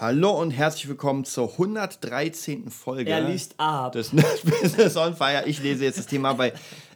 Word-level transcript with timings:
Hallo 0.00 0.30
und 0.40 0.52
herzlich 0.52 0.86
willkommen 0.86 1.24
zur 1.24 1.50
113. 1.50 2.70
Folge. 2.70 3.10
Er 3.10 3.20
liest 3.20 3.56
ab. 3.58 3.90
Des 3.90 4.12
Nerd 4.12 4.44
Business 4.44 4.96
on 4.96 5.16
Fire. 5.16 5.42
Ich 5.46 5.60
lese 5.60 5.82
jetzt 5.82 5.98
das 5.98 6.06
Thema 6.06 6.34
bei, 6.34 6.52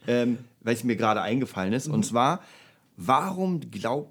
ähm, 0.06 0.38
weil 0.60 0.74
es 0.74 0.84
mir 0.84 0.94
gerade 0.94 1.20
eingefallen 1.20 1.72
ist. 1.72 1.88
Und 1.88 2.06
zwar, 2.06 2.42
warum 2.96 3.58
glaubt. 3.72 4.08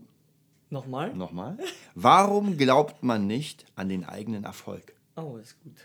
Nochmal? 0.70 1.14
Nochmal. 1.14 1.58
Warum 1.96 2.58
glaubt 2.58 3.02
man 3.02 3.28
nicht 3.28 3.64
an 3.78 3.88
den 3.88 4.04
eigenen 4.04 4.44
Erfolg? 4.44 4.94
Oh, 5.16 5.38
ist 5.38 5.58
gut. 5.64 5.78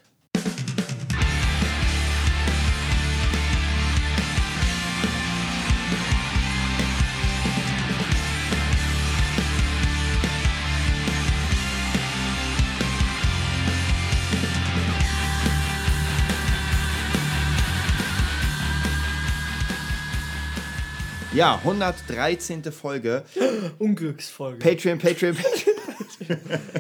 Ja, 21.37 21.57
113. 21.57 22.63
Folge. 22.73 23.23
Unglücksfolge. 23.79 24.59
Patreon, 24.59 24.99
Patreon, 24.99 25.37
Patreon. 26.27 26.39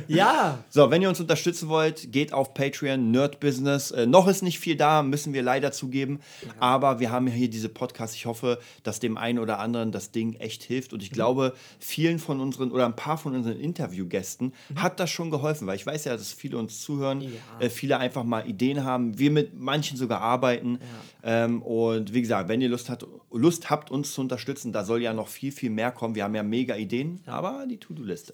ja. 0.08 0.64
So, 0.70 0.90
wenn 0.90 1.02
ihr 1.02 1.10
uns 1.10 1.20
unterstützen 1.20 1.68
wollt, 1.68 2.10
geht 2.10 2.32
auf 2.32 2.54
Patreon, 2.54 3.10
Nerd 3.10 3.38
Business. 3.38 3.90
Äh, 3.90 4.06
noch 4.06 4.28
ist 4.28 4.42
nicht 4.42 4.58
viel 4.58 4.74
da, 4.74 5.02
müssen 5.02 5.34
wir 5.34 5.42
leider 5.42 5.72
zugeben. 5.72 6.20
Ja. 6.42 6.52
Aber 6.58 7.00
wir 7.00 7.10
haben 7.10 7.26
hier 7.26 7.50
diese 7.50 7.68
Podcasts. 7.68 8.16
Ich 8.16 8.24
hoffe, 8.24 8.58
dass 8.82 8.98
dem 8.98 9.18
einen 9.18 9.38
oder 9.40 9.58
anderen 9.58 9.92
das 9.92 10.10
Ding 10.10 10.36
echt 10.36 10.62
hilft. 10.62 10.94
Und 10.94 11.02
ich 11.02 11.10
mhm. 11.10 11.16
glaube, 11.16 11.52
vielen 11.78 12.18
von 12.18 12.40
unseren 12.40 12.70
oder 12.72 12.86
ein 12.86 12.96
paar 12.96 13.18
von 13.18 13.34
unseren 13.34 13.60
Interviewgästen 13.60 14.54
mhm. 14.70 14.82
hat 14.82 14.98
das 15.00 15.10
schon 15.10 15.30
geholfen, 15.30 15.66
weil 15.66 15.76
ich 15.76 15.84
weiß 15.84 16.06
ja, 16.06 16.16
dass 16.16 16.32
viele 16.32 16.56
uns 16.56 16.80
zuhören, 16.80 17.20
ja. 17.20 17.28
äh, 17.60 17.68
viele 17.68 17.98
einfach 17.98 18.24
mal 18.24 18.48
Ideen 18.48 18.84
haben, 18.84 19.18
wir 19.18 19.30
mit 19.30 19.60
manchen 19.60 19.98
sogar 19.98 20.22
arbeiten. 20.22 20.78
Ja. 21.22 21.44
Ähm, 21.44 21.60
und 21.60 22.14
wie 22.14 22.22
gesagt, 22.22 22.48
wenn 22.48 22.62
ihr 22.62 22.70
Lust, 22.70 22.88
hat, 22.88 23.04
Lust 23.38 23.70
habt, 23.70 23.90
uns 23.90 24.12
zu 24.12 24.20
unterstützen, 24.20 24.72
da 24.72 24.84
soll 24.84 25.02
ja 25.02 25.12
noch 25.12 25.28
viel, 25.28 25.52
viel 25.52 25.70
mehr 25.70 25.92
kommen. 25.92 26.14
Wir 26.14 26.24
haben 26.24 26.34
ja 26.34 26.42
mega 26.42 26.76
Ideen, 26.76 27.20
aber 27.26 27.66
die 27.68 27.78
To-Do-Liste. 27.78 28.32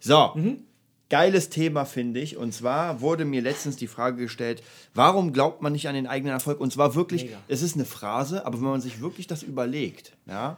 So, 0.00 0.32
mhm. 0.34 0.64
Geiles 1.10 1.50
Thema, 1.50 1.86
finde 1.86 2.20
ich. 2.20 2.36
Und 2.36 2.54
zwar 2.54 3.00
wurde 3.00 3.24
mir 3.24 3.42
letztens 3.42 3.74
die 3.74 3.88
Frage 3.88 4.16
gestellt, 4.16 4.62
warum 4.94 5.32
glaubt 5.32 5.60
man 5.60 5.72
nicht 5.72 5.88
an 5.88 5.94
den 5.96 6.06
eigenen 6.06 6.32
Erfolg? 6.32 6.60
Und 6.60 6.72
zwar 6.72 6.94
wirklich, 6.94 7.24
Mega. 7.24 7.38
es 7.48 7.62
ist 7.62 7.74
eine 7.74 7.84
Phrase, 7.84 8.46
aber 8.46 8.58
wenn 8.58 8.68
man 8.68 8.80
sich 8.80 9.00
wirklich 9.00 9.26
das 9.26 9.42
überlegt, 9.42 10.16
ja, 10.26 10.56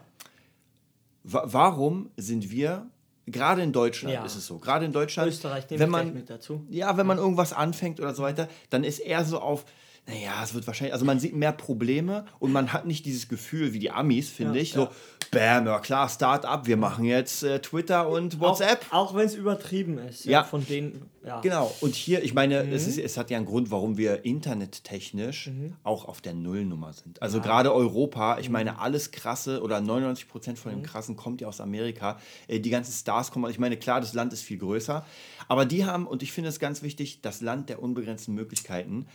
warum 1.23 2.11
sind 2.17 2.51
wir 2.51 2.87
Gerade 3.25 3.61
in 3.61 3.71
Deutschland 3.71 4.13
ja. 4.13 4.25
ist 4.25 4.35
es 4.35 4.45
so. 4.45 4.57
Gerade 4.57 4.85
in 4.85 4.91
Deutschland, 4.91 5.29
Österreich 5.29 5.63
wenn 5.69 5.89
man 5.89 6.13
mit 6.13 6.29
dazu. 6.29 6.65
Ja, 6.69 6.97
wenn 6.97 7.07
man 7.07 7.17
irgendwas 7.17 7.53
anfängt 7.53 8.01
oder 8.01 8.13
so 8.13 8.21
weiter, 8.21 8.49
dann 8.69 8.83
ist 8.83 8.99
eher 8.99 9.23
so 9.23 9.39
auf 9.39 9.63
naja, 10.05 10.43
es 10.43 10.53
wird 10.53 10.67
wahrscheinlich, 10.67 10.93
also 10.93 11.05
man 11.05 11.19
sieht 11.19 11.33
mehr 11.33 11.53
Probleme 11.53 12.25
und 12.39 12.51
man 12.51 12.73
hat 12.73 12.85
nicht 12.85 13.05
dieses 13.05 13.29
Gefühl 13.29 13.73
wie 13.73 13.79
die 13.79 13.89
Amis, 13.89 14.29
finde 14.29 14.57
ja, 14.57 14.61
ich, 14.61 14.73
so, 14.73 14.89
bam, 15.31 15.65
ja 15.65 15.79
klar, 15.79 16.09
Start-up, 16.09 16.67
wir 16.67 16.75
machen 16.75 17.05
jetzt 17.05 17.43
äh, 17.43 17.61
Twitter 17.61 18.09
und 18.09 18.39
WhatsApp. 18.41 18.85
Auch, 18.89 19.11
auch 19.11 19.15
wenn 19.15 19.25
es 19.25 19.35
übertrieben 19.35 19.97
ist, 19.97 20.25
ja, 20.25 20.31
ja, 20.31 20.43
von 20.43 20.65
denen, 20.65 21.09
ja. 21.25 21.39
Genau, 21.39 21.73
und 21.79 21.95
hier, 21.95 22.21
ich 22.21 22.33
meine, 22.33 22.65
mhm. 22.65 22.73
es, 22.73 22.85
ist, 22.85 22.97
es 22.97 23.17
hat 23.17 23.29
ja 23.29 23.37
einen 23.37 23.45
Grund, 23.45 23.71
warum 23.71 23.97
wir 23.97 24.25
internettechnisch 24.25 25.47
mhm. 25.47 25.77
auch 25.83 26.05
auf 26.05 26.19
der 26.19 26.33
Nullnummer 26.33 26.91
sind. 26.91 27.21
Also 27.21 27.39
gerade 27.39 27.73
Europa, 27.73 28.39
ich 28.39 28.49
meine, 28.49 28.73
mhm. 28.73 28.79
alles 28.79 29.11
krasse 29.11 29.61
oder 29.61 29.79
99 29.79 30.27
Prozent 30.27 30.59
von 30.59 30.71
dem 30.71 30.79
mhm. 30.79 30.83
krassen 30.83 31.15
kommt 31.15 31.39
ja 31.39 31.47
aus 31.47 31.61
Amerika. 31.61 32.19
Äh, 32.49 32.59
die 32.59 32.69
ganzen 32.69 32.91
Stars 32.91 33.31
kommen, 33.31 33.49
ich 33.49 33.59
meine, 33.59 33.77
klar, 33.77 34.01
das 34.01 34.13
Land 34.13 34.33
ist 34.33 34.41
viel 34.41 34.57
größer, 34.57 35.05
aber 35.47 35.65
die 35.65 35.85
haben, 35.85 36.07
und 36.07 36.23
ich 36.23 36.33
finde 36.33 36.49
es 36.49 36.59
ganz 36.59 36.83
wichtig, 36.83 37.21
das 37.21 37.39
Land 37.39 37.69
der 37.69 37.81
unbegrenzten 37.81 38.33
Möglichkeiten. 38.35 39.07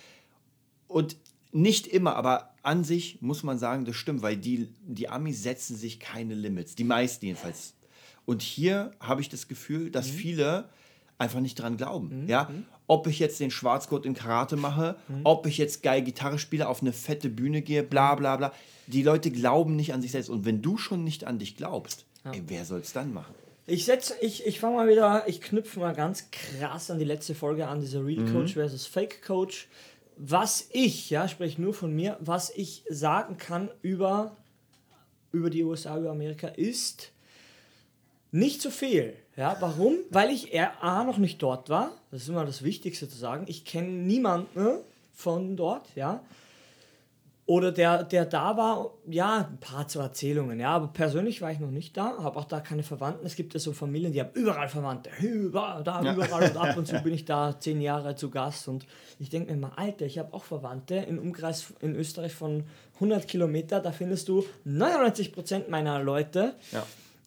Und 0.89 1.17
nicht 1.53 1.87
immer, 1.87 2.17
aber 2.17 2.55
an 2.63 2.85
sich 2.85 3.23
muss 3.23 3.43
man 3.43 3.59
sagen, 3.59 3.85
das 3.85 3.97
stimmt, 3.97 4.23
weil 4.23 4.37
die, 4.37 4.69
die 4.81 5.09
Amis 5.09 5.43
setzen 5.43 5.77
sich 5.77 6.01
keine 6.01 6.35
Limits. 6.35 6.75
Die 6.75 6.85
meisten 6.85 7.27
jedenfalls. 7.27 7.75
Und 8.27 8.43
hier 8.43 8.91
habe 9.01 9.21
ich 9.21 9.29
das 9.29 9.49
Gefühl, 9.49 9.91
dass 9.91 10.09
mhm. 10.09 10.17
viele 10.17 10.69
einfach 11.17 11.41
nicht 11.41 11.55
dran 11.55 11.77
glauben. 11.77 12.25
Mhm. 12.25 12.29
Ja? 12.29 12.45
Mhm. 12.45 12.65
Ob 12.87 13.07
ich 13.07 13.19
jetzt 13.19 13.41
den 13.41 13.51
Schwarzgurt 13.51 14.07
in 14.07 14.15
Karate 14.15 14.57
mache, 14.57 14.97
mhm. 15.09 15.21
ob 15.25 15.47
ich 15.47 15.59
jetzt 15.59 15.83
geil 15.83 16.03
Gitarre 16.03 16.39
spiele, 16.39 16.69
auf 16.69 16.83
eine 16.83 16.93
fette 16.93 17.29
Bühne 17.29 17.63
gehe, 17.63 17.83
bla 17.83 18.15
bla 18.15 18.37
bla. 18.37 18.53
Die 18.87 19.03
Leute 19.03 19.31
glauben 19.31 19.77
nicht 19.77 19.93
an 19.93 20.03
sich 20.03 20.13
selbst. 20.13 20.31
Und 20.31 20.45
wenn 20.45 20.63
du 20.63 20.77
schon 20.79 21.05
nicht 21.05 21.25
an 21.25 21.39
dich 21.39 21.57
glaubst, 21.57 22.05
ja. 22.25 22.33
ey, 22.33 22.43
wer 22.47 22.65
soll 22.65 22.81
es 22.81 22.93
dann 22.93 23.13
machen? 23.13 23.35
Ich 23.67 23.85
setze, 23.85 24.15
ich, 24.23 24.47
ich 24.47 24.61
fange 24.61 24.77
mal 24.77 24.89
wieder, 24.89 25.25
ich 25.27 25.43
knüpfe 25.43 25.81
mal 25.81 25.95
ganz 25.95 26.31
krass 26.31 26.91
an 26.91 26.99
die 26.99 27.05
letzte 27.05 27.35
Folge 27.35 27.69
an, 27.69 27.81
dieser 27.81 28.05
Real 28.05 28.25
mhm. 28.25 28.33
Coach 28.33 28.55
versus 28.55 28.87
Fake 28.87 29.23
Coach 29.23 29.69
was 30.19 30.69
ich, 30.73 31.11
ja, 31.11 31.29
spreche 31.29 31.63
nur 31.63 31.73
von 31.73 31.95
mir, 31.95 32.17
was 32.21 32.51
ich 32.51 32.85
sagen 32.91 33.39
kann 33.39 33.71
über, 33.83 34.37
über 35.33 35.49
die 35.49 35.63
USA, 35.63 35.97
über 35.97 36.11
Amerika, 36.11 36.49
ist 36.49 37.13
nicht 38.33 38.61
so 38.61 38.71
viel. 38.71 39.15
Ja, 39.37 39.57
warum? 39.61 39.95
Weil 40.11 40.31
ich 40.31 40.59
A 40.61 41.05
noch 41.05 41.19
nicht 41.19 41.41
dort 41.41 41.69
war. 41.69 41.93
Das 42.11 42.23
ist 42.23 42.29
immer 42.29 42.45
das 42.45 42.63
Wichtigste 42.63 43.09
zu 43.09 43.17
sagen. 43.17 43.45
Ich 43.49 43.65
kenne 43.65 43.89
niemanden 43.89 44.81
von 45.15 45.57
dort, 45.57 45.87
ja. 45.95 46.23
Oder 47.49 47.73
der, 47.73 48.05
der 48.05 48.27
da 48.27 48.59
war, 48.59 48.91
ja, 49.09 49.49
ein 49.51 49.57
paar 49.59 49.89
zu 49.89 50.01
Erzählungen, 50.01 50.61
ja, 50.61 50.69
aber 50.69 50.89
persönlich 50.89 51.41
war 51.41 51.51
ich 51.51 51.59
noch 51.59 51.71
nicht 51.71 51.97
da, 51.97 52.19
habe 52.19 52.39
auch 52.39 52.45
da 52.45 52.61
keine 52.61 52.83
Verwandten. 52.83 53.25
Es 53.25 53.37
gibt 53.37 53.55
ja 53.55 53.59
so 53.59 53.73
Familien, 53.73 54.13
die 54.13 54.21
haben 54.21 54.33
überall 54.35 54.69
Verwandte, 54.69 55.09
überall, 55.23 55.83
da, 55.83 56.03
ja. 56.03 56.13
überall 56.13 56.51
und 56.51 56.57
ab 56.59 56.77
und 56.77 56.87
zu 56.87 57.01
bin 57.03 57.15
ich 57.15 57.25
da 57.25 57.59
zehn 57.59 57.81
Jahre 57.81 58.17
zu 58.17 58.29
Gast 58.29 58.69
und 58.69 58.85
ich 59.19 59.31
denke 59.31 59.51
mir 59.51 59.59
mal, 59.59 59.73
Alter, 59.77 60.05
ich 60.05 60.19
habe 60.19 60.35
auch 60.35 60.45
Verwandte 60.45 60.97
im 60.97 61.19
Umkreis 61.19 61.73
in 61.81 61.97
Österreich 61.97 62.35
von 62.35 62.65
100 62.97 63.27
Kilometer, 63.27 63.81
da 63.81 63.93
findest 63.93 64.29
du 64.29 64.45
99 64.65 65.33
Prozent 65.33 65.71
meiner 65.71 66.03
Leute 66.03 66.55
ja. 66.71 66.85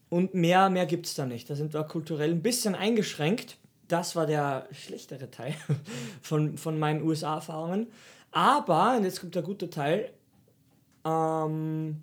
und 0.09 0.35
mehr, 0.35 0.69
mehr 0.69 0.85
gibt 0.85 1.07
es 1.07 1.15
da 1.15 1.25
nicht. 1.25 1.49
Da 1.49 1.55
sind 1.55 1.73
wir 1.73 1.83
kulturell 1.85 2.29
ein 2.29 2.43
bisschen 2.43 2.75
eingeschränkt. 2.75 3.57
Das 3.87 4.15
war 4.15 4.27
der 4.27 4.67
schlechtere 4.71 5.31
Teil 5.31 5.55
von, 6.21 6.59
von 6.59 6.77
meinen 6.77 7.01
USA-Erfahrungen. 7.01 7.87
Aber, 8.31 8.95
und 8.97 9.03
jetzt 9.03 9.19
kommt 9.19 9.35
der 9.35 9.41
gute 9.41 9.69
Teil, 9.69 10.11
ähm, 11.05 12.01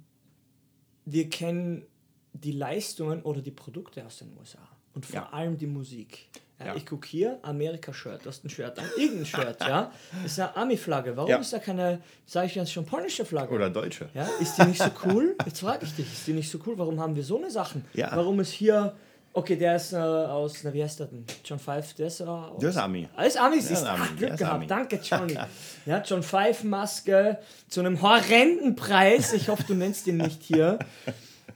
wir 1.05 1.31
kennen 1.31 1.87
die 2.33 2.53
Leistungen 2.53 3.23
oder 3.23 3.41
die 3.41 3.51
Produkte 3.51 4.05
aus 4.05 4.19
den 4.19 4.37
USA 4.39 4.59
und 4.95 5.07
vor 5.07 5.15
ja. 5.15 5.29
allem 5.31 5.57
die 5.57 5.67
Musik. 5.67 6.29
Ja, 6.59 6.67
ja. 6.67 6.75
Ich 6.75 6.87
gucke 6.87 7.07
hier, 7.07 7.39
Amerika-Shirt, 7.43 8.25
du 8.25 8.29
hast 8.29 8.45
ein 8.45 8.51
Shirt 8.51 8.79
an, 8.79 8.85
irgendein 8.97 9.27
Shirt, 9.27 9.61
ja. 9.61 9.93
Das 10.23 10.33
ist 10.33 10.41
eine 10.41 10.57
Army-Flagge. 10.57 11.17
Warum 11.17 11.41
ist 11.41 11.53
da 11.53 11.61
keine, 11.61 12.03
sage 12.27 12.47
ich 12.49 12.55
jetzt 12.57 12.73
schon, 12.73 12.85
polnische 12.85 13.25
Flagge? 13.25 13.55
Oder 13.55 13.71
deutsche. 13.71 14.09
Ja, 14.13 14.29
ist 14.41 14.59
die 14.59 14.65
nicht 14.65 14.83
so 14.83 14.91
cool? 15.05 15.37
Jetzt 15.47 15.61
frage 15.61 15.85
ich 15.85 15.95
dich, 15.95 16.13
ist 16.13 16.27
die 16.27 16.33
nicht 16.33 16.51
so 16.51 16.59
cool? 16.67 16.77
Warum 16.77 16.99
haben 16.99 17.15
wir 17.15 17.23
so 17.23 17.39
eine 17.39 17.51
Sachen? 17.51 17.85
Ja. 17.95 18.11
Warum 18.15 18.41
ist 18.41 18.51
hier 18.51 18.97
Okay, 19.33 19.57
der 19.57 19.77
ist 19.77 19.93
äh, 19.93 19.97
aus, 19.97 20.65
na, 20.65 20.73
wie 20.73 20.83
heißt 20.83 21.01
der 21.01 21.07
denn? 21.07 21.25
John 21.45 21.59
Five, 21.59 21.95
der 21.95 22.09
ist 22.09 22.21
äh, 22.21 22.25
aus. 22.25 22.59
Der 22.61 22.71
ist 22.71 22.77
Ami. 22.77 23.09
Alles 23.15 23.37
Ami, 23.37 23.61
siehst 23.61 23.85
du. 23.85 23.87
Glück 24.17 24.37
gehabt, 24.37 24.55
Ami. 24.55 24.67
danke 24.67 24.97
Johnny. 25.03 25.39
ja, 25.87 26.03
John 26.03 26.23
Five 26.23 26.65
Maske 26.65 27.39
zu 27.69 27.81
einem 27.81 28.01
horrenden 28.03 28.75
Preis. 28.75 29.33
Ich 29.33 29.49
hoffe, 29.49 29.65
du 29.67 29.75
nennst 29.75 30.07
ihn 30.07 30.17
nicht 30.17 30.43
hier. 30.43 30.79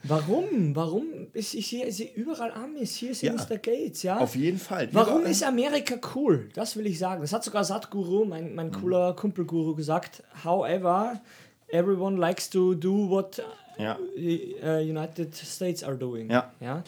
Warum? 0.04 0.74
Warum? 0.74 1.06
Ich, 1.32 1.56
ich 1.56 1.68
sehe, 1.68 1.86
ich 1.86 1.96
sehe 1.96 2.10
überall 2.14 2.52
Amis. 2.52 2.96
Hier 2.96 3.12
ist 3.12 3.22
ja, 3.22 3.32
Mr. 3.32 3.58
Gates, 3.58 4.02
ja? 4.02 4.18
Auf 4.18 4.34
jeden 4.34 4.58
Fall. 4.58 4.88
Warum 4.92 5.18
überall. 5.18 5.30
ist 5.30 5.44
Amerika 5.44 5.94
cool? 6.14 6.48
Das 6.54 6.76
will 6.76 6.86
ich 6.86 6.98
sagen. 6.98 7.20
Das 7.20 7.32
hat 7.32 7.44
sogar 7.44 7.64
Satguru, 7.64 8.24
mein, 8.24 8.54
mein 8.54 8.68
mhm. 8.68 8.72
cooler 8.72 9.14
Kumpelguru, 9.14 9.74
gesagt. 9.74 10.22
However, 10.44 11.20
everyone 11.68 12.16
likes 12.16 12.50
to 12.50 12.74
do 12.74 13.08
what 13.08 13.42
ja. 13.78 13.96
uh, 13.96 14.80
United 14.80 15.34
States 15.36 15.84
are 15.84 15.96
doing. 15.96 16.30
Ja. 16.30 16.52
ja? 16.60 16.82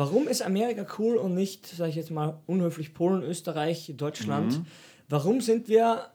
Warum 0.00 0.28
ist 0.28 0.40
Amerika 0.40 0.86
cool 0.98 1.16
und 1.16 1.34
nicht, 1.34 1.66
sage 1.66 1.90
ich 1.90 1.96
jetzt 1.96 2.10
mal, 2.10 2.40
unhöflich 2.46 2.94
Polen, 2.94 3.22
Österreich, 3.22 3.92
Deutschland? 3.98 4.56
Mhm. 4.56 4.66
Warum 5.10 5.42
sind 5.42 5.68
wir, 5.68 6.06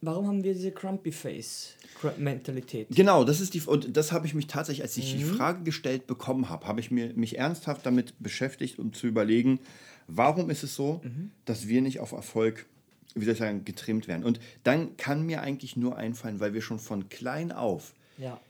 warum 0.00 0.26
haben 0.26 0.42
wir 0.42 0.54
diese 0.54 0.72
Crumpy 0.72 1.12
Face? 1.12 1.76
Mentalität. 2.16 2.88
Genau, 2.90 3.22
das 3.22 3.40
ist 3.40 3.54
die 3.54 3.60
und 3.60 3.96
das 3.96 4.10
habe 4.10 4.26
ich 4.26 4.34
mich 4.34 4.48
tatsächlich, 4.48 4.82
als 4.82 4.96
ich 4.96 5.14
mhm. 5.14 5.18
die 5.18 5.24
Frage 5.24 5.62
gestellt 5.62 6.08
bekommen 6.08 6.48
habe, 6.48 6.66
habe 6.66 6.80
ich 6.80 6.90
mir 6.90 7.14
mich 7.14 7.38
ernsthaft 7.38 7.86
damit 7.86 8.12
beschäftigt, 8.18 8.80
um 8.80 8.92
zu 8.92 9.06
überlegen, 9.06 9.60
warum 10.08 10.50
ist 10.50 10.64
es 10.64 10.74
so, 10.74 11.00
mhm. 11.04 11.30
dass 11.44 11.68
wir 11.68 11.80
nicht 11.80 12.00
auf 12.00 12.10
Erfolg, 12.10 12.66
wie 13.14 13.24
soll 13.24 13.34
ich 13.34 13.38
sagen, 13.38 13.64
getrimmt 13.64 14.08
werden. 14.08 14.24
Und 14.24 14.40
dann 14.64 14.96
kann 14.96 15.24
mir 15.24 15.42
eigentlich 15.42 15.76
nur 15.76 15.96
einfallen, 15.96 16.40
weil 16.40 16.54
wir 16.54 16.62
schon 16.62 16.80
von 16.80 17.08
klein 17.08 17.52
auf 17.52 17.94
ja. 18.16 18.40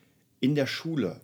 in 0.41 0.55
der 0.55 0.67
Schule 0.67 1.21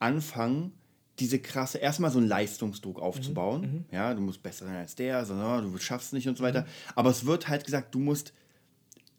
anfangen, 0.00 0.72
diese 1.18 1.38
krasse, 1.38 1.78
erstmal 1.78 2.10
so 2.10 2.18
einen 2.18 2.28
Leistungsdruck 2.28 3.00
aufzubauen. 3.00 3.60
Mhm, 3.60 3.66
mhm, 3.68 3.84
ja, 3.90 4.14
du 4.14 4.20
musst 4.20 4.42
besser 4.42 4.66
sein 4.66 4.76
als 4.76 4.94
der, 4.94 5.24
sondern 5.24 5.70
du 5.70 5.78
schaffst 5.78 6.08
es 6.08 6.12
nicht 6.12 6.28
und 6.28 6.38
so 6.38 6.44
weiter. 6.44 6.62
Mhm. 6.62 6.66
Aber 6.94 7.10
es 7.10 7.26
wird 7.26 7.48
halt 7.48 7.64
gesagt, 7.64 7.94
du 7.94 7.98
musst, 7.98 8.32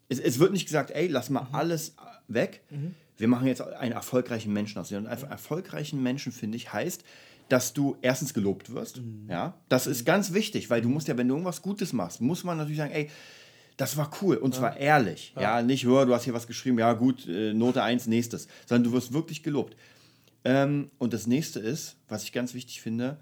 es, 0.10 0.20
es 0.20 0.40
wird 0.40 0.52
nicht 0.52 0.66
gesagt, 0.66 0.92
ey, 0.92 1.08
lass 1.08 1.30
mal 1.30 1.44
mhm. 1.44 1.56
alles 1.56 1.96
weg. 2.28 2.64
Mhm. 2.70 2.96
Wir 3.18 3.28
machen 3.28 3.48
jetzt 3.48 3.62
einen 3.62 3.92
erfolgreichen 3.92 4.52
Menschen 4.52 4.80
aus. 4.80 4.92
Und 4.92 5.06
einen 5.08 5.30
erfolgreichen 5.30 6.02
Menschen, 6.02 6.32
finde 6.32 6.58
ich, 6.58 6.74
heißt, 6.74 7.04
dass 7.50 7.74
du 7.74 7.96
erstens 8.02 8.34
gelobt 8.34 8.74
wirst. 8.74 8.98
Mhm. 8.98 9.28
Ja, 9.30 9.54
das 9.70 9.86
ist 9.86 10.06
ganz 10.06 10.34
wichtig, 10.34 10.70
weil 10.70 10.82
du 10.82 10.90
musst 10.90 11.08
ja, 11.08 11.18
wenn 11.18 11.28
du 11.28 11.36
irgendwas 11.36 11.62
Gutes 11.62 11.94
machst, 11.94 12.22
muss 12.22 12.44
man 12.44 12.58
natürlich 12.58 12.80
sagen, 12.80 12.94
ey, 12.94 13.10
das 13.78 13.98
war 13.98 14.12
cool 14.22 14.38
und 14.38 14.54
ja. 14.54 14.60
zwar 14.60 14.78
ehrlich. 14.78 15.34
Ja, 15.36 15.42
ja 15.42 15.62
nicht, 15.62 15.86
hör, 15.86 16.06
du 16.06 16.14
hast 16.14 16.24
hier 16.24 16.34
was 16.34 16.48
geschrieben, 16.48 16.80
ja 16.80 16.94
gut, 16.94 17.28
äh, 17.28 17.54
Note 17.54 17.82
1, 17.82 18.08
nächstes, 18.08 18.48
sondern 18.66 18.92
du 18.92 18.96
wirst 18.96 19.14
wirklich 19.14 19.44
gelobt. 19.44 19.76
Ähm, 20.46 20.92
und 20.98 21.14
das 21.14 21.28
nächste 21.28 21.60
ist, 21.60 21.98
was 22.08 22.24
ich 22.24 22.32
ganz 22.32 22.54
wichtig 22.54 22.82
finde, 22.82 23.18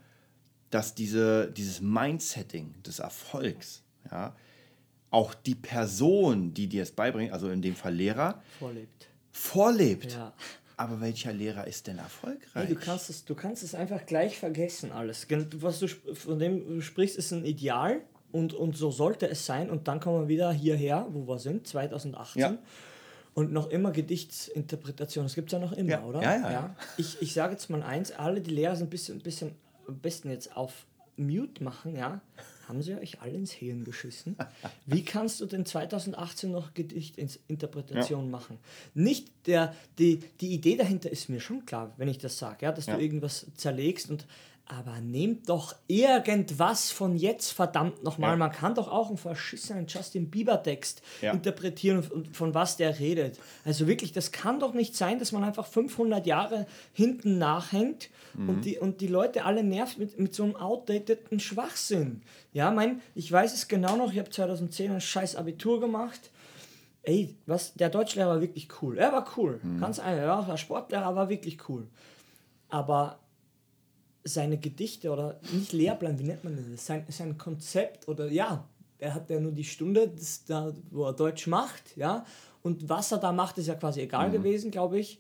dass 0.69 0.95
diese, 0.95 1.51
dieses 1.51 1.81
Mindsetting 1.81 2.81
des 2.83 2.99
Erfolgs, 2.99 3.83
ja, 4.09 4.35
auch 5.09 5.33
die 5.33 5.55
Person, 5.55 6.53
die 6.53 6.67
dir 6.67 6.83
es 6.83 6.91
beibringt, 6.91 7.33
also 7.33 7.49
in 7.49 7.61
dem 7.61 7.75
Fall 7.75 7.93
Lehrer, 7.93 8.41
vorlebt. 8.59 9.07
Vorlebt. 9.31 10.13
Ja. 10.13 10.33
Aber 10.77 10.99
welcher 11.01 11.33
Lehrer 11.33 11.67
ist 11.67 11.87
denn 11.87 11.99
erfolgreich? 11.99 12.49
Hey, 12.53 12.67
du, 12.67 12.75
kannst 12.75 13.09
es, 13.09 13.25
du 13.25 13.35
kannst 13.35 13.61
es 13.61 13.75
einfach 13.75 14.05
gleich 14.05 14.39
vergessen, 14.39 14.91
alles. 14.91 15.27
Was 15.57 15.79
du, 15.79 15.87
von 15.87 16.39
dem 16.39 16.65
du 16.65 16.81
sprichst, 16.81 17.17
ist 17.17 17.31
ein 17.31 17.45
Ideal 17.45 18.01
und, 18.31 18.53
und 18.53 18.75
so 18.75 18.89
sollte 18.89 19.29
es 19.29 19.45
sein. 19.45 19.69
Und 19.69 19.87
dann 19.87 19.99
kommen 19.99 20.21
wir 20.21 20.27
wieder 20.27 20.51
hierher, 20.51 21.05
wo 21.11 21.27
wir 21.27 21.37
sind, 21.37 21.67
2018. 21.67 22.41
Ja. 22.41 22.57
Und 23.33 23.53
noch 23.53 23.69
immer 23.69 23.91
Gedichtsinterpretation. 23.91 25.25
Das 25.25 25.35
gibt 25.35 25.47
es 25.49 25.53
ja 25.53 25.59
noch 25.59 25.71
immer, 25.71 25.89
ja. 25.89 26.03
oder? 26.03 26.21
Ja, 26.21 26.35
ja. 26.35 26.51
ja. 26.51 26.75
Ich, 26.97 27.21
ich 27.21 27.33
sage 27.33 27.53
jetzt 27.53 27.69
mal 27.69 27.81
eins: 27.81 28.11
alle 28.11 28.41
die 28.41 28.51
Lehrer 28.51 28.75
sind 28.75 28.87
ein 28.87 28.89
bisschen, 28.89 29.17
ein 29.17 29.21
bisschen 29.21 29.55
am 29.87 29.99
besten 29.99 30.29
jetzt 30.29 30.55
auf 30.55 30.85
Mute 31.17 31.63
machen, 31.63 31.95
ja. 31.95 32.21
Haben 32.67 32.81
sie 32.81 32.95
euch 32.95 33.19
alle 33.21 33.33
ins 33.33 33.51
Hirn 33.51 33.83
geschissen? 33.83 34.37
Wie 34.85 35.03
kannst 35.03 35.41
du 35.41 35.45
denn 35.45 35.65
2018 35.65 36.51
noch 36.51 36.73
Gedichtinterpretation 36.73 38.25
ja. 38.25 38.31
machen? 38.31 38.59
Nicht 38.93 39.29
der, 39.45 39.75
die, 39.97 40.19
die 40.39 40.53
Idee 40.53 40.77
dahinter 40.77 41.11
ist 41.11 41.27
mir 41.27 41.41
schon 41.41 41.65
klar, 41.65 41.93
wenn 41.97 42.07
ich 42.07 42.17
das 42.17 42.37
sage, 42.37 42.65
ja, 42.65 42.71
dass 42.71 42.85
du 42.85 42.97
irgendwas 42.97 43.47
zerlegst 43.57 44.09
und 44.09 44.25
aber 44.65 45.01
nehmt 45.01 45.49
doch 45.49 45.75
irgendwas 45.87 46.91
von 46.91 47.17
jetzt, 47.17 47.51
verdammt 47.51 48.03
nochmal. 48.03 48.31
Ja. 48.31 48.35
Man 48.37 48.51
kann 48.51 48.73
doch 48.73 48.89
auch 48.89 49.09
einen 49.09 49.17
verschissenen 49.17 49.85
Justin 49.87 50.29
Bieber-Text 50.29 51.01
ja. 51.21 51.33
interpretieren, 51.33 52.03
von 52.31 52.53
was 52.53 52.77
der 52.77 52.97
redet. 52.97 53.37
Also 53.65 53.85
wirklich, 53.87 54.13
das 54.13 54.31
kann 54.31 54.61
doch 54.61 54.73
nicht 54.73 54.95
sein, 54.95 55.19
dass 55.19 55.33
man 55.33 55.43
einfach 55.43 55.67
500 55.67 56.25
Jahre 56.25 56.67
hinten 56.93 57.37
nachhängt 57.37 58.09
mhm. 58.33 58.49
und, 58.49 58.65
die, 58.65 58.77
und 58.77 59.01
die 59.01 59.07
Leute 59.07 59.43
alle 59.43 59.63
nervt 59.63 59.97
mit, 59.97 60.17
mit 60.17 60.33
so 60.33 60.43
einem 60.43 60.55
outdateden 60.55 61.41
Schwachsinn. 61.41 62.21
Ja, 62.53 62.71
mein, 62.71 63.01
ich 63.13 63.29
weiß 63.29 63.53
es 63.53 63.67
genau 63.67 63.97
noch, 63.97 64.13
ich 64.13 64.19
habe 64.19 64.29
2010 64.29 64.91
ein 64.91 65.01
scheiß 65.01 65.35
Abitur 65.35 65.81
gemacht. 65.81 66.31
Ey, 67.03 67.35
was, 67.45 67.73
der 67.73 67.89
Deutschlehrer 67.89 68.29
war 68.29 68.41
wirklich 68.41 68.69
cool. 68.81 68.97
Er 68.97 69.11
war 69.11 69.25
cool. 69.35 69.59
Mhm. 69.61 69.79
Ganz 69.79 69.99
einfach, 69.99 70.23
ja, 70.23 70.41
der 70.43 70.57
Sportlehrer 70.57 71.15
war 71.15 71.29
wirklich 71.29 71.57
cool. 71.67 71.87
Aber 72.69 73.19
seine 74.23 74.57
Gedichte 74.57 75.11
oder 75.11 75.39
nicht 75.51 75.73
Lehrplan, 75.73 76.19
wie 76.19 76.23
nennt 76.23 76.43
man 76.43 76.55
das? 76.71 76.85
Sein, 76.85 77.05
sein 77.09 77.37
Konzept 77.37 78.07
oder 78.07 78.27
ja, 78.27 78.67
er 78.99 79.15
hat 79.15 79.29
ja 79.29 79.39
nur 79.39 79.51
die 79.51 79.63
Stunde, 79.63 80.07
das 80.07 80.45
da, 80.45 80.73
wo 80.91 81.05
er 81.05 81.13
Deutsch 81.13 81.47
macht, 81.47 81.97
ja. 81.97 82.25
Und 82.61 82.87
was 82.87 83.11
er 83.11 83.17
da 83.17 83.31
macht, 83.31 83.57
ist 83.57 83.67
ja 83.67 83.75
quasi 83.75 84.01
egal 84.01 84.29
mhm. 84.29 84.33
gewesen, 84.33 84.69
glaube 84.69 84.99
ich. 84.99 85.17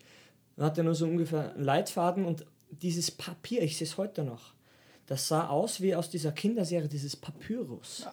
Er 0.57 0.65
hat 0.65 0.77
ja 0.77 0.83
nur 0.83 0.93
so 0.93 1.05
ungefähr 1.05 1.55
einen 1.55 1.63
Leitfaden 1.63 2.25
und 2.25 2.45
dieses 2.69 3.09
Papier, 3.09 3.63
ich 3.63 3.77
sehe 3.77 3.87
es 3.87 3.97
heute 3.97 4.23
noch. 4.23 4.53
Das 5.07 5.27
sah 5.27 5.49
aus 5.49 5.81
wie 5.81 5.93
aus 5.93 6.09
dieser 6.09 6.31
Kinderserie, 6.31 6.87
dieses 6.87 7.17
Papyrus. 7.17 8.05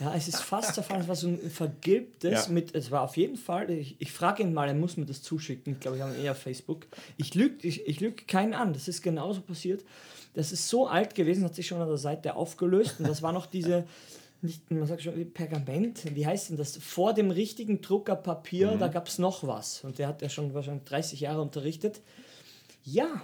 Ja, 0.00 0.14
es 0.14 0.28
ist 0.28 0.42
fast 0.42 0.74
zerfallen, 0.74 1.02
es 1.02 1.08
war 1.08 1.16
so 1.16 1.28
ein 1.28 1.38
vergilbtes 1.50 2.46
ja. 2.46 2.52
mit, 2.52 2.74
es 2.74 2.90
war 2.90 3.02
auf 3.02 3.16
jeden 3.16 3.36
Fall, 3.36 3.70
ich, 3.70 3.96
ich 4.00 4.12
frage 4.12 4.42
ihn 4.42 4.52
mal, 4.52 4.68
er 4.68 4.74
muss 4.74 4.96
mir 4.98 5.06
das 5.06 5.22
zuschicken, 5.22 5.74
ich 5.74 5.80
glaube, 5.80 5.96
ich 5.96 6.02
habe 6.02 6.14
eher 6.14 6.34
Facebook. 6.34 6.88
Ich 7.16 7.34
lüge 7.34 7.66
ich, 7.66 7.86
ich 7.86 8.00
lüg 8.00 8.28
keinen 8.28 8.52
an, 8.52 8.74
das 8.74 8.88
ist 8.88 9.00
genauso 9.00 9.40
passiert. 9.40 9.82
Das 10.34 10.52
ist 10.52 10.68
so 10.68 10.86
alt 10.86 11.14
gewesen, 11.14 11.44
hat 11.44 11.54
sich 11.54 11.66
schon 11.66 11.80
an 11.80 11.88
der 11.88 11.98
Seite 11.98 12.36
aufgelöst 12.36 12.96
und 12.98 13.08
das 13.08 13.22
war 13.22 13.32
noch 13.32 13.46
diese, 13.46 13.84
nicht, 14.40 14.70
man 14.70 14.86
sagt 14.86 15.02
schon 15.02 15.32
Pergament, 15.32 16.14
wie 16.14 16.26
heißt 16.26 16.50
denn 16.50 16.56
das? 16.56 16.76
Vor 16.76 17.14
dem 17.14 17.30
richtigen 17.30 17.80
Druckerpapier, 17.80 18.72
mhm. 18.72 18.78
da 18.78 18.88
gab 18.88 19.08
es 19.08 19.18
noch 19.18 19.46
was 19.46 19.84
und 19.84 19.98
der 19.98 20.08
hat 20.08 20.22
ja 20.22 20.28
schon 20.28 20.54
wahrscheinlich 20.54 20.84
30 20.84 21.20
Jahre 21.20 21.42
unterrichtet. 21.42 22.00
Ja. 22.84 23.22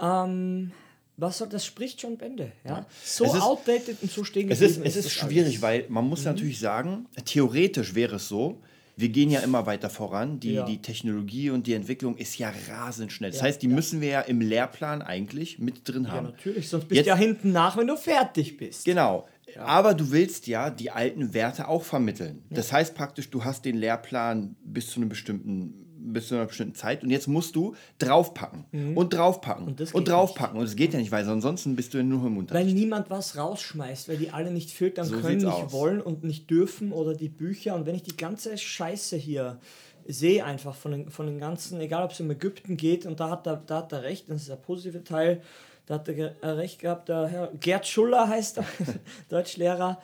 Ähm, 0.00 0.72
was 1.16 1.38
soll, 1.38 1.48
das 1.48 1.64
spricht 1.64 2.00
schon 2.00 2.16
Bände. 2.16 2.52
Ja? 2.64 2.86
So 3.02 3.24
ist, 3.24 3.40
outdated 3.40 4.02
und 4.02 4.10
so 4.10 4.22
stehen 4.24 4.50
Es 4.50 4.60
ist, 4.60 4.78
es 4.78 4.96
ist, 4.96 5.06
ist 5.06 5.12
schwierig, 5.12 5.46
alles. 5.46 5.62
weil 5.62 5.86
man 5.88 6.06
muss 6.06 6.20
mhm. 6.20 6.26
natürlich 6.26 6.60
sagen, 6.60 7.06
theoretisch 7.24 7.94
wäre 7.94 8.16
es 8.16 8.28
so, 8.28 8.60
wir 8.98 9.10
gehen 9.10 9.30
ja 9.30 9.40
immer 9.40 9.64
weiter 9.64 9.90
voran. 9.90 10.40
Die, 10.40 10.54
ja. 10.54 10.64
die 10.64 10.82
Technologie 10.82 11.50
und 11.50 11.68
die 11.68 11.74
Entwicklung 11.74 12.16
ist 12.16 12.36
ja 12.36 12.52
rasend 12.68 13.12
schnell. 13.12 13.30
Das 13.30 13.40
ja, 13.40 13.46
heißt, 13.46 13.62
die 13.62 13.68
ja. 13.68 13.74
müssen 13.74 14.00
wir 14.00 14.08
ja 14.08 14.20
im 14.22 14.40
Lehrplan 14.40 15.02
eigentlich 15.02 15.60
mit 15.60 15.88
drin 15.88 16.10
haben. 16.10 16.26
Ja, 16.26 16.32
natürlich, 16.32 16.68
sonst 16.68 16.88
bist 16.88 17.02
du 17.02 17.06
ja 17.06 17.16
hinten 17.16 17.52
nach, 17.52 17.76
wenn 17.76 17.86
du 17.86 17.96
fertig 17.96 18.56
bist. 18.56 18.84
Genau. 18.84 19.28
Aber 19.56 19.94
du 19.94 20.10
willst 20.10 20.48
ja 20.48 20.70
die 20.70 20.90
alten 20.90 21.32
Werte 21.32 21.68
auch 21.68 21.84
vermitteln. 21.84 22.42
Das 22.50 22.72
heißt 22.72 22.96
praktisch, 22.96 23.30
du 23.30 23.44
hast 23.44 23.64
den 23.64 23.76
Lehrplan 23.76 24.56
bis 24.64 24.90
zu 24.90 25.00
einem 25.00 25.08
bestimmten 25.08 25.87
bis 26.00 26.28
zu 26.28 26.34
einer 26.34 26.46
bestimmten 26.46 26.74
Zeit 26.74 27.02
und 27.02 27.10
jetzt 27.10 27.26
musst 27.26 27.56
du 27.56 27.74
draufpacken 27.98 28.64
mhm. 28.72 28.96
und 28.96 29.12
draufpacken 29.12 29.66
und, 29.66 29.94
und 29.94 30.08
draufpacken 30.08 30.54
nicht. 30.54 30.60
und 30.60 30.66
es 30.66 30.76
geht 30.76 30.92
ja 30.92 30.98
nicht, 30.98 31.12
weil 31.12 31.28
ansonsten 31.28 31.76
bist 31.76 31.94
du 31.94 31.98
ja 31.98 32.04
nur 32.04 32.26
im 32.26 32.38
Unterricht. 32.38 32.66
Weil 32.66 32.72
niemand 32.72 33.10
was 33.10 33.36
rausschmeißt, 33.36 34.08
weil 34.08 34.16
die 34.16 34.30
alle 34.30 34.50
nicht 34.50 34.70
filtern 34.70 35.06
so 35.06 35.18
können, 35.18 35.36
nicht 35.38 35.46
aus. 35.46 35.72
wollen 35.72 36.00
und 36.00 36.24
nicht 36.24 36.50
dürfen 36.50 36.92
oder 36.92 37.14
die 37.14 37.28
Bücher 37.28 37.74
und 37.74 37.86
wenn 37.86 37.94
ich 37.94 38.02
die 38.02 38.16
ganze 38.16 38.56
Scheiße 38.56 39.16
hier 39.16 39.58
sehe 40.06 40.44
einfach 40.44 40.74
von 40.74 40.92
den, 40.92 41.10
von 41.10 41.26
den 41.26 41.38
ganzen, 41.38 41.80
egal 41.80 42.04
ob 42.04 42.12
es 42.12 42.20
um 42.20 42.30
Ägypten 42.30 42.76
geht 42.76 43.04
und 43.04 43.20
da 43.20 43.30
hat 43.30 43.46
er, 43.46 43.56
da 43.56 43.78
hat 43.78 43.92
er 43.92 44.02
recht, 44.02 44.30
das 44.30 44.42
ist 44.42 44.48
der 44.48 44.56
positive 44.56 45.04
Teil, 45.04 45.42
da 45.86 45.94
hat 45.94 46.08
er 46.08 46.56
recht 46.56 46.80
gehabt, 46.80 47.08
der 47.08 47.26
Herr 47.28 47.52
Gerd 47.60 47.86
Schuller 47.86 48.28
heißt 48.28 48.58
er, 48.58 48.64
Deutschlehrer, 49.28 50.00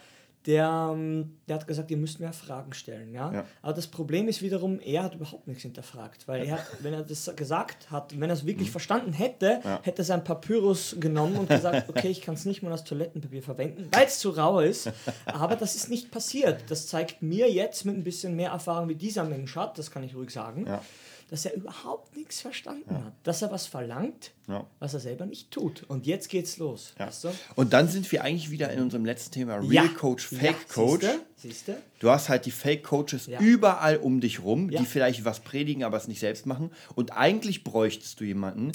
der, 0.46 0.90
ähm, 0.92 1.38
der 1.48 1.56
hat 1.56 1.66
gesagt, 1.66 1.90
ihr 1.90 1.96
müsst 1.96 2.20
mehr 2.20 2.32
Fragen 2.32 2.72
stellen. 2.74 3.12
Ja? 3.12 3.32
ja? 3.32 3.44
Aber 3.62 3.72
das 3.72 3.86
Problem 3.86 4.28
ist 4.28 4.42
wiederum, 4.42 4.78
er 4.80 5.04
hat 5.04 5.14
überhaupt 5.14 5.46
nichts 5.46 5.62
hinterfragt. 5.62 6.28
Weil 6.28 6.46
er 6.46 6.56
hat, 6.56 6.66
wenn 6.80 6.92
er 6.92 7.02
das 7.02 7.30
gesagt 7.34 7.90
hat, 7.90 8.18
wenn 8.18 8.28
er 8.28 8.34
es 8.34 8.44
wirklich 8.44 8.68
mhm. 8.68 8.72
verstanden 8.72 9.12
hätte, 9.12 9.60
ja. 9.64 9.80
hätte 9.82 10.02
er 10.02 10.04
sein 10.04 10.24
Papyrus 10.24 10.96
genommen 11.00 11.36
und 11.36 11.48
gesagt, 11.48 11.88
okay, 11.88 12.08
ich 12.08 12.20
kann 12.20 12.34
es 12.34 12.44
nicht 12.44 12.62
mal 12.62 12.72
als 12.72 12.84
Toilettenpapier 12.84 13.42
verwenden, 13.42 13.88
weil 13.92 14.06
es 14.06 14.18
zu 14.18 14.30
rau 14.30 14.60
ist. 14.60 14.92
Aber 15.26 15.56
das 15.56 15.74
ist 15.76 15.88
nicht 15.88 16.10
passiert. 16.10 16.64
Das 16.68 16.86
zeigt 16.86 17.22
mir 17.22 17.50
jetzt 17.50 17.84
mit 17.84 17.96
ein 17.96 18.04
bisschen 18.04 18.36
mehr 18.36 18.50
Erfahrung, 18.50 18.88
wie 18.88 18.94
dieser 18.94 19.24
Mensch 19.24 19.56
hat, 19.56 19.78
das 19.78 19.90
kann 19.90 20.02
ich 20.02 20.14
ruhig 20.14 20.30
sagen. 20.30 20.66
Ja 20.66 20.82
dass 21.30 21.44
er 21.44 21.54
überhaupt 21.54 22.16
nichts 22.16 22.40
verstanden 22.40 22.90
ja. 22.90 23.04
hat. 23.04 23.12
Dass 23.22 23.42
er 23.42 23.50
was 23.50 23.66
verlangt, 23.66 24.32
ja. 24.48 24.66
was 24.78 24.94
er 24.94 25.00
selber 25.00 25.26
nicht 25.26 25.50
tut. 25.50 25.84
Und 25.88 26.06
jetzt 26.06 26.28
geht's 26.28 26.58
los. 26.58 26.94
Ja. 26.98 27.06
Weißt 27.06 27.24
du? 27.24 27.28
Und 27.54 27.72
dann 27.72 27.88
sind 27.88 28.10
wir 28.12 28.22
eigentlich 28.22 28.50
wieder 28.50 28.70
in 28.70 28.80
unserem 28.80 29.04
letzten 29.04 29.32
Thema 29.32 29.56
Real 29.56 29.88
Coach, 29.88 30.26
Fake 30.26 30.68
Coach. 30.68 31.06
Siehste? 31.36 31.76
Du 31.98 32.10
hast 32.10 32.28
halt 32.28 32.46
die 32.46 32.50
Fake 32.50 32.84
Coaches 32.84 33.28
überall 33.40 33.96
um 33.96 34.20
dich 34.20 34.42
rum, 34.42 34.70
die 34.70 34.84
vielleicht 34.84 35.24
was 35.24 35.40
predigen, 35.40 35.84
aber 35.84 35.96
es 35.96 36.08
nicht 36.08 36.20
selbst 36.20 36.46
machen. 36.46 36.70
Und 36.94 37.12
eigentlich 37.12 37.64
bräuchtest 37.64 38.20
du 38.20 38.24
jemanden, 38.24 38.72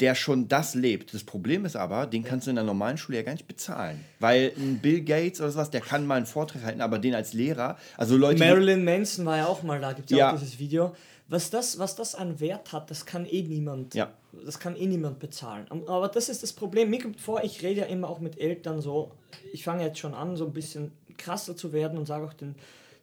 der 0.00 0.14
schon 0.14 0.48
das 0.48 0.74
lebt. 0.74 1.14
Das 1.14 1.24
Problem 1.24 1.64
ist 1.64 1.76
aber, 1.76 2.06
den 2.06 2.24
kannst 2.24 2.46
du 2.46 2.50
in 2.50 2.56
der 2.56 2.64
normalen 2.64 2.98
Schule 2.98 3.18
ja 3.18 3.24
gar 3.24 3.32
nicht 3.32 3.46
bezahlen. 3.46 4.04
Weil 4.18 4.52
ein 4.56 4.78
Bill 4.78 5.02
Gates 5.02 5.40
oder 5.40 5.50
sowas, 5.50 5.70
der 5.70 5.80
kann 5.80 6.06
mal 6.06 6.16
einen 6.16 6.26
Vortrag 6.26 6.64
halten, 6.64 6.80
aber 6.80 6.98
den 6.98 7.14
als 7.14 7.32
Lehrer, 7.32 7.78
also 7.96 8.16
Leute. 8.16 8.40
Marilyn 8.40 8.84
Manson 8.84 9.24
war 9.24 9.36
ja 9.36 9.46
auch 9.46 9.62
mal 9.62 9.80
da, 9.80 9.92
gibt 9.92 10.10
es 10.10 10.16
ja 10.16 10.32
auch 10.32 10.38
dieses 10.38 10.58
Video 10.58 10.94
was 11.34 11.50
das, 11.50 11.80
was 11.80 11.96
das 11.96 12.14
an 12.14 12.38
Wert 12.38 12.72
hat, 12.72 12.90
das 12.92 13.06
kann 13.06 13.26
eh 13.26 13.42
niemand, 13.42 13.96
ja. 13.96 14.12
das 14.44 14.60
kann 14.60 14.76
eh 14.76 14.86
niemand 14.86 15.18
bezahlen. 15.18 15.66
Aber 15.88 16.06
das 16.06 16.28
ist 16.28 16.44
das 16.44 16.52
Problem. 16.52 16.90
Mir 16.90 17.02
kommt 17.02 17.20
vor, 17.20 17.42
ich 17.42 17.60
rede 17.60 17.80
ja 17.80 17.86
immer 17.86 18.08
auch 18.08 18.20
mit 18.20 18.38
Eltern 18.38 18.80
so, 18.80 19.10
ich 19.52 19.64
fange 19.64 19.82
jetzt 19.82 19.98
schon 19.98 20.14
an, 20.14 20.36
so 20.36 20.46
ein 20.46 20.52
bisschen 20.52 20.92
krasser 21.18 21.56
zu 21.56 21.72
werden 21.72 21.98
und 21.98 22.06
sage 22.06 22.24
auch 22.24 22.34
den, 22.34 22.54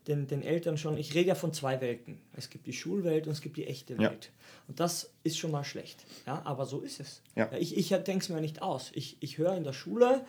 den, 0.07 0.27
den 0.27 0.43
Eltern 0.43 0.77
schon, 0.77 0.97
ich 0.97 1.13
rede 1.13 1.27
ja 1.27 1.35
von 1.35 1.51
zwei 1.51 1.81
Welten. 1.81 2.19
Es 2.38 2.50
gibt 2.50 2.67
die 2.67 2.73
Schulwelt 2.73 3.27
und 3.27 3.33
es 3.33 3.41
gibt 3.41 3.57
die 3.57 3.67
echte 3.67 3.97
Welt. 3.97 4.25
Ja. 4.25 4.31
Und 4.69 4.79
das 4.79 5.11
ist 5.23 5.38
schon 5.38 5.51
mal 5.51 5.65
schlecht. 5.65 6.05
Ja, 6.25 6.41
aber 6.45 6.65
so 6.65 6.79
ist 6.79 7.01
es. 7.01 7.21
Ja. 7.35 7.51
Ich, 7.59 7.75
ich 7.75 7.89
denke 7.89 8.19
es 8.19 8.29
mir 8.29 8.39
nicht 8.39 8.61
aus. 8.61 8.91
Ich, 8.93 9.17
ich 9.19 9.39
höre 9.39 9.55
in 9.57 9.65
der 9.65 9.73
Schule, 9.73 10.23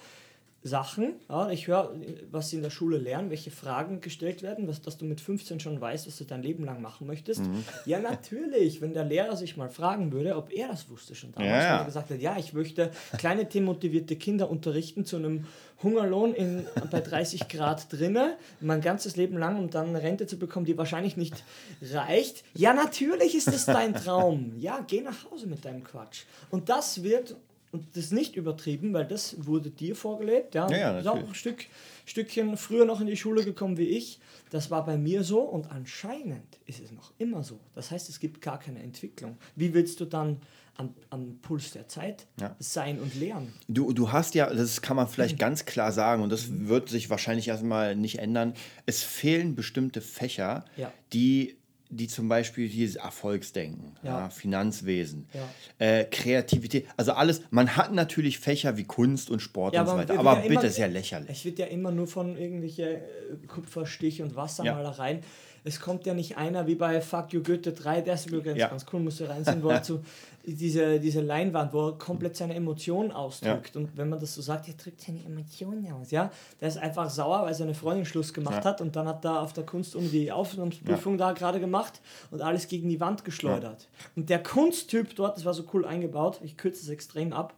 Sachen. 0.64 1.14
Ja, 1.28 1.50
ich 1.50 1.66
höre, 1.66 1.92
was 2.30 2.50
sie 2.50 2.56
in 2.56 2.62
der 2.62 2.70
Schule 2.70 2.98
lernen, 2.98 3.30
welche 3.30 3.50
Fragen 3.50 4.00
gestellt 4.00 4.42
werden, 4.42 4.68
was, 4.68 4.80
dass 4.80 4.96
du 4.96 5.04
mit 5.04 5.20
15 5.20 5.58
schon 5.58 5.80
weißt, 5.80 6.06
was 6.06 6.18
du 6.18 6.24
dein 6.24 6.42
Leben 6.42 6.64
lang 6.64 6.80
machen 6.80 7.06
möchtest. 7.06 7.40
Mhm. 7.40 7.64
Ja, 7.84 7.98
natürlich, 7.98 8.80
wenn 8.80 8.94
der 8.94 9.04
Lehrer 9.04 9.36
sich 9.36 9.56
mal 9.56 9.68
fragen 9.68 10.12
würde, 10.12 10.36
ob 10.36 10.52
er 10.52 10.68
das 10.68 10.88
wusste 10.88 11.14
schon 11.14 11.32
damals, 11.32 11.50
ja, 11.50 11.58
ja. 11.58 11.72
wenn 11.72 11.80
er 11.80 11.86
gesagt 11.86 12.10
hat, 12.10 12.20
ja, 12.20 12.36
ich 12.38 12.52
möchte 12.52 12.92
kleine 13.18 13.44
demotivierte 13.44 14.14
Kinder 14.16 14.50
unterrichten 14.50 15.04
zu 15.04 15.16
einem 15.16 15.46
Hungerlohn 15.82 16.32
in, 16.32 16.64
bei 16.90 17.00
30 17.00 17.48
Grad 17.48 17.92
drinnen, 17.92 18.34
mein 18.60 18.80
ganzes 18.80 19.16
Leben 19.16 19.36
lang, 19.36 19.58
um 19.58 19.70
dann 19.70 19.88
eine 19.88 20.02
Rente 20.02 20.28
zu 20.28 20.38
bekommen, 20.38 20.64
die 20.64 20.78
wahrscheinlich 20.78 21.16
nicht 21.16 21.42
reicht. 21.82 22.44
Ja, 22.54 22.72
natürlich 22.72 23.34
ist 23.34 23.48
das 23.48 23.66
dein 23.66 23.94
Traum. 23.94 24.54
Ja, 24.58 24.84
geh 24.86 25.00
nach 25.00 25.28
Hause 25.30 25.48
mit 25.48 25.64
deinem 25.64 25.82
Quatsch. 25.82 26.22
Und 26.50 26.68
das 26.68 27.02
wird 27.02 27.34
und 27.72 27.96
das 27.96 28.04
ist 28.04 28.12
nicht 28.12 28.36
übertrieben, 28.36 28.92
weil 28.92 29.06
das 29.06 29.46
wurde 29.46 29.70
dir 29.70 29.96
vorgelebt. 29.96 30.54
Ja, 30.54 30.70
ja, 30.70 30.76
ja 30.76 30.98
ist 30.98 31.06
auch 31.06 31.16
ein 31.16 31.34
Stück, 31.34 31.66
Stückchen 32.04 32.56
früher 32.56 32.84
noch 32.84 33.00
in 33.00 33.06
die 33.06 33.16
Schule 33.16 33.44
gekommen 33.44 33.78
wie 33.78 33.88
ich. 33.88 34.20
Das 34.50 34.70
war 34.70 34.84
bei 34.84 34.98
mir 34.98 35.24
so 35.24 35.40
und 35.40 35.70
anscheinend 35.70 36.58
ist 36.66 36.80
es 36.80 36.92
noch 36.92 37.12
immer 37.18 37.42
so. 37.42 37.58
Das 37.74 37.90
heißt, 37.90 38.10
es 38.10 38.20
gibt 38.20 38.42
gar 38.42 38.60
keine 38.60 38.82
Entwicklung. 38.82 39.38
Wie 39.56 39.72
willst 39.72 40.00
du 40.00 40.04
dann 40.04 40.40
am, 40.76 40.94
am 41.10 41.38
Puls 41.40 41.72
der 41.72 41.88
Zeit 41.88 42.26
ja. 42.40 42.56
sein 42.58 42.98
und 42.98 43.14
lernen. 43.14 43.52
Du, 43.68 43.92
du 43.92 44.10
hast 44.10 44.34
ja, 44.34 44.52
das 44.52 44.80
kann 44.80 44.96
man 44.96 45.06
vielleicht 45.06 45.34
mhm. 45.34 45.40
ganz 45.40 45.64
klar 45.64 45.92
sagen, 45.92 46.22
und 46.22 46.30
das 46.30 46.48
mhm. 46.48 46.68
wird 46.68 46.88
sich 46.88 47.10
wahrscheinlich 47.10 47.48
erstmal 47.48 47.94
nicht 47.94 48.18
ändern, 48.18 48.54
es 48.86 49.02
fehlen 49.02 49.54
bestimmte 49.54 50.00
Fächer, 50.00 50.64
ja. 50.76 50.92
die 51.12 51.56
die 51.92 52.08
zum 52.08 52.28
Beispiel 52.28 52.68
dieses 52.68 52.96
Erfolgsdenken, 52.96 53.94
ja. 54.02 54.20
ja 54.20 54.30
Finanzwesen, 54.30 55.28
ja. 55.34 55.86
Äh, 55.86 56.04
Kreativität, 56.04 56.86
also 56.96 57.12
alles. 57.12 57.42
Man 57.50 57.76
hat 57.76 57.92
natürlich 57.92 58.38
Fächer 58.38 58.76
wie 58.78 58.84
Kunst 58.84 59.30
und 59.30 59.40
Sport 59.40 59.76
und 59.76 59.86
so 59.86 59.96
weiter, 59.96 60.18
aber 60.18 60.36
bitte, 60.36 60.54
immer, 60.54 60.64
ist 60.64 60.78
ja 60.78 60.86
lächerlich. 60.86 61.30
Es 61.30 61.44
wird 61.44 61.58
ja 61.58 61.66
immer 61.66 61.90
nur 61.92 62.06
von 62.06 62.36
irgendwelchen 62.36 62.86
äh, 62.86 63.00
Kupferstich 63.46 64.22
und 64.22 64.34
Wassermalereien 64.34 65.20
es 65.64 65.80
kommt 65.80 66.06
ja 66.06 66.14
nicht 66.14 66.36
einer 66.36 66.66
wie 66.66 66.74
bei 66.74 67.00
Fuck 67.00 67.32
You 67.32 67.42
Goethe 67.42 67.72
3, 67.72 68.00
der 68.00 68.14
ist 68.14 68.26
übrigens 68.26 68.58
ja. 68.58 68.68
ganz 68.68 68.84
cool, 68.92 69.00
musst 69.00 69.20
du 69.20 69.28
reinsehen, 69.28 69.62
wo 69.62 69.68
er 69.68 69.82
zu, 69.82 70.00
diese, 70.44 70.98
diese 70.98 71.20
Leinwand, 71.20 71.72
wo 71.72 71.88
er 71.88 71.98
komplett 71.98 72.36
seine 72.36 72.54
Emotionen 72.54 73.12
ausdrückt. 73.12 73.74
Ja. 73.74 73.80
Und 73.80 73.96
wenn 73.96 74.08
man 74.08 74.18
das 74.18 74.34
so 74.34 74.42
sagt, 74.42 74.66
er 74.68 74.74
drückt 74.74 75.00
seine 75.00 75.24
Emotionen 75.24 75.90
aus, 75.92 76.10
ja. 76.10 76.32
Der 76.60 76.68
ist 76.68 76.78
einfach 76.78 77.08
sauer, 77.10 77.42
weil 77.42 77.54
seine 77.54 77.74
Freundin 77.74 78.04
Schluss 78.04 78.34
gemacht 78.34 78.64
ja. 78.64 78.70
hat 78.70 78.80
und 78.80 78.96
dann 78.96 79.06
hat 79.06 79.24
er 79.24 79.40
auf 79.40 79.52
der 79.52 79.64
Kunstuni 79.64 80.08
die 80.08 80.32
Aufnahmeprüfung 80.32 81.16
da 81.16 81.32
gerade 81.32 81.60
gemacht 81.60 82.00
und 82.30 82.42
alles 82.42 82.66
gegen 82.66 82.88
die 82.88 83.00
Wand 83.00 83.24
geschleudert. 83.24 83.88
Und 84.16 84.30
der 84.30 84.42
Kunsttyp 84.42 85.14
dort, 85.14 85.36
das 85.36 85.44
war 85.44 85.54
so 85.54 85.64
cool 85.72 85.84
eingebaut, 85.84 86.40
ich 86.42 86.56
kürze 86.56 86.82
es 86.82 86.88
extrem 86.88 87.32
ab, 87.32 87.54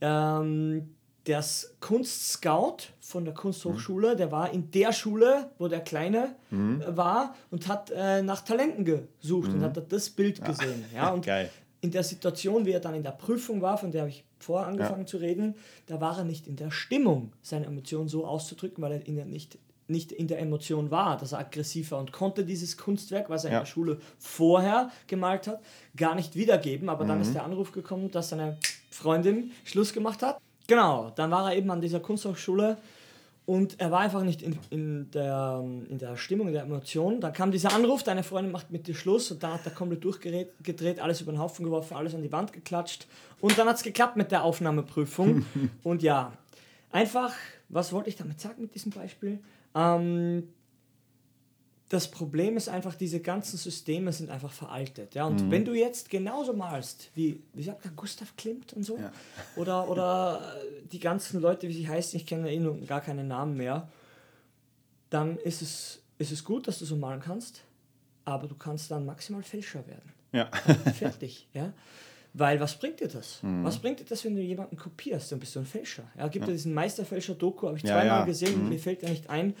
ähm, 0.00 0.94
der 1.26 1.44
Kunstscout 1.80 2.88
von 3.00 3.24
der 3.24 3.34
Kunsthochschule, 3.34 4.14
mhm. 4.14 4.16
der 4.16 4.32
war 4.32 4.52
in 4.52 4.70
der 4.70 4.92
Schule, 4.92 5.50
wo 5.58 5.68
der 5.68 5.80
Kleine 5.80 6.34
mhm. 6.50 6.82
Äh, 6.82 6.96
war 6.96 7.34
und 7.50 7.68
hat 7.68 7.90
äh, 7.90 8.22
nach 8.22 8.42
Talenten 8.42 8.84
gesucht 8.84 9.50
mhm. 9.50 9.56
und 9.56 9.62
hat 9.62 9.92
das 9.92 10.10
Bild 10.10 10.42
ah. 10.42 10.46
gesehen. 10.46 10.84
Ja, 10.94 11.10
und 11.10 11.24
Geil. 11.24 11.50
in 11.80 11.90
der 11.90 12.02
Situation, 12.02 12.66
wie 12.66 12.72
er 12.72 12.80
dann 12.80 12.94
in 12.94 13.02
der 13.02 13.12
Prüfung 13.12 13.62
war, 13.62 13.78
von 13.78 13.92
der 13.92 14.02
habe 14.02 14.10
ich 14.10 14.24
vorher 14.38 14.68
angefangen 14.68 15.02
ja. 15.02 15.06
zu 15.06 15.18
reden, 15.18 15.54
da 15.86 16.00
war 16.00 16.18
er 16.18 16.24
nicht 16.24 16.48
in 16.48 16.56
der 16.56 16.70
Stimmung, 16.70 17.32
seine 17.42 17.66
Emotionen 17.66 18.08
so 18.08 18.26
auszudrücken, 18.26 18.82
weil 18.82 18.92
er 18.92 19.06
in 19.06 19.16
der 19.16 19.26
nicht 19.26 19.58
nicht 19.88 20.12
in 20.12 20.26
der 20.26 20.38
Emotion 20.38 20.90
war, 20.90 21.18
dass 21.18 21.32
er 21.32 21.40
aggressiv 21.40 21.90
war 21.90 21.98
und 21.98 22.12
konnte 22.12 22.46
dieses 22.46 22.78
Kunstwerk, 22.78 23.28
was 23.28 23.44
er 23.44 23.50
ja. 23.50 23.58
in 23.58 23.62
der 23.64 23.66
Schule 23.66 23.98
vorher 24.18 24.90
gemalt 25.06 25.48
hat, 25.48 25.60
gar 25.96 26.14
nicht 26.14 26.34
wiedergeben. 26.34 26.88
Aber 26.88 27.04
dann 27.04 27.20
ist 27.20 27.30
mhm. 27.30 27.34
der 27.34 27.44
Anruf 27.44 27.72
gekommen, 27.72 28.10
dass 28.10 28.30
seine 28.30 28.56
Freundin 28.90 29.50
Schluss 29.64 29.92
gemacht 29.92 30.22
hat 30.22 30.40
Genau, 30.66 31.10
dann 31.14 31.30
war 31.30 31.50
er 31.50 31.56
eben 31.56 31.70
an 31.70 31.80
dieser 31.80 32.00
Kunsthochschule 32.00 32.76
und 33.44 33.80
er 33.80 33.90
war 33.90 34.00
einfach 34.00 34.22
nicht 34.22 34.42
in, 34.42 34.58
in, 34.70 35.10
der, 35.10 35.62
in 35.88 35.98
der 35.98 36.16
Stimmung, 36.16 36.46
in 36.46 36.52
der 36.52 36.62
Emotion. 36.62 37.20
Dann 37.20 37.32
kam 37.32 37.50
dieser 37.50 37.72
Anruf, 37.74 38.02
deine 38.02 38.22
Freundin 38.22 38.52
macht 38.52 38.70
mit 38.70 38.86
dir 38.86 38.94
Schluss 38.94 39.30
und 39.32 39.42
da 39.42 39.54
hat 39.54 39.66
er 39.66 39.72
komplett 39.72 40.04
durchgedreht, 40.04 41.00
alles 41.00 41.20
über 41.20 41.32
den 41.32 41.40
Haufen 41.40 41.64
geworfen, 41.64 41.96
alles 41.96 42.14
an 42.14 42.22
die 42.22 42.30
Wand 42.30 42.52
geklatscht 42.52 43.06
und 43.40 43.58
dann 43.58 43.68
hat 43.68 43.76
es 43.76 43.82
geklappt 43.82 44.16
mit 44.16 44.30
der 44.30 44.44
Aufnahmeprüfung. 44.44 45.44
und 45.82 46.02
ja, 46.02 46.32
einfach, 46.92 47.34
was 47.68 47.92
wollte 47.92 48.08
ich 48.08 48.16
damit 48.16 48.40
sagen 48.40 48.62
mit 48.62 48.74
diesem 48.74 48.92
Beispiel? 48.92 49.40
Ähm, 49.74 50.48
das 51.92 52.10
Problem 52.10 52.56
ist 52.56 52.70
einfach, 52.70 52.94
diese 52.94 53.20
ganzen 53.20 53.58
Systeme 53.58 54.14
sind 54.14 54.30
einfach 54.30 54.50
veraltet. 54.50 55.14
Ja? 55.14 55.26
Und 55.26 55.44
mhm. 55.44 55.50
wenn 55.50 55.66
du 55.66 55.74
jetzt 55.74 56.08
genauso 56.08 56.54
malst, 56.54 57.10
wie, 57.14 57.42
wie 57.52 57.62
sagt 57.62 57.84
man, 57.84 57.94
Gustav 57.94 58.34
Klimt 58.34 58.72
und 58.72 58.82
so, 58.82 58.96
ja. 58.96 59.12
oder, 59.56 59.90
oder 59.90 60.56
die 60.90 60.98
ganzen 60.98 61.38
Leute, 61.42 61.68
wie 61.68 61.74
sie 61.74 61.86
heißen, 61.86 62.18
ich 62.18 62.24
kenne 62.24 62.50
eh 62.50 62.58
nur 62.58 62.80
gar 62.86 63.02
keine 63.02 63.24
Namen 63.24 63.58
mehr, 63.58 63.90
dann 65.10 65.36
ist 65.36 65.60
es, 65.60 66.00
ist 66.16 66.32
es 66.32 66.42
gut, 66.44 66.66
dass 66.66 66.78
du 66.78 66.86
so 66.86 66.96
malen 66.96 67.20
kannst, 67.20 67.60
aber 68.24 68.48
du 68.48 68.54
kannst 68.54 68.90
dann 68.90 69.04
maximal 69.04 69.42
Fälscher 69.42 69.86
werden. 69.86 70.14
Ja. 70.32 70.46
Fertig. 70.94 71.46
Ja? 71.52 71.74
Weil 72.32 72.58
was 72.58 72.78
bringt 72.78 73.00
dir 73.00 73.08
das? 73.08 73.42
Mhm. 73.42 73.64
Was 73.64 73.78
bringt 73.78 74.00
dir 74.00 74.06
das, 74.06 74.24
wenn 74.24 74.34
du 74.34 74.40
jemanden 74.40 74.78
kopierst? 74.78 75.30
Dann 75.30 75.40
bist 75.40 75.54
du 75.54 75.58
ein 75.60 75.66
Fälscher. 75.66 76.04
Ja, 76.16 76.28
gibt 76.28 76.46
ja 76.46 76.52
diesen 76.52 76.72
Meisterfälscher-Doku, 76.72 77.66
habe 77.66 77.76
ich 77.76 77.84
zweimal 77.84 78.06
ja, 78.06 78.18
ja. 78.20 78.24
gesehen, 78.24 78.62
mhm. 78.62 78.70
mir 78.70 78.78
fällt 78.78 79.02
er 79.02 79.10
nicht 79.10 79.28
ein. 79.28 79.54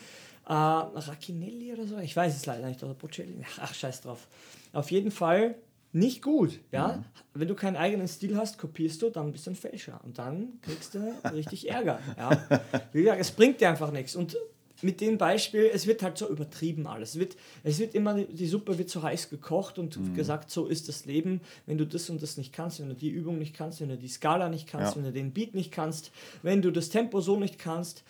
Äh, 0.52 0.54
Rachinelli 0.54 1.72
oder 1.72 1.86
so? 1.86 1.96
Ich 1.98 2.14
weiß 2.14 2.36
es 2.36 2.44
leider 2.44 2.68
nicht. 2.68 2.82
Oder 2.82 2.92
Bocelli? 2.92 3.42
Ach, 3.58 3.72
scheiß 3.72 4.02
drauf. 4.02 4.28
Auf 4.74 4.90
jeden 4.90 5.10
Fall 5.10 5.54
nicht 5.92 6.20
gut. 6.20 6.60
Ja? 6.70 6.96
Mhm. 6.98 7.04
Wenn 7.32 7.48
du 7.48 7.54
keinen 7.54 7.76
eigenen 7.76 8.06
Stil 8.06 8.36
hast, 8.36 8.58
kopierst 8.58 9.00
du, 9.00 9.08
dann 9.08 9.32
bist 9.32 9.46
du 9.46 9.52
ein 9.52 9.56
Fälscher. 9.56 9.98
Und 10.04 10.18
dann 10.18 10.60
kriegst 10.60 10.94
du 10.94 11.14
richtig 11.32 11.70
Ärger. 11.70 12.00
Ja? 12.18 12.60
Wie 12.92 13.00
gesagt, 13.00 13.20
es 13.20 13.30
bringt 13.30 13.62
dir 13.62 13.70
einfach 13.70 13.92
nichts. 13.92 14.14
Und 14.14 14.36
mit 14.82 15.00
dem 15.00 15.16
Beispiel, 15.16 15.70
es 15.72 15.86
wird 15.86 16.02
halt 16.02 16.18
so 16.18 16.28
übertrieben 16.28 16.86
alles. 16.86 17.10
Es 17.10 17.18
wird, 17.18 17.36
es 17.62 17.78
wird 17.78 17.94
immer, 17.94 18.14
die 18.14 18.46
Suppe 18.46 18.76
wird 18.76 18.90
so 18.90 19.02
heiß 19.02 19.30
gekocht 19.30 19.78
und 19.78 19.96
mhm. 19.96 20.14
gesagt, 20.14 20.50
so 20.50 20.66
ist 20.66 20.88
das 20.88 21.06
Leben. 21.06 21.40
Wenn 21.64 21.78
du 21.78 21.86
das 21.86 22.10
und 22.10 22.22
das 22.22 22.36
nicht 22.36 22.52
kannst, 22.52 22.80
wenn 22.80 22.88
du 22.88 22.94
die 22.94 23.08
Übung 23.08 23.38
nicht 23.38 23.54
kannst, 23.54 23.80
wenn 23.80 23.88
du 23.88 23.96
die 23.96 24.08
Skala 24.08 24.48
nicht 24.50 24.66
kannst, 24.66 24.92
ja. 24.92 24.96
wenn 24.96 25.04
du 25.04 25.12
den 25.12 25.32
Beat 25.32 25.54
nicht 25.54 25.72
kannst, 25.72 26.10
wenn 26.42 26.60
du 26.60 26.70
das 26.70 26.90
Tempo 26.90 27.20
so 27.20 27.38
nicht 27.38 27.58
kannst, 27.58 28.02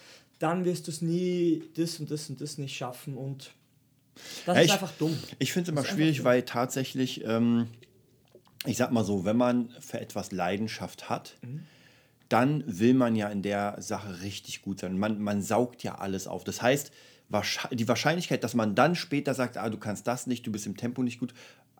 dann 0.42 0.64
wirst 0.64 0.88
du 0.88 0.90
es 0.90 1.02
nie 1.02 1.62
das 1.76 2.00
und 2.00 2.10
das 2.10 2.28
und 2.28 2.40
das 2.40 2.58
nicht 2.58 2.76
schaffen 2.76 3.16
und 3.16 3.52
das 4.44 4.56
ja, 4.56 4.62
ist 4.62 4.66
ich, 4.66 4.72
einfach 4.72 4.92
dumm. 4.98 5.16
Ich 5.38 5.52
finde 5.52 5.70
es 5.70 5.72
immer 5.72 5.84
schwierig, 5.86 6.24
weil 6.24 6.42
tatsächlich, 6.42 7.24
ähm, 7.24 7.68
ich 8.66 8.76
sag 8.76 8.90
mal 8.90 9.04
so, 9.04 9.24
wenn 9.24 9.36
man 9.36 9.70
für 9.80 10.00
etwas 10.00 10.32
Leidenschaft 10.32 11.08
hat, 11.08 11.36
mhm. 11.42 11.62
dann 12.28 12.64
will 12.66 12.94
man 12.94 13.14
ja 13.14 13.28
in 13.28 13.42
der 13.42 13.76
Sache 13.80 14.20
richtig 14.22 14.62
gut 14.62 14.80
sein. 14.80 14.98
Man, 14.98 15.20
man 15.20 15.42
saugt 15.42 15.82
ja 15.82 15.94
alles 15.96 16.26
auf. 16.26 16.44
Das 16.44 16.60
heißt, 16.60 16.92
die 17.70 17.88
Wahrscheinlichkeit, 17.88 18.44
dass 18.44 18.54
man 18.54 18.74
dann 18.74 18.94
später 18.94 19.34
sagt, 19.34 19.56
ah, 19.56 19.70
du 19.70 19.78
kannst 19.78 20.06
das 20.06 20.26
nicht, 20.26 20.46
du 20.46 20.52
bist 20.52 20.66
im 20.66 20.76
Tempo 20.76 21.02
nicht 21.02 21.20
gut, 21.20 21.32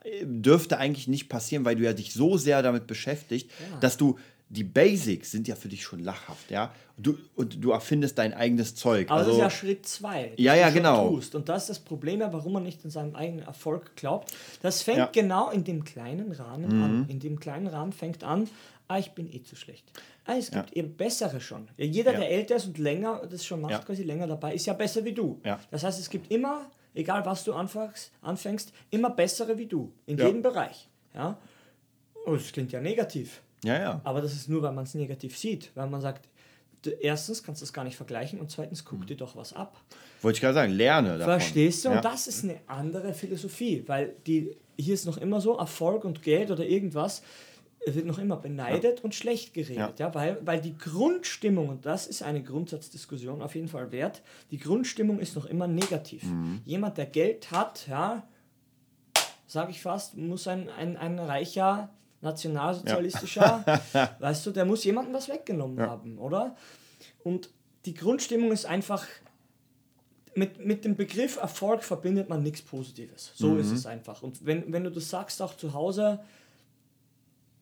äh, 0.05 0.25
dürfte 0.25 0.79
eigentlich 0.79 1.09
nicht 1.09 1.29
passieren, 1.29 1.65
weil 1.65 1.77
du 1.77 1.83
ja 1.83 1.93
dich 1.93 2.15
so 2.15 2.37
sehr 2.39 2.63
damit 2.63 2.87
beschäftigt, 2.87 3.51
ja. 3.51 3.79
dass 3.81 3.97
du 3.97 4.19
die 4.53 4.65
Basics 4.65 5.31
sind 5.31 5.49
ja 5.49 5.57
für 5.57 5.69
dich 5.69 5.83
schon 5.83 6.01
lachhaft, 6.01 6.51
ja. 6.51 6.75
Du, 6.99 7.17
und 7.37 7.65
du 7.65 7.71
erfindest 7.71 8.19
dein 8.19 8.35
eigenes 8.35 8.75
Zeug. 8.75 9.11
Aber 9.11 9.21
also, 9.21 9.31
das 9.31 9.39
ist 9.39 9.43
ja 9.43 9.51
Schritt 9.51 9.87
zwei. 9.87 10.33
Ja, 10.37 10.55
ja, 10.55 10.69
genau. 10.69 11.09
Tust. 11.09 11.35
Und 11.35 11.49
das 11.49 11.63
ist 11.63 11.71
das 11.71 11.79
Problem, 11.79 12.21
warum 12.21 12.53
man 12.53 12.63
nicht 12.63 12.85
an 12.85 12.91
seinen 12.91 13.17
eigenen 13.17 13.47
Erfolg 13.47 13.97
glaubt. 13.97 14.31
Das 14.61 14.83
fängt 14.83 14.99
ja. 14.99 15.09
genau 15.11 15.51
in 15.51 15.65
dem 15.65 15.85
kleinen 15.85 16.33
Rahmen 16.33 16.77
mhm. 16.77 16.83
an. 16.83 17.07
In 17.09 17.19
dem 17.19 17.41
kleinen 17.41 17.67
Rahmen 17.67 17.93
fängt 17.93 18.25
an, 18.25 18.47
ah, 18.89 18.99
ich 18.99 19.13
bin 19.13 19.33
eh 19.33 19.43
zu 19.43 19.57
schlecht. 19.57 19.91
Ah, 20.27 20.35
es 20.37 20.51
gibt 20.51 20.77
ja. 20.77 20.77
eben 20.77 20.97
bessere 20.97 21.41
schon. 21.41 21.67
Ja, 21.79 21.87
jeder, 21.87 22.13
der 22.13 22.31
älter 22.31 22.57
ist 22.57 22.67
und 22.67 22.77
länger 22.77 23.27
das 23.27 23.47
schon 23.47 23.63
macht, 23.63 23.87
quasi 23.87 24.03
länger 24.03 24.27
dabei, 24.27 24.55
ist 24.55 24.67
ja 24.67 24.75
besser 24.75 25.03
wie 25.07 25.13
du. 25.13 25.41
Das 25.71 25.83
heißt, 25.83 25.99
es 25.99 26.11
gibt 26.11 26.31
immer, 26.31 26.71
egal 26.93 27.25
was 27.25 27.43
du 27.45 27.55
anfängst, 27.55 28.13
anfängst 28.21 28.71
immer 28.91 29.09
bessere 29.09 29.57
wie 29.57 29.67
du. 29.67 29.95
In 30.05 30.19
jedem 30.19 30.43
Bereich. 30.43 30.91
Ja? 31.15 31.39
Oh, 32.27 32.35
das 32.35 32.53
klingt 32.53 32.71
ja 32.71 32.81
negativ. 32.81 33.41
Ja, 33.65 33.79
ja. 33.79 34.01
Aber 34.05 34.21
das 34.21 34.33
ist 34.33 34.49
nur, 34.49 34.63
weil 34.63 34.73
man 34.73 34.85
es 34.85 34.95
negativ 34.95 35.37
sieht, 35.37 35.71
weil 35.75 35.89
man 35.89 36.01
sagt, 36.01 36.29
erstens 37.01 37.43
kannst 37.43 37.61
du 37.61 37.65
es 37.65 37.73
gar 37.73 37.85
nicht 37.85 37.97
vergleichen 37.97 38.41
und 38.41 38.51
zweitens 38.51 38.85
guck 38.85 39.01
mhm. 39.01 39.07
dir 39.07 39.17
doch 39.17 39.37
was 39.37 39.53
ab. 39.53 39.77
Wollte 40.21 40.37
ich 40.37 40.41
gerade 40.41 40.55
sagen, 40.55 40.73
lerne 40.73 41.19
davon. 41.19 41.41
Verstehst 41.41 41.85
du? 41.85 41.91
Ja. 41.91 41.97
Und 41.97 42.05
das 42.05 42.27
ist 42.27 42.45
eine 42.45 42.59
andere 42.67 43.15
Philosophie, 43.15 43.85
weil 43.87 44.15
die, 44.27 44.57
hier 44.77 44.95
ist 44.95 45.07
noch 45.07 45.19
immer 45.19 45.41
so, 45.41 45.57
Erfolg 45.57 46.05
und 46.05 46.23
Geld 46.23 46.51
oder 46.51 46.65
irgendwas 46.65 47.23
wird 47.85 48.07
noch 48.07 48.19
immer 48.19 48.37
beneidet 48.37 48.99
ja. 48.99 49.05
und 49.05 49.15
schlecht 49.15 49.55
geredet, 49.55 49.99
ja. 49.99 50.07
ja, 50.07 50.15
weil, 50.15 50.39
weil 50.45 50.61
die 50.61 50.77
Grundstimmung, 50.79 51.69
und 51.69 51.85
das 51.85 52.07
ist 52.07 52.23
eine 52.23 52.43
Grundsatzdiskussion 52.43 53.43
auf 53.43 53.57
jeden 53.57 53.67
Fall 53.67 53.91
wert, 53.91 54.23
die 54.53 54.59
Grundstimmung 54.59 55.19
ist 55.19 55.35
noch 55.35 55.47
immer 55.47 55.67
negativ. 55.67 56.23
Mhm. 56.23 56.61
Jemand, 56.65 56.97
der 56.97 57.07
Geld 57.07 57.51
hat, 57.51 57.89
ja, 57.89 58.23
sage 59.47 59.73
ich 59.73 59.83
fast, 59.83 60.17
muss 60.17 60.47
ein, 60.47 60.69
ein, 60.71 60.97
ein 60.97 61.19
reicher 61.19 61.91
nationalsozialistischer, 62.23 63.65
ja. 63.93 64.17
weißt 64.21 64.47
du, 64.47 64.51
der 64.53 64.65
muss 64.65 64.85
jemandem 64.85 65.15
was 65.15 65.29
weggenommen 65.29 65.79
ja. 65.79 65.89
haben, 65.89 66.19
oder? 66.19 66.57
Und 67.25 67.51
die 67.85 67.95
Grundstimmung 67.95 68.53
ist 68.53 68.65
einfach, 68.65 69.07
mit, 70.35 70.65
mit 70.65 70.85
dem 70.85 70.97
Begriff 70.97 71.37
Erfolg 71.37 71.85
verbindet 71.85 72.29
man 72.29 72.43
nichts 72.43 72.63
Positives. 72.63 73.33
So 73.35 73.49
mhm. 73.49 73.61
ist 73.61 73.71
es 73.71 73.87
einfach. 73.87 74.23
Und 74.23 74.47
wenn, 74.47 74.73
wenn 74.73 74.85
du 74.85 74.91
das 74.91 75.11
sagst, 75.11 75.43
auch 75.43 75.57
zu 75.57 75.75
Hause, 75.75 76.21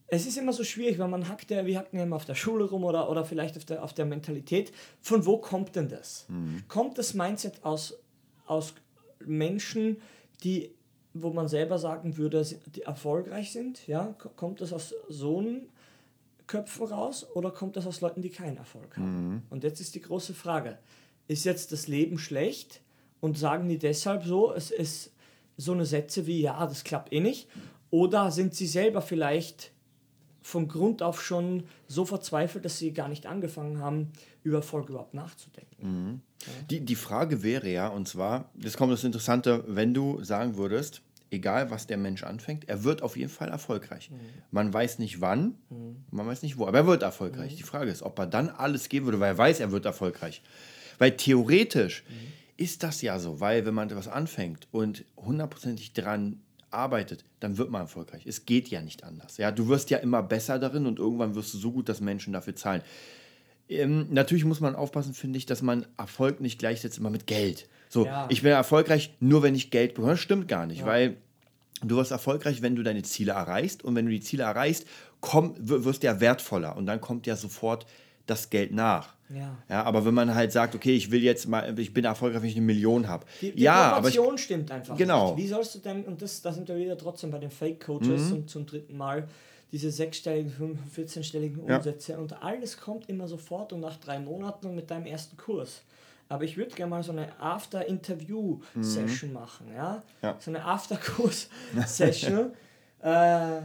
es 0.06 0.26
ist 0.26 0.36
immer 0.36 0.52
so 0.52 0.64
schwierig, 0.64 0.98
weil 0.98 1.08
man 1.08 1.28
hackt 1.28 1.50
ja, 1.50 1.64
wir 1.66 1.78
hacken 1.78 1.98
ja 1.98 2.04
immer 2.04 2.16
auf 2.16 2.24
der 2.24 2.34
Schule 2.34 2.64
rum 2.64 2.84
oder, 2.84 3.10
oder 3.10 3.24
vielleicht 3.24 3.56
auf 3.56 3.64
der, 3.64 3.82
auf 3.82 3.92
der 3.92 4.04
Mentalität. 4.04 4.72
Von 5.00 5.24
wo 5.26 5.38
kommt 5.38 5.74
denn 5.76 5.88
das? 5.88 6.26
Mhm. 6.28 6.64
Kommt 6.68 6.98
das 6.98 7.14
Mindset 7.14 7.64
aus, 7.64 7.98
aus 8.46 8.74
Menschen, 9.24 10.00
die 10.42 10.70
wo 11.12 11.30
man 11.30 11.48
selber 11.48 11.78
sagen 11.78 12.16
würde, 12.16 12.44
die 12.74 12.82
erfolgreich 12.82 13.52
sind, 13.52 13.86
ja, 13.86 14.14
kommt 14.36 14.60
das 14.60 14.72
aus 14.72 14.94
so 15.08 15.44
Köpfen 16.46 16.86
raus 16.86 17.26
oder 17.34 17.50
kommt 17.50 17.76
das 17.76 17.86
aus 17.86 18.00
Leuten, 18.00 18.22
die 18.22 18.30
keinen 18.30 18.56
Erfolg 18.56 18.96
haben? 18.96 19.28
Mhm. 19.28 19.42
Und 19.50 19.64
jetzt 19.64 19.80
ist 19.80 19.94
die 19.94 20.00
große 20.00 20.34
Frage, 20.34 20.78
ist 21.28 21.44
jetzt 21.44 21.72
das 21.72 21.86
Leben 21.88 22.18
schlecht 22.18 22.80
und 23.20 23.38
sagen 23.38 23.68
die 23.68 23.78
deshalb 23.78 24.24
so, 24.24 24.52
es 24.52 24.70
ist 24.70 25.12
so 25.56 25.72
eine 25.72 25.86
Sätze 25.86 26.26
wie, 26.26 26.40
ja, 26.40 26.66
das 26.66 26.84
klappt 26.84 27.12
eh 27.12 27.20
nicht, 27.20 27.48
oder 27.90 28.30
sind 28.30 28.54
sie 28.54 28.66
selber 28.66 29.02
vielleicht 29.02 29.72
von 30.42 30.68
Grund 30.68 31.02
auf 31.02 31.22
schon 31.22 31.64
so 31.86 32.04
verzweifelt, 32.04 32.64
dass 32.64 32.78
sie 32.78 32.92
gar 32.92 33.08
nicht 33.08 33.26
angefangen 33.26 33.78
haben, 33.78 34.12
über 34.42 34.58
Erfolg 34.58 34.88
überhaupt 34.88 35.14
nachzudenken. 35.14 35.76
Mhm. 35.80 36.20
Ja. 36.40 36.52
Die, 36.70 36.80
die 36.80 36.94
Frage 36.94 37.42
wäre 37.42 37.68
ja, 37.68 37.88
und 37.88 38.08
zwar, 38.08 38.50
jetzt 38.58 38.76
kommt 38.76 38.92
das 38.92 39.04
Interessante, 39.04 39.64
wenn 39.66 39.92
du 39.92 40.22
sagen 40.22 40.56
würdest, 40.56 41.02
egal 41.30 41.70
was 41.70 41.86
der 41.86 41.98
Mensch 41.98 42.24
anfängt, 42.24 42.68
er 42.68 42.84
wird 42.84 43.02
auf 43.02 43.16
jeden 43.16 43.30
Fall 43.30 43.48
erfolgreich. 43.48 44.10
Mhm. 44.10 44.16
Man 44.50 44.72
weiß 44.72 44.98
nicht 44.98 45.20
wann, 45.20 45.56
mhm. 45.68 46.04
man 46.10 46.26
weiß 46.26 46.42
nicht 46.42 46.58
wo, 46.58 46.66
aber 46.66 46.78
er 46.78 46.86
wird 46.86 47.02
erfolgreich. 47.02 47.52
Mhm. 47.52 47.56
Die 47.56 47.62
Frage 47.62 47.90
ist, 47.90 48.02
ob 48.02 48.18
er 48.18 48.26
dann 48.26 48.48
alles 48.48 48.88
geben 48.88 49.06
würde, 49.06 49.20
weil 49.20 49.32
er 49.32 49.38
weiß, 49.38 49.60
er 49.60 49.72
wird 49.72 49.84
erfolgreich. 49.84 50.42
Weil 50.98 51.16
theoretisch 51.16 52.04
mhm. 52.08 52.32
ist 52.56 52.82
das 52.82 53.02
ja 53.02 53.18
so, 53.18 53.40
weil 53.40 53.64
wenn 53.64 53.74
man 53.74 53.88
etwas 53.88 54.08
anfängt 54.08 54.68
und 54.70 55.04
hundertprozentig 55.16 55.92
dran 55.92 56.40
arbeitet, 56.70 57.24
dann 57.40 57.58
wird 57.58 57.70
man 57.70 57.82
erfolgreich. 57.82 58.26
Es 58.26 58.46
geht 58.46 58.68
ja 58.68 58.80
nicht 58.80 59.04
anders. 59.04 59.36
Ja, 59.36 59.50
du 59.50 59.68
wirst 59.68 59.90
ja 59.90 59.98
immer 59.98 60.22
besser 60.22 60.58
darin 60.58 60.86
und 60.86 60.98
irgendwann 60.98 61.34
wirst 61.34 61.54
du 61.54 61.58
so 61.58 61.72
gut, 61.72 61.88
dass 61.88 62.00
Menschen 62.00 62.32
dafür 62.32 62.56
zahlen. 62.56 62.82
Ähm, 63.68 64.06
natürlich 64.10 64.44
muss 64.44 64.60
man 64.60 64.74
aufpassen, 64.74 65.14
finde 65.14 65.38
ich, 65.38 65.46
dass 65.46 65.62
man 65.62 65.86
Erfolg 65.96 66.40
nicht 66.40 66.58
gleichsetzt 66.58 66.98
immer 66.98 67.10
mit 67.10 67.26
Geld. 67.26 67.68
So, 67.88 68.06
ja. 68.06 68.26
ich 68.28 68.42
bin 68.42 68.52
erfolgreich 68.52 69.14
nur, 69.20 69.42
wenn 69.42 69.54
ich 69.54 69.70
Geld 69.70 69.94
bekomme. 69.94 70.12
Das 70.12 70.20
stimmt 70.20 70.48
gar 70.48 70.66
nicht, 70.66 70.80
ja. 70.80 70.86
weil 70.86 71.16
du 71.82 71.96
wirst 71.96 72.10
erfolgreich, 72.10 72.62
wenn 72.62 72.76
du 72.76 72.82
deine 72.82 73.02
Ziele 73.02 73.32
erreichst. 73.32 73.84
Und 73.84 73.94
wenn 73.94 74.06
du 74.06 74.12
die 74.12 74.20
Ziele 74.20 74.44
erreichst, 74.44 74.86
komm, 75.20 75.54
wirst 75.58 76.02
du 76.02 76.06
ja 76.06 76.20
wertvoller. 76.20 76.76
Und 76.76 76.86
dann 76.86 77.00
kommt 77.00 77.26
ja 77.26 77.36
sofort 77.36 77.86
das 78.26 78.50
Geld 78.50 78.72
nach. 78.72 79.14
Ja. 79.34 79.56
ja. 79.68 79.82
Aber 79.84 80.04
wenn 80.04 80.14
man 80.14 80.34
halt 80.34 80.52
sagt, 80.52 80.74
okay, 80.74 80.94
ich 80.94 81.10
will 81.10 81.22
jetzt 81.22 81.48
mal, 81.48 81.78
ich 81.78 81.94
bin 81.94 82.04
erfolgreich, 82.04 82.42
wenn 82.42 82.48
ich 82.48 82.56
eine 82.56 82.66
Million 82.66 83.08
habe. 83.08 83.24
Die, 83.40 83.52
die 83.52 83.62
ja, 83.62 83.92
aber 83.92 84.08
ich, 84.08 84.20
stimmt 84.40 84.70
einfach. 84.70 84.96
Genau. 84.96 85.34
Nicht. 85.34 85.44
Wie 85.44 85.48
sollst 85.48 85.74
du 85.74 85.78
denn, 85.78 86.04
und 86.04 86.20
das, 86.20 86.42
da 86.42 86.52
sind 86.52 86.68
wir 86.68 86.76
wieder 86.76 86.98
trotzdem 86.98 87.30
bei 87.30 87.38
den 87.38 87.50
Fake-Coaches 87.50 88.22
mhm. 88.22 88.28
zum, 88.28 88.48
zum 88.48 88.66
dritten 88.66 88.96
Mal, 88.96 89.28
diese 89.72 89.90
sechsstelligen, 89.90 90.78
14-stelligen 90.96 91.58
Umsätze 91.58 92.12
ja. 92.12 92.18
und 92.18 92.42
alles 92.42 92.76
kommt 92.78 93.08
immer 93.08 93.28
sofort 93.28 93.72
und 93.72 93.80
nach 93.80 93.96
drei 93.96 94.18
Monaten 94.18 94.66
und 94.66 94.74
mit 94.74 94.90
deinem 94.90 95.06
ersten 95.06 95.36
Kurs. 95.36 95.82
Aber 96.28 96.44
ich 96.44 96.56
würde 96.56 96.74
gerne 96.74 96.90
mal 96.90 97.02
so 97.02 97.12
eine 97.12 97.28
After-Interview-Session 97.40 99.30
mhm. 99.30 99.34
machen, 99.34 99.66
ja? 99.74 100.02
ja? 100.22 100.36
So 100.38 100.50
eine 100.50 100.64
After-Kurs-Session. 100.64 102.52
äh, 103.02 103.60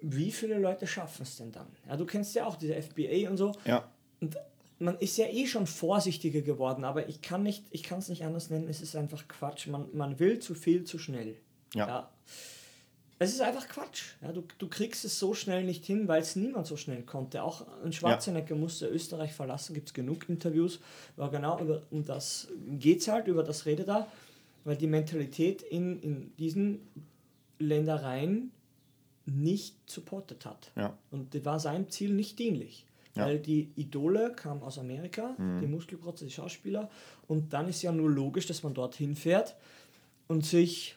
wie 0.00 0.30
viele 0.30 0.58
Leute 0.58 0.86
schaffen 0.86 1.22
es 1.22 1.36
denn 1.36 1.50
dann? 1.50 1.66
Ja, 1.88 1.96
du 1.96 2.06
kennst 2.06 2.34
ja 2.34 2.46
auch 2.46 2.56
diese 2.56 2.80
FBA 2.80 3.28
und 3.28 3.36
so. 3.36 3.52
Ja. 3.64 3.84
Und 4.20 4.36
man 4.78 4.96
ist 4.98 5.16
ja 5.16 5.26
eh 5.26 5.46
schon 5.46 5.66
vorsichtiger 5.66 6.40
geworden, 6.40 6.84
aber 6.84 7.08
ich 7.08 7.20
kann 7.20 7.42
nicht, 7.42 7.64
ich 7.70 7.82
kann 7.82 7.98
es 7.98 8.08
nicht 8.08 8.24
anders 8.24 8.50
nennen, 8.50 8.68
es 8.68 8.80
ist 8.80 8.94
einfach 8.96 9.26
Quatsch. 9.28 9.66
Man, 9.66 9.86
man 9.92 10.18
will 10.18 10.38
zu 10.38 10.54
viel 10.54 10.84
zu 10.84 10.98
schnell. 10.98 11.36
Ja. 11.74 11.88
ja. 11.88 12.10
Es 13.20 13.32
ist 13.32 13.40
einfach 13.40 13.66
Quatsch. 13.66 14.12
Ja, 14.22 14.30
du, 14.30 14.44
du 14.58 14.68
kriegst 14.68 15.04
es 15.04 15.18
so 15.18 15.34
schnell 15.34 15.64
nicht 15.64 15.84
hin, 15.84 16.06
weil 16.06 16.22
es 16.22 16.36
niemand 16.36 16.68
so 16.68 16.76
schnell 16.76 17.02
konnte. 17.02 17.42
Auch 17.42 17.66
ein 17.84 17.92
Schwarzenegger 17.92 18.54
ja. 18.54 18.60
musste 18.60 18.86
Österreich 18.86 19.32
verlassen, 19.32 19.74
gibt 19.74 19.88
es 19.88 19.94
genug 19.94 20.28
Interviews. 20.28 20.78
Aber 21.16 21.30
genau 21.30 21.60
über, 21.60 21.82
um 21.90 22.04
das 22.04 22.48
geht 22.78 23.00
es 23.00 23.08
halt, 23.08 23.26
über 23.26 23.42
das 23.42 23.66
Rede 23.66 23.84
da, 23.84 24.06
weil 24.64 24.76
die 24.76 24.86
Mentalität 24.86 25.62
in, 25.62 26.00
in 26.00 26.36
diesen 26.36 26.80
Ländereien 27.58 28.52
nicht 29.26 29.74
supportet 29.90 30.46
hat. 30.46 30.70
Ja. 30.76 30.96
Und 31.10 31.34
das 31.34 31.44
war 31.44 31.58
seinem 31.58 31.90
Ziel 31.90 32.12
nicht 32.12 32.38
dienlich. 32.38 32.86
Ja. 33.18 33.26
Weil 33.26 33.40
die 33.40 33.70
Idole 33.76 34.32
kamen 34.34 34.62
aus 34.62 34.78
Amerika, 34.78 35.34
mhm. 35.36 35.60
die 35.60 35.66
Muskelprotze, 35.66 36.24
die 36.24 36.30
Schauspieler. 36.30 36.88
Und 37.26 37.52
dann 37.52 37.68
ist 37.68 37.82
ja 37.82 37.92
nur 37.92 38.10
logisch, 38.10 38.46
dass 38.46 38.62
man 38.62 38.74
dorthin 38.74 39.16
fährt 39.16 39.56
und 40.28 40.46
sich 40.46 40.96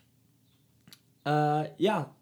äh, 1.25 1.81
ja, 1.81 2.13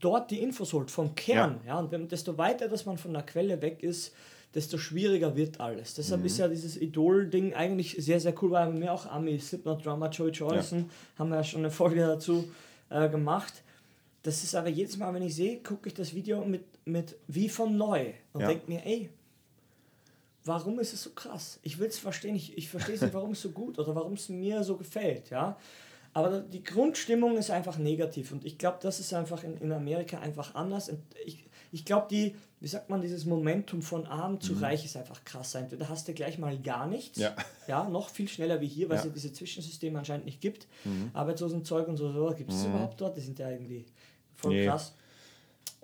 dort 0.00 0.30
die 0.30 0.40
Infos 0.40 0.72
holt 0.72 0.90
vom 0.90 1.14
Kern. 1.14 1.60
Ja. 1.66 1.74
ja. 1.74 1.98
Und 1.98 2.12
desto 2.12 2.38
weiter 2.38 2.68
dass 2.68 2.86
man 2.86 2.96
von 2.96 3.12
der 3.12 3.22
Quelle 3.22 3.60
weg 3.60 3.82
ist, 3.82 4.14
desto 4.54 4.78
schwieriger 4.78 5.36
wird 5.36 5.60
alles. 5.60 5.94
Deshalb 5.94 6.20
mhm. 6.20 6.26
ist 6.26 6.38
ja 6.38 6.48
dieses 6.48 6.80
Idol-Ding 6.80 7.54
eigentlich 7.54 7.96
sehr, 7.98 8.20
sehr 8.20 8.34
cool, 8.40 8.52
weil 8.52 8.72
mir 8.72 8.92
auch 8.92 9.06
Ami, 9.06 9.38
Slipknot 9.38 9.84
Drummer, 9.84 10.08
Joey 10.10 10.30
Jordison, 10.30 10.78
ja. 10.78 10.84
haben 11.18 11.30
wir 11.30 11.36
ja 11.36 11.44
schon 11.44 11.60
eine 11.60 11.70
Folge 11.70 12.00
dazu 12.00 12.48
äh, 12.90 13.08
gemacht. 13.08 13.52
Das 14.22 14.42
ist 14.42 14.54
aber 14.54 14.68
jedes 14.68 14.96
Mal, 14.96 15.12
wenn 15.12 15.22
ich 15.22 15.34
sehe, 15.34 15.60
gucke 15.60 15.88
ich 15.88 15.94
das 15.94 16.14
Video 16.14 16.44
mit, 16.44 16.64
mit 16.86 17.16
wie 17.26 17.48
von 17.48 17.76
neu 17.76 18.12
und 18.32 18.40
ja. 18.40 18.48
denke 18.48 18.70
mir, 18.70 18.84
ey, 18.86 19.10
warum 20.44 20.78
ist 20.78 20.92
es 20.92 21.02
so 21.02 21.10
krass? 21.10 21.58
Ich 21.62 21.78
will 21.78 21.88
es 21.88 21.98
verstehen, 21.98 22.34
ich, 22.34 22.56
ich 22.56 22.68
verstehe 22.68 22.98
nicht, 22.98 23.14
warum 23.14 23.32
es 23.32 23.42
so 23.42 23.50
gut 23.50 23.78
oder 23.78 23.94
warum 23.94 24.14
es 24.14 24.28
mir 24.28 24.62
so 24.62 24.76
gefällt, 24.76 25.30
ja. 25.30 25.56
Aber 26.12 26.40
die 26.40 26.62
Grundstimmung 26.62 27.36
ist 27.36 27.50
einfach 27.50 27.76
negativ 27.76 28.30
und 28.30 28.44
ich 28.44 28.56
glaube, 28.56 28.78
das 28.80 29.00
ist 29.00 29.12
einfach 29.12 29.42
in, 29.42 29.56
in 29.56 29.72
Amerika 29.72 30.20
einfach 30.20 30.54
anders. 30.54 30.88
Und 30.88 31.00
ich, 31.24 31.44
ich 31.72 31.84
glaube, 31.84 32.06
die, 32.08 32.36
wie 32.60 32.68
sagt 32.68 32.88
man, 32.88 33.02
dieses 33.02 33.24
Momentum 33.24 33.82
von 33.82 34.06
arm 34.06 34.40
zu 34.40 34.52
mhm. 34.52 34.62
reich 34.62 34.84
ist 34.84 34.96
einfach 34.96 35.24
krass. 35.24 35.56
Entweder 35.56 35.88
hast 35.88 36.06
du 36.06 36.14
gleich 36.14 36.38
mal 36.38 36.56
gar 36.56 36.86
nichts, 36.86 37.18
ja, 37.18 37.34
ja 37.66 37.88
noch 37.88 38.10
viel 38.10 38.28
schneller 38.28 38.60
wie 38.60 38.68
hier, 38.68 38.88
weil 38.88 38.96
ja. 38.96 39.00
es 39.00 39.06
ja 39.06 39.12
diese 39.12 39.32
Zwischensysteme 39.32 39.98
anscheinend 39.98 40.26
nicht 40.26 40.40
gibt. 40.40 40.68
Mhm. 40.84 41.10
Arbeitslosenzeug 41.14 41.88
und 41.88 41.96
so, 41.96 42.12
so 42.12 42.32
gibt 42.32 42.52
es 42.52 42.62
mhm. 42.62 42.74
überhaupt 42.74 43.00
dort? 43.00 43.16
Die 43.16 43.20
sind 43.20 43.40
ja 43.40 43.50
irgendwie 43.50 43.84
voll 44.36 44.54
nee. 44.54 44.66
krass. 44.66 44.94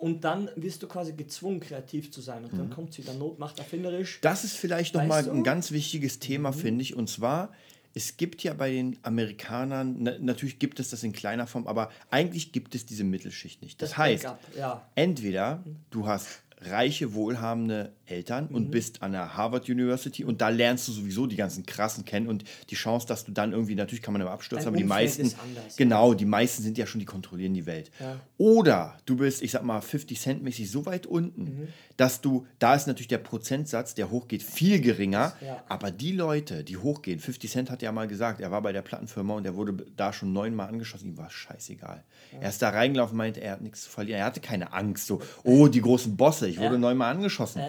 Und 0.01 0.23
dann 0.23 0.49
wirst 0.55 0.81
du 0.81 0.87
quasi 0.87 1.13
gezwungen, 1.13 1.59
kreativ 1.59 2.11
zu 2.11 2.21
sein. 2.21 2.43
Und 2.43 2.53
dann 2.53 2.69
mhm. 2.69 2.71
kommt 2.71 2.89
es 2.89 2.97
wieder 2.97 3.13
Not 3.13 3.37
macht 3.37 3.59
erfinderisch. 3.59 4.19
Das 4.21 4.43
ist 4.43 4.57
vielleicht 4.57 4.95
nochmal 4.95 5.29
ein 5.29 5.43
ganz 5.43 5.71
wichtiges 5.71 6.17
Thema, 6.17 6.49
mhm. 6.49 6.55
finde 6.55 6.81
ich. 6.81 6.95
Und 6.95 7.07
zwar, 7.07 7.51
es 7.93 8.17
gibt 8.17 8.41
ja 8.41 8.55
bei 8.55 8.71
den 8.71 8.97
Amerikanern, 9.03 9.97
na, 9.99 10.13
natürlich 10.19 10.57
gibt 10.57 10.79
es 10.79 10.89
das 10.89 11.03
in 11.03 11.11
kleiner 11.11 11.45
Form, 11.45 11.67
aber 11.67 11.91
eigentlich 12.09 12.51
gibt 12.51 12.73
es 12.73 12.87
diese 12.87 13.03
Mittelschicht 13.03 13.61
nicht. 13.61 13.79
Das, 13.79 13.91
das 13.91 13.97
heißt, 13.99 14.27
ja. 14.57 14.89
entweder 14.95 15.63
du 15.91 16.07
hast 16.07 16.41
reiche, 16.61 17.13
wohlhabende 17.13 17.93
Eltern 18.11 18.47
mhm. 18.49 18.55
und 18.55 18.71
bist 18.71 19.01
an 19.01 19.13
der 19.13 19.35
Harvard 19.35 19.69
University 19.69 20.23
und 20.23 20.41
da 20.41 20.49
lernst 20.49 20.87
du 20.87 20.91
sowieso 20.91 21.25
die 21.27 21.35
ganzen 21.35 21.65
krassen 21.65 22.05
kennen 22.05 22.27
und 22.27 22.43
die 22.69 22.75
Chance, 22.75 23.07
dass 23.07 23.23
du 23.23 23.31
dann 23.31 23.53
irgendwie, 23.53 23.75
natürlich 23.75 24.01
kann 24.01 24.13
man 24.13 24.21
immer 24.21 24.31
abstürzen, 24.31 24.67
aber 24.67 24.77
die 24.77 24.83
meisten, 24.83 25.23
anders, 25.23 25.77
genau, 25.77 26.13
die 26.13 26.25
meisten 26.25 26.63
sind 26.63 26.77
ja 26.77 26.85
schon, 26.85 26.99
die 26.99 27.05
kontrollieren 27.05 27.53
die 27.53 27.65
Welt. 27.65 27.91
Ja. 27.99 28.19
Oder 28.37 28.97
du 29.05 29.17
bist, 29.17 29.41
ich 29.41 29.51
sag 29.51 29.63
mal, 29.63 29.81
50 29.81 30.19
Cent 30.19 30.43
mäßig 30.43 30.69
so 30.69 30.85
weit 30.85 31.05
unten, 31.07 31.43
mhm. 31.43 31.67
dass 31.97 32.21
du, 32.21 32.45
da 32.59 32.75
ist 32.75 32.87
natürlich 32.87 33.07
der 33.07 33.17
Prozentsatz, 33.19 33.95
der 33.95 34.11
hochgeht, 34.11 34.43
viel 34.43 34.81
geringer, 34.81 35.33
ja. 35.41 35.63
aber 35.69 35.91
die 35.91 36.11
Leute, 36.11 36.63
die 36.63 36.77
hochgehen, 36.77 37.19
50 37.19 37.51
Cent 37.51 37.71
hat 37.71 37.81
ja 37.81 37.91
mal 37.91 38.07
gesagt, 38.07 38.41
er 38.41 38.51
war 38.51 38.61
bei 38.61 38.73
der 38.73 38.81
Plattenfirma 38.81 39.35
und 39.35 39.45
er 39.45 39.55
wurde 39.55 39.85
da 39.95 40.11
schon 40.11 40.33
neunmal 40.33 40.67
angeschossen, 40.67 41.07
ihm 41.07 41.17
war 41.17 41.29
scheißegal. 41.29 42.03
Er 42.39 42.49
ist 42.49 42.61
da 42.61 42.69
reingelaufen, 42.69 43.17
meinte, 43.17 43.41
er 43.41 43.53
hat 43.53 43.61
nichts 43.61 43.83
zu 43.83 43.89
verlieren, 43.89 44.19
er 44.19 44.25
hatte 44.25 44.41
keine 44.41 44.73
Angst, 44.73 45.07
so, 45.07 45.21
oh, 45.43 45.67
die 45.67 45.81
großen 45.81 46.17
Bosse, 46.17 46.47
ich 46.47 46.59
wurde 46.59 46.77
neunmal 46.77 47.13
angeschossen. 47.13 47.61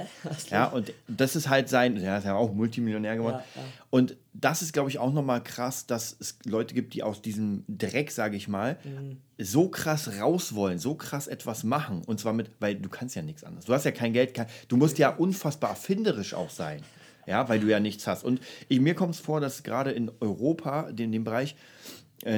Ja, 0.50 0.66
und 0.66 0.92
das 1.08 1.36
ist 1.36 1.48
halt 1.48 1.68
sein, 1.68 1.96
er 1.96 2.18
ist 2.18 2.24
ja 2.24 2.34
auch 2.34 2.52
Multimillionär 2.52 3.16
geworden. 3.16 3.40
Ja, 3.54 3.60
ja. 3.60 3.68
Und 3.90 4.16
das 4.32 4.62
ist, 4.62 4.72
glaube 4.72 4.90
ich, 4.90 4.98
auch 4.98 5.12
nochmal 5.12 5.42
krass, 5.42 5.86
dass 5.86 6.16
es 6.18 6.38
Leute 6.44 6.74
gibt, 6.74 6.94
die 6.94 7.02
aus 7.02 7.22
diesem 7.22 7.64
Dreck, 7.68 8.10
sage 8.10 8.36
ich 8.36 8.48
mal, 8.48 8.78
mhm. 8.84 9.18
so 9.38 9.68
krass 9.68 10.20
raus 10.20 10.54
wollen, 10.54 10.78
so 10.78 10.94
krass 10.94 11.26
etwas 11.26 11.64
machen. 11.64 12.02
Und 12.06 12.20
zwar 12.20 12.32
mit, 12.32 12.50
weil 12.60 12.74
du 12.76 12.88
kannst 12.88 13.14
ja 13.14 13.22
nichts 13.22 13.44
anderes. 13.44 13.66
Du 13.66 13.72
hast 13.72 13.84
ja 13.84 13.90
kein 13.90 14.12
Geld, 14.12 14.34
kein, 14.34 14.46
du 14.68 14.76
musst 14.76 14.98
ja 14.98 15.10
unfassbar 15.10 15.70
erfinderisch 15.70 16.34
auch 16.34 16.50
sein. 16.50 16.82
Ja, 17.26 17.48
weil 17.48 17.60
du 17.60 17.68
ja 17.68 17.78
nichts 17.78 18.06
hast. 18.06 18.24
Und 18.24 18.40
ich, 18.68 18.80
mir 18.80 18.94
kommt 18.94 19.14
es 19.14 19.20
vor, 19.20 19.40
dass 19.40 19.62
gerade 19.62 19.92
in 19.92 20.10
Europa, 20.20 20.88
in 20.88 21.12
dem 21.12 21.22
Bereich, 21.22 21.54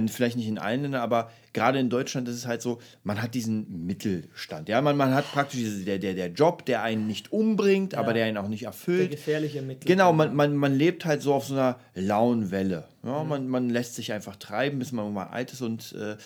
vielleicht 0.09 0.37
nicht 0.37 0.49
in 0.49 0.59
allen 0.59 0.83
Ländern, 0.83 1.03
aber 1.03 1.31
gerade 1.53 1.79
in 1.79 1.90
Deutschland 1.90 2.29
ist 2.29 2.37
es 2.37 2.47
halt 2.47 2.62
so, 2.62 2.81
man 3.03 3.23
hat 3.23 3.35
diesen 3.35 3.87
Mittelstand. 3.87 4.68
Ja, 4.68 4.81
man, 4.81 4.97
man 4.97 5.14
hat 5.14 5.31
praktisch 5.33 5.61
diese, 5.61 5.85
der, 5.85 5.99
der, 5.99 6.14
der 6.14 6.29
Job, 6.29 6.64
der 6.64 6.83
einen 6.83 7.07
nicht 7.07 7.33
umbringt, 7.33 7.92
ja. 7.92 7.99
aber 7.99 8.14
der 8.14 8.27
einen 8.27 8.37
auch 8.37 8.49
nicht 8.49 8.64
erfüllt. 8.64 9.11
Der 9.11 9.16
gefährliche 9.16 9.62
Mittel. 9.62 9.87
Genau, 9.87 10.12
man, 10.12 10.35
man, 10.35 10.57
man 10.57 10.75
lebt 10.75 11.05
halt 11.05 11.23
so 11.23 11.35
auf 11.35 11.47
so 11.47 11.55
einer 11.55 11.79
lauen 11.94 12.51
Welle. 12.51 12.88
Ja, 13.05 13.23
mhm. 13.23 13.29
man, 13.29 13.49
man 13.49 13.70
lässt 13.70 13.94
sich 13.94 14.12
einfach 14.12 14.37
treiben, 14.37 14.79
bis 14.79 14.92
man 14.92 15.12
mal 15.12 15.27
alt 15.27 15.53
ist 15.53 15.62
und 15.62 15.92
äh, 15.92 16.16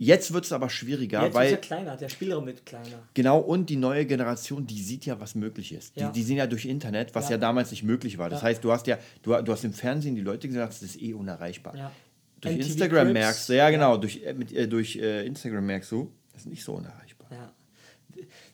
Jetzt 0.00 0.32
wird 0.32 0.44
es 0.44 0.52
aber 0.52 0.70
schwieriger, 0.70 1.24
Jetzt 1.24 1.34
weil. 1.34 1.46
Ist 1.46 1.52
ja 1.52 1.56
kleiner, 1.56 1.96
der 1.96 2.08
Spielraum 2.08 2.46
wird 2.46 2.64
kleiner. 2.64 3.02
Genau, 3.14 3.40
und 3.40 3.68
die 3.68 3.76
neue 3.76 4.06
Generation, 4.06 4.64
die 4.64 4.80
sieht 4.80 5.06
ja, 5.06 5.18
was 5.18 5.34
möglich 5.34 5.72
ist. 5.72 5.96
Ja. 5.96 6.06
Die, 6.08 6.20
die 6.20 6.22
sehen 6.24 6.36
ja 6.36 6.46
durch 6.46 6.66
Internet, 6.66 7.16
was 7.16 7.24
ja, 7.24 7.32
ja 7.32 7.38
damals 7.38 7.72
nicht 7.72 7.82
möglich 7.82 8.16
war. 8.16 8.30
Das 8.30 8.42
ja. 8.42 8.46
heißt, 8.46 8.62
du 8.62 8.70
hast 8.70 8.86
ja, 8.86 8.96
du, 9.22 9.34
du 9.42 9.52
hast 9.52 9.64
im 9.64 9.72
Fernsehen 9.72 10.14
die 10.14 10.20
Leute 10.20 10.46
gesagt, 10.46 10.72
das 10.72 10.82
ist 10.82 11.02
eh 11.02 11.14
unerreichbar. 11.14 11.92
Durch 12.40 12.54
MTV 12.54 12.66
Instagram 12.68 13.06
Clips. 13.06 13.20
merkst 13.20 13.48
du, 13.48 13.56
ja 13.56 13.70
genau, 13.70 13.96
durch, 13.96 14.22
äh, 14.22 14.34
mit, 14.34 14.52
äh, 14.52 14.68
durch 14.68 14.96
äh, 14.96 15.26
Instagram 15.26 15.66
merkst 15.66 15.90
du, 15.92 16.12
das 16.32 16.42
ist 16.42 16.48
nicht 16.48 16.64
so 16.64 16.74
unerreichbar. 16.74 17.28
Ja. 17.30 17.52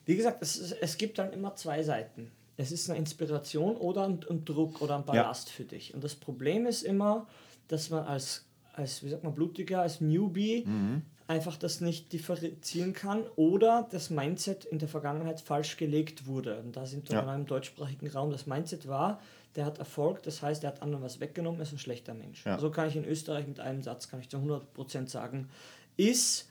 Wie 0.05 0.17
gesagt, 0.17 0.43
es, 0.43 0.73
es 0.73 0.97
gibt 0.97 1.19
dann 1.19 1.33
immer 1.33 1.55
zwei 1.57 1.83
Seiten. 1.83 2.31
Es 2.57 2.71
ist 2.71 2.89
eine 2.89 2.99
Inspiration 2.99 3.77
oder 3.77 4.05
ein, 4.05 4.21
ein 4.29 4.45
Druck 4.45 4.81
oder 4.81 4.97
ein 4.97 5.05
Ballast 5.05 5.49
ja. 5.49 5.55
für 5.55 5.65
dich. 5.65 5.93
Und 5.95 6.05
das 6.05 6.15
Problem 6.15 6.67
ist 6.67 6.83
immer, 6.83 7.27
dass 7.69 7.91
man 7.91 8.05
als, 8.05 8.47
als 8.75 9.03
wie 9.03 9.09
sagt 9.09 9.25
man, 9.25 9.35
Blutiger, 9.35 9.81
als 9.81 10.01
Newbie 10.01 10.65
mhm. 10.65 11.03
einfach 11.27 11.57
das 11.57 11.81
nicht 11.81 12.13
differenzieren 12.13 12.93
kann 12.93 13.25
oder 13.37 13.89
das 13.91 14.11
Mindset 14.11 14.65
in 14.67 14.79
der 14.79 14.89
Vergangenheit 14.89 15.41
falsch 15.41 15.77
gelegt 15.77 16.27
wurde. 16.27 16.61
Und 16.61 16.77
da 16.77 16.87
sind 16.87 17.09
wir 17.09 17.17
ja. 17.17 17.23
in 17.23 17.29
einem 17.29 17.47
deutschsprachigen 17.47 18.09
Raum. 18.09 18.31
Das 18.31 18.47
Mindset 18.47 18.87
war, 18.87 19.21
der 19.57 19.65
hat 19.65 19.79
Erfolg, 19.79 20.23
das 20.23 20.43
heißt, 20.43 20.63
der 20.63 20.71
hat 20.71 20.83
anderen 20.83 21.05
was 21.05 21.21
weggenommen, 21.21 21.61
ist 21.61 21.73
ein 21.73 21.79
schlechter 21.79 22.15
Mensch. 22.15 22.45
Ja. 22.45 22.59
So 22.59 22.71
kann 22.71 22.89
ich 22.89 22.97
in 22.97 23.05
Österreich 23.05 23.47
mit 23.47 23.61
einem 23.61 23.83
Satz, 23.83 24.09
kann 24.09 24.21
ich 24.21 24.29
zu 24.29 24.39
100% 24.39 25.09
sagen, 25.09 25.49
ist, 25.97 26.49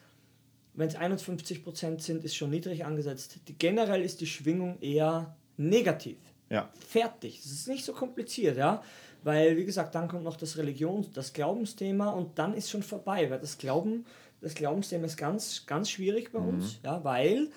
wenn 0.74 0.88
es 0.88 0.98
51% 0.98 2.00
sind, 2.00 2.24
ist 2.24 2.36
schon 2.36 2.50
niedrig 2.50 2.86
angesetzt. 2.86 3.40
Die, 3.48 3.54
generell 3.54 4.02
ist 4.02 4.22
die 4.22 4.28
Schwingung 4.28 4.80
eher 4.80 5.36
negativ. 5.58 6.18
Ja. 6.50 6.70
Fertig. 6.88 7.42
Das 7.44 7.52
ist 7.52 7.68
nicht 7.68 7.84
so 7.84 7.94
kompliziert, 7.94 8.58
ja. 8.58 8.82
Weil, 9.24 9.56
wie 9.58 9.66
gesagt, 9.66 9.96
dann 9.96 10.08
kommt 10.08 10.24
noch 10.24 10.36
das 10.36 10.58
Religions-, 10.58 11.12
das 11.12 11.34
Glaubensthema 11.34 12.10
und 12.10 12.38
dann 12.38 12.54
ist 12.54 12.70
schon 12.70 12.84
vorbei, 12.84 13.30
weil 13.30 13.40
das 13.40 13.58
Glauben 13.58 14.06
das 14.44 14.56
Glaubensthema 14.56 15.06
ist 15.06 15.18
ganz, 15.18 15.66
ganz 15.66 15.90
schwierig 15.90 16.34
bei 16.34 16.40
uns, 16.40 16.80
ja, 16.84 17.02
weil 17.04 17.50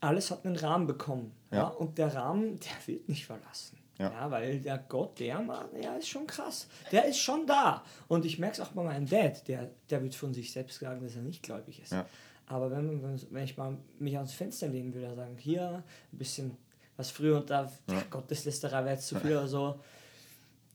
alles 0.00 0.30
hat 0.30 0.46
einen 0.46 0.56
Rahmen 0.56 0.86
bekommen. 0.86 1.32
Ja. 1.50 1.58
Ja. 1.58 1.66
Und 1.66 1.98
der 1.98 2.14
Rahmen, 2.14 2.60
der 2.60 2.86
wird 2.86 3.08
nicht 3.08 3.26
verlassen. 3.26 3.73
Ja. 3.98 4.10
Ja. 4.10 4.30
weil 4.30 4.60
der 4.60 4.78
Gott, 4.88 5.18
der 5.20 5.40
Mann, 5.40 5.66
der 5.80 5.96
ist 5.98 6.08
schon 6.08 6.26
krass. 6.26 6.66
Der 6.90 7.04
ist 7.06 7.18
schon 7.18 7.46
da. 7.46 7.84
Und 8.08 8.24
ich 8.24 8.38
merke 8.38 8.54
es 8.54 8.60
auch 8.60 8.72
bei 8.72 8.82
meinem 8.82 9.08
Dad, 9.08 9.46
der, 9.46 9.70
der 9.88 10.02
wird 10.02 10.14
von 10.16 10.34
sich 10.34 10.52
selbst 10.52 10.80
sagen, 10.80 11.00
dass 11.02 11.14
er 11.14 11.22
nicht 11.22 11.42
gläubig 11.42 11.80
ist. 11.80 11.92
Ja. 11.92 12.04
Aber 12.46 12.70
wenn, 12.70 13.02
wenn, 13.30 13.44
ich 13.44 13.56
mal 13.56 13.76
mich 13.98 14.16
ans 14.16 14.32
Fenster 14.34 14.66
legen 14.68 14.92
würde 14.94 15.14
sagen, 15.14 15.36
hier 15.38 15.82
ein 16.12 16.18
bisschen, 16.18 16.56
was 16.96 17.10
früher 17.10 17.36
und 17.38 17.48
da, 17.50 17.70
Gotteslästerei 18.10 18.84
wäre 18.84 18.94
jetzt 18.96 19.06
zu 19.06 19.18
viel 19.18 19.30
oder 19.32 19.48
so, 19.48 19.80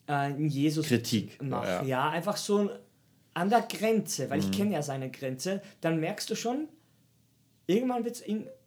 äh, 0.07 0.31
in 0.31 0.47
Jesus 0.47 0.87
Kritik. 0.87 1.41
machen. 1.41 1.67
Ja. 1.67 1.83
Ja. 1.83 2.09
einfach 2.09 2.37
so 2.37 2.69
an 3.33 3.49
der 3.49 3.61
Grenze, 3.61 4.29
weil 4.29 4.39
Mhm. 4.39 4.45
ich 4.45 4.57
kenne 4.57 4.73
ja 4.73 4.81
seine 4.81 5.11
Grenze, 5.11 5.61
dann 5.81 5.99
merkst 5.99 6.29
du 6.29 6.35
schon, 6.35 6.67
irgendwann 7.69 8.03
wird's 8.03 8.23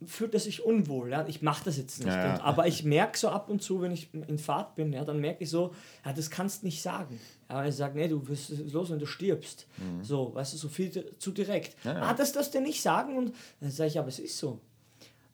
fühlt 0.07 0.33
er 0.33 0.41
sich 0.41 0.65
unwohl. 0.65 1.11
Ja? 1.11 1.27
Ich 1.27 1.43
mache 1.43 1.65
das 1.65 1.77
jetzt 1.77 1.99
nicht. 1.99 2.09
Ja, 2.09 2.25
ja. 2.25 2.35
Und, 2.35 2.41
aber 2.41 2.67
ich 2.69 2.85
merke 2.85 3.19
so 3.19 3.29
ab 3.29 3.51
und 3.51 3.61
zu, 3.61 3.83
wenn 3.83 3.91
ich 3.91 4.15
in 4.15 4.39
Fahrt 4.39 4.77
bin, 4.77 4.93
ja, 4.93 5.05
dann 5.05 5.19
merke 5.21 5.43
ich 5.45 5.51
so, 5.51 5.75
ja, 6.05 6.13
das 6.13 6.31
kannst 6.31 6.63
nicht 6.63 6.81
sagen. 6.81 7.19
Ja, 7.51 7.65
ich 7.67 7.75
sage, 7.75 7.99
nee, 7.99 8.07
du 8.09 8.27
wirst 8.29 8.51
los, 8.73 8.91
wenn 8.91 9.01
du 9.01 9.07
stirbst. 9.07 9.67
So, 10.03 10.35
weißt 10.35 10.53
du, 10.55 10.57
so 10.57 10.69
viel 10.69 11.17
zu 11.19 11.33
direkt. 11.33 11.77
Mhm. 11.85 11.91
Ja, 11.91 11.95
ja. 11.99 12.03
Ah, 12.03 12.15
das 12.15 12.33
darfst 12.33 12.55
du 12.55 12.61
nicht 12.61 12.81
sagen. 12.81 13.17
Und 13.17 13.35
dann 13.61 13.71
sage 13.71 13.89
ich, 13.89 13.99
aber 13.99 14.09
es 14.09 14.21
ist 14.21 14.39
so. 14.39 14.61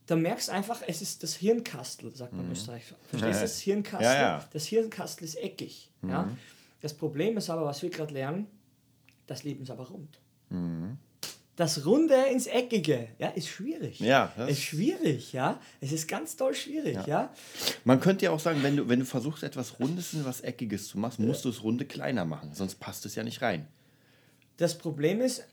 Dann 0.07 0.23
merkst 0.23 0.49
du 0.49 0.53
einfach, 0.53 0.81
es 0.87 1.03
ist 1.03 1.23
das 1.23 1.35
Hirnkastel, 1.35 2.17
sagt 2.17 2.33
man 2.33 2.47
in 2.47 2.53
Österreich. 2.53 2.85
Verstehst 3.11 3.13
du 3.13 3.17
Mhm. 3.19 3.23
Ja, 3.23 3.37
ja. 3.37 3.43
das 3.43 3.61
Hirnkastel? 3.61 4.05
Ja, 4.07 4.15
ja. 4.23 4.45
Das 4.51 4.65
Hirnkastel 4.67 5.25
ist 5.25 5.35
eckig. 5.37 5.91
Ja? 6.03 6.23
Mhm. 6.23 6.39
Das 6.81 6.95
Problem 6.95 7.37
ist 7.37 7.51
aber, 7.51 7.67
was 7.67 7.83
wir 7.83 7.91
gerade 7.91 8.15
lernen, 8.15 8.47
das 9.27 9.45
Leben 9.45 9.63
ist 9.63 9.71
aber 9.71 9.89
rund. 9.89 10.19
Mhm. 10.49 10.97
Das 11.59 11.85
Runde 11.85 12.15
ins 12.33 12.47
Eckige, 12.47 13.09
ja, 13.19 13.31
ist 13.31 13.49
schwierig. 13.49 13.99
Ja, 13.99 14.33
ist 14.47 14.63
schwierig, 14.63 15.33
ja. 15.33 15.61
Es 15.81 15.91
ist 15.91 16.07
ganz 16.07 16.37
doll 16.37 16.55
schwierig, 16.55 17.05
ja. 17.09 17.33
Man 17.85 17.99
könnte 17.99 18.27
ja 18.27 18.31
auch 18.31 18.39
sagen, 18.39 18.63
wenn 18.63 18.77
du, 18.77 18.89
wenn 18.89 19.01
du 19.01 19.05
versuchst, 19.05 19.43
etwas 19.43 19.81
Rundes 19.81 20.15
und 20.15 20.25
was 20.25 20.41
Eckiges 20.41 20.87
zu 20.87 20.99
machen, 21.01 21.27
musst 21.27 21.45
du 21.45 21.49
das 21.51 21.65
Runde 21.65 21.85
kleiner 21.85 22.25
machen, 22.25 22.51
sonst 22.55 22.77
passt 22.77 23.05
es 23.07 23.17
ja 23.17 23.25
nicht 23.25 23.43
rein. 23.43 23.67
Das 24.57 24.79
Problem 24.79 25.21
ist, 25.21 25.49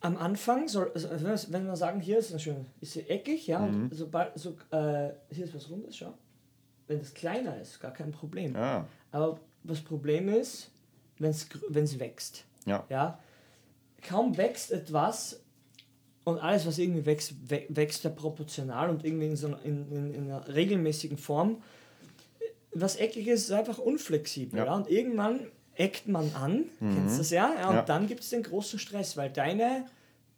am 0.00 0.18
Anfang, 0.18 0.68
soll, 0.68 0.90
also 0.94 1.08
wenn 1.10 1.24
wir- 1.24 1.40
wenn 1.48 1.64
wir 1.66 1.76
sagen, 1.76 2.00
hier 2.00 2.18
ist 2.18 2.30
es 2.30 2.42
schön, 2.42 2.66
ist 2.82 2.92
sie 2.92 3.08
eckig, 3.08 3.46
ja, 3.46 3.60
Mhm. 3.60 3.84
und 3.84 3.94
sobald, 3.94 4.38
so, 4.38 4.50
äh, 4.72 5.08
hier 5.30 5.46
ist 5.46 5.54
was 5.54 5.70
Rundes, 5.70 5.96
schau. 5.96 6.12
Wenn 6.86 6.98
das 6.98 7.14
kleiner 7.14 7.58
ist, 7.62 7.80
gar 7.80 7.94
kein 7.94 8.10
Problem. 8.12 8.52
Ja. 8.54 8.86
Aber 9.10 9.40
das 9.62 9.80
Problem 9.80 10.28
ist, 10.28 10.70
wenn 11.18 11.30
es 11.30 11.98
wächst. 11.98 12.44
Ja. 12.66 12.84
Ja? 12.90 13.18
Kaum 14.06 14.36
wächst 14.36 14.70
etwas 14.70 15.40
und 16.24 16.38
alles, 16.38 16.66
was 16.66 16.78
irgendwie 16.78 17.04
wächst, 17.06 17.32
wä- 17.48 17.66
wächst 17.68 18.04
ja 18.04 18.10
proportional 18.10 18.88
und 18.90 19.04
irgendwie 19.04 19.26
in, 19.26 19.36
so 19.36 19.48
einer, 19.48 19.58
in, 19.64 19.90
in, 19.90 20.14
in 20.14 20.24
einer 20.30 20.46
regelmäßigen 20.54 21.18
Form. 21.18 21.62
Was 22.72 22.96
Eckiges 22.96 23.44
ist 23.44 23.52
einfach 23.52 23.78
unflexibel. 23.78 24.58
Ja. 24.58 24.66
Ja. 24.66 24.74
Und 24.74 24.90
irgendwann 24.90 25.40
eckt 25.76 26.06
man 26.08 26.30
an, 26.34 26.64
kennst 26.78 27.14
du 27.16 27.18
das 27.18 27.30
ja? 27.30 27.52
ja 27.54 27.68
und 27.68 27.76
Ja. 27.76 27.82
dann 27.82 28.06
gibt 28.06 28.20
es 28.22 28.30
den 28.30 28.42
großen 28.42 28.78
Stress, 28.78 29.16
weil 29.16 29.30
deine 29.30 29.86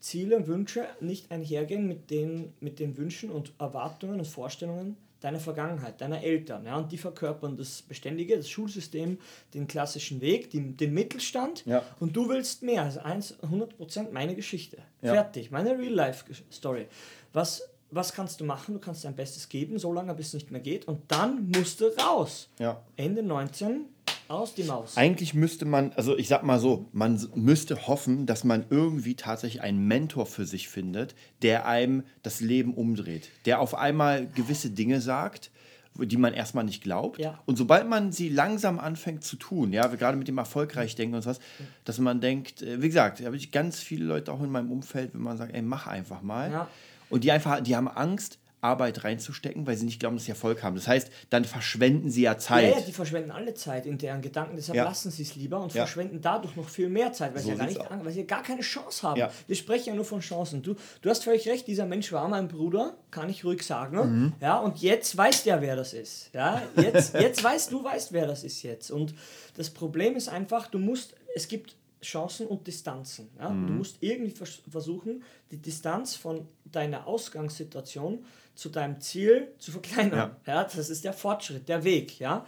Ziele 0.00 0.36
und 0.36 0.46
Wünsche 0.46 0.86
nicht 1.00 1.30
einhergehen 1.30 1.86
mit 1.86 2.10
den, 2.10 2.52
mit 2.60 2.78
den 2.78 2.96
Wünschen 2.96 3.30
und 3.30 3.52
Erwartungen 3.58 4.18
und 4.18 4.26
Vorstellungen 4.26 4.96
deiner 5.26 5.40
Vergangenheit, 5.40 6.00
deiner 6.00 6.22
Eltern. 6.22 6.64
Ja? 6.64 6.76
Und 6.76 6.92
die 6.92 6.98
verkörpern 6.98 7.56
das 7.56 7.82
Beständige, 7.82 8.36
das 8.36 8.48
Schulsystem, 8.48 9.18
den 9.54 9.66
klassischen 9.66 10.20
Weg, 10.20 10.50
den, 10.52 10.76
den 10.76 10.94
Mittelstand. 10.94 11.66
Ja. 11.66 11.82
Und 11.98 12.16
du 12.16 12.28
willst 12.28 12.62
mehr. 12.62 12.84
Also 12.84 13.00
1, 13.00 13.38
100% 13.42 14.12
meine 14.12 14.36
Geschichte. 14.36 14.78
Ja. 15.02 15.14
Fertig. 15.14 15.50
Meine 15.50 15.76
Real-Life-Story. 15.76 16.86
Was, 17.32 17.68
was 17.90 18.12
kannst 18.12 18.40
du 18.40 18.44
machen? 18.44 18.74
Du 18.74 18.80
kannst 18.80 19.04
dein 19.04 19.16
Bestes 19.16 19.48
geben, 19.48 19.80
so 19.80 19.92
lange 19.92 20.14
bis 20.14 20.28
es 20.28 20.34
nicht 20.34 20.52
mehr 20.52 20.60
geht. 20.60 20.86
Und 20.86 21.10
dann 21.10 21.50
musst 21.50 21.80
du 21.80 21.86
raus. 22.00 22.48
Ja. 22.60 22.80
Ende 22.94 23.24
19, 23.24 23.86
aus 24.28 24.54
die 24.54 24.64
Maus. 24.64 24.96
Eigentlich 24.96 25.34
müsste 25.34 25.64
man, 25.64 25.92
also 25.92 26.16
ich 26.16 26.28
sag 26.28 26.42
mal 26.42 26.58
so, 26.58 26.88
man 26.92 27.20
müsste 27.34 27.86
hoffen, 27.86 28.26
dass 28.26 28.44
man 28.44 28.66
irgendwie 28.70 29.14
tatsächlich 29.14 29.62
einen 29.62 29.86
Mentor 29.86 30.26
für 30.26 30.46
sich 30.46 30.68
findet, 30.68 31.14
der 31.42 31.66
einem 31.66 32.04
das 32.22 32.40
Leben 32.40 32.74
umdreht, 32.74 33.30
der 33.44 33.60
auf 33.60 33.74
einmal 33.74 34.26
gewisse 34.26 34.70
Dinge 34.70 35.00
sagt, 35.00 35.50
die 35.98 36.16
man 36.16 36.34
erstmal 36.34 36.64
nicht 36.64 36.82
glaubt. 36.82 37.18
Ja. 37.18 37.40
Und 37.46 37.56
sobald 37.56 37.88
man 37.88 38.12
sie 38.12 38.28
langsam 38.28 38.78
anfängt 38.78 39.24
zu 39.24 39.36
tun, 39.36 39.72
ja, 39.72 39.86
gerade 39.86 40.16
mit 40.16 40.28
dem 40.28 40.38
erfolgreich 40.38 40.94
denken 40.94 41.14
und 41.14 41.22
sowas, 41.22 41.40
dass 41.84 41.98
man 41.98 42.20
denkt, 42.20 42.62
äh, 42.62 42.82
wie 42.82 42.88
gesagt, 42.88 43.20
da 43.20 43.24
habe 43.24 43.36
ich 43.36 43.50
ganz 43.50 43.80
viele 43.80 44.04
Leute 44.04 44.32
auch 44.32 44.42
in 44.42 44.50
meinem 44.50 44.70
Umfeld, 44.70 45.14
wenn 45.14 45.22
man 45.22 45.36
sagt, 45.36 45.54
ey, 45.54 45.62
mach 45.62 45.86
einfach 45.86 46.22
mal. 46.22 46.50
Ja. 46.50 46.68
Und 47.08 47.24
die 47.24 47.32
einfach, 47.32 47.60
die 47.60 47.76
haben 47.76 47.88
Angst, 47.88 48.38
Arbeit 48.66 49.04
reinzustecken, 49.04 49.66
weil 49.66 49.76
sie 49.76 49.84
nicht 49.86 50.00
glauben, 50.00 50.16
dass 50.16 50.24
sie 50.24 50.32
Erfolg 50.32 50.62
haben. 50.62 50.74
Das 50.76 50.88
heißt, 50.88 51.10
dann 51.30 51.44
verschwenden 51.44 52.10
sie 52.10 52.22
ja 52.22 52.36
Zeit. 52.36 52.70
Ja, 52.70 52.78
ja, 52.80 52.84
die 52.84 52.92
verschwenden 52.92 53.30
alle 53.30 53.54
Zeit 53.54 53.86
in 53.86 53.96
deren 53.98 54.20
Gedanken, 54.22 54.56
deshalb 54.56 54.76
Ja. 54.76 54.84
lassen 54.84 55.10
sie 55.10 55.22
es 55.22 55.36
lieber 55.36 55.60
und 55.60 55.72
Ja. 55.72 55.82
verschwenden 55.84 56.20
dadurch 56.20 56.56
noch 56.56 56.68
viel 56.68 56.88
mehr 56.88 57.12
Zeit, 57.12 57.34
weil, 57.34 57.42
So 57.42 57.46
sie, 57.48 57.52
ja 57.52 57.58
gar 57.58 57.66
nicht, 57.96 58.04
weil 58.04 58.12
sie 58.12 58.26
gar 58.26 58.42
keine 58.42 58.62
Chance 58.62 59.02
haben. 59.08 59.22
Wir 59.46 59.56
sprechen 59.56 59.90
ja 59.90 59.94
nur 59.94 60.04
von 60.04 60.20
Chancen. 60.20 60.62
Du, 60.62 60.74
du 61.02 61.08
hast 61.10 61.24
völlig 61.24 61.48
recht, 61.48 61.66
dieser 61.68 61.86
Mensch 61.86 62.10
war 62.12 62.26
mein 62.28 62.48
Bruder, 62.48 62.96
kann 63.10 63.30
ich 63.30 63.44
ruhig 63.44 63.62
sagen. 63.62 64.34
Ja, 64.40 64.58
und 64.58 64.78
jetzt 64.82 65.16
weiß 65.16 65.44
der, 65.44 65.60
wer 65.62 65.76
das 65.76 65.92
ist. 65.94 66.30
Ja, 66.34 66.60
jetzt, 66.76 67.14
jetzt 67.18 67.42
weißt 67.44 67.70
du, 67.72 67.84
weißt, 67.84 68.12
wer 68.12 68.26
das 68.26 68.44
ist 68.44 68.62
jetzt. 68.62 68.90
Und 68.90 69.14
das 69.56 69.70
Problem 69.70 70.16
ist 70.16 70.28
einfach, 70.28 70.66
du 70.66 70.78
musst, 70.78 71.14
es 71.34 71.46
gibt 71.48 71.76
Chancen 72.02 72.46
und 72.46 72.66
Distanzen. 72.66 73.28
Ja? 73.38 73.48
Du 73.48 73.72
musst 73.72 73.96
irgendwie 74.00 74.30
vers 74.30 74.60
versuchen, 74.70 75.24
die 75.50 75.56
Distanz 75.56 76.14
von 76.14 76.46
deiner 76.64 77.06
Ausgangssituation 77.06 78.24
zu 78.56 78.68
deinem 78.70 79.00
Ziel 79.00 79.52
zu 79.58 79.70
verkleinern. 79.70 80.36
Ja. 80.46 80.64
das 80.64 80.90
ist 80.90 81.04
der 81.04 81.12
Fortschritt, 81.12 81.68
der 81.68 81.84
Weg. 81.84 82.18
Ja? 82.18 82.44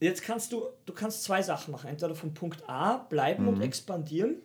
Jetzt 0.00 0.22
kannst 0.22 0.52
du, 0.52 0.68
du 0.86 0.92
kannst 0.92 1.24
zwei 1.24 1.42
Sachen 1.42 1.72
machen. 1.72 1.90
Entweder 1.90 2.14
von 2.14 2.34
Punkt 2.34 2.62
A 2.68 2.98
bleiben 2.98 3.48
und 3.48 3.60
expandieren 3.60 4.36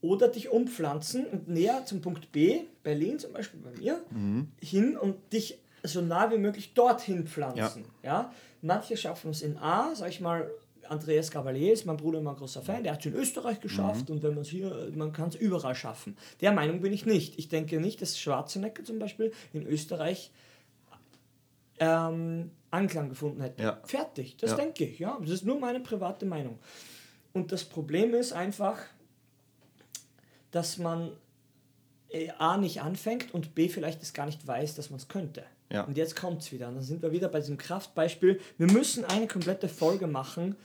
oder 0.00 0.28
dich 0.28 0.50
umpflanzen 0.50 1.26
und 1.26 1.48
näher 1.48 1.84
zum 1.84 2.00
Punkt 2.00 2.30
B, 2.30 2.60
Berlin 2.84 3.18
zum 3.18 3.32
Beispiel 3.32 3.60
bei 3.60 3.72
mir, 3.72 4.00
hin 4.60 4.96
und 4.96 5.16
dich 5.32 5.58
so 5.82 6.00
nah 6.00 6.30
wie 6.30 6.38
möglich 6.38 6.74
dorthin 6.74 7.26
pflanzen. 7.26 7.84
Ja. 8.02 8.32
Manche 8.62 8.96
schaffen 8.96 9.30
es 9.30 9.42
in 9.42 9.56
A, 9.58 9.94
sag 9.94 10.10
ich 10.10 10.20
mal, 10.20 10.50
Andreas 10.90 11.30
Gabalier 11.30 11.72
ist 11.72 11.86
mein 11.86 11.96
Bruder 11.96 12.18
immer 12.18 12.30
ein 12.30 12.36
großer 12.36 12.62
Fan, 12.62 12.82
der 12.82 12.92
hat 12.94 13.00
es 13.00 13.06
in 13.06 13.14
Österreich 13.14 13.60
geschafft 13.60 14.10
und 14.10 14.22
wenn 14.22 14.34
man 14.34 14.42
es 14.42 14.48
hier, 14.48 14.90
man 14.94 15.12
kann 15.12 15.28
es 15.28 15.34
überall 15.34 15.74
schaffen. 15.74 16.16
Der 16.40 16.52
Meinung 16.52 16.80
bin 16.80 16.92
ich 16.92 17.06
nicht. 17.06 17.38
Ich 17.38 17.48
denke 17.48 17.80
nicht, 17.80 18.00
dass 18.02 18.18
Schwarzenegger 18.18 18.84
zum 18.84 18.98
Beispiel 18.98 19.32
in 19.52 19.66
Österreich 19.66 20.30
ähm, 21.80 22.50
Anklang 22.70 23.08
gefunden 23.08 23.40
hätte. 23.40 23.62
Ja. 23.62 23.80
Fertig, 23.84 24.36
das 24.36 24.50
Ja. 24.52 24.56
denke 24.56 24.84
ich. 24.84 24.98
Ja, 24.98 25.16
das 25.20 25.30
ist 25.30 25.44
nur 25.44 25.58
meine 25.58 25.80
private 25.80 26.26
Meinung. 26.26 26.58
Und 27.32 27.52
das 27.52 27.64
Problem 27.64 28.14
ist 28.14 28.32
einfach, 28.32 28.78
dass 30.50 30.78
man 30.78 31.12
äh, 32.10 32.30
A 32.38 32.56
nicht 32.56 32.80
anfängt 32.82 33.32
und 33.34 33.54
B 33.54 33.68
vielleicht 33.68 34.02
es 34.02 34.12
gar 34.12 34.26
nicht 34.26 34.46
weiß, 34.46 34.74
dass 34.74 34.90
man 34.90 34.98
es 34.98 35.08
könnte. 35.08 35.44
Ja. 35.70 35.84
Und 35.84 35.96
jetzt 35.98 36.16
kommt 36.16 36.42
es 36.42 36.50
wieder. 36.52 36.68
Und 36.68 36.76
dann 36.76 36.82
sind 36.82 37.02
wir 37.02 37.12
wieder 37.12 37.28
bei 37.28 37.40
diesem 37.40 37.58
Kraftbeispiel. 37.58 38.40
Wir 38.56 38.70
müssen 38.72 39.04
eine 39.04 39.26
komplette 39.28 39.68
Folge 39.68 40.06
machen, 40.06 40.56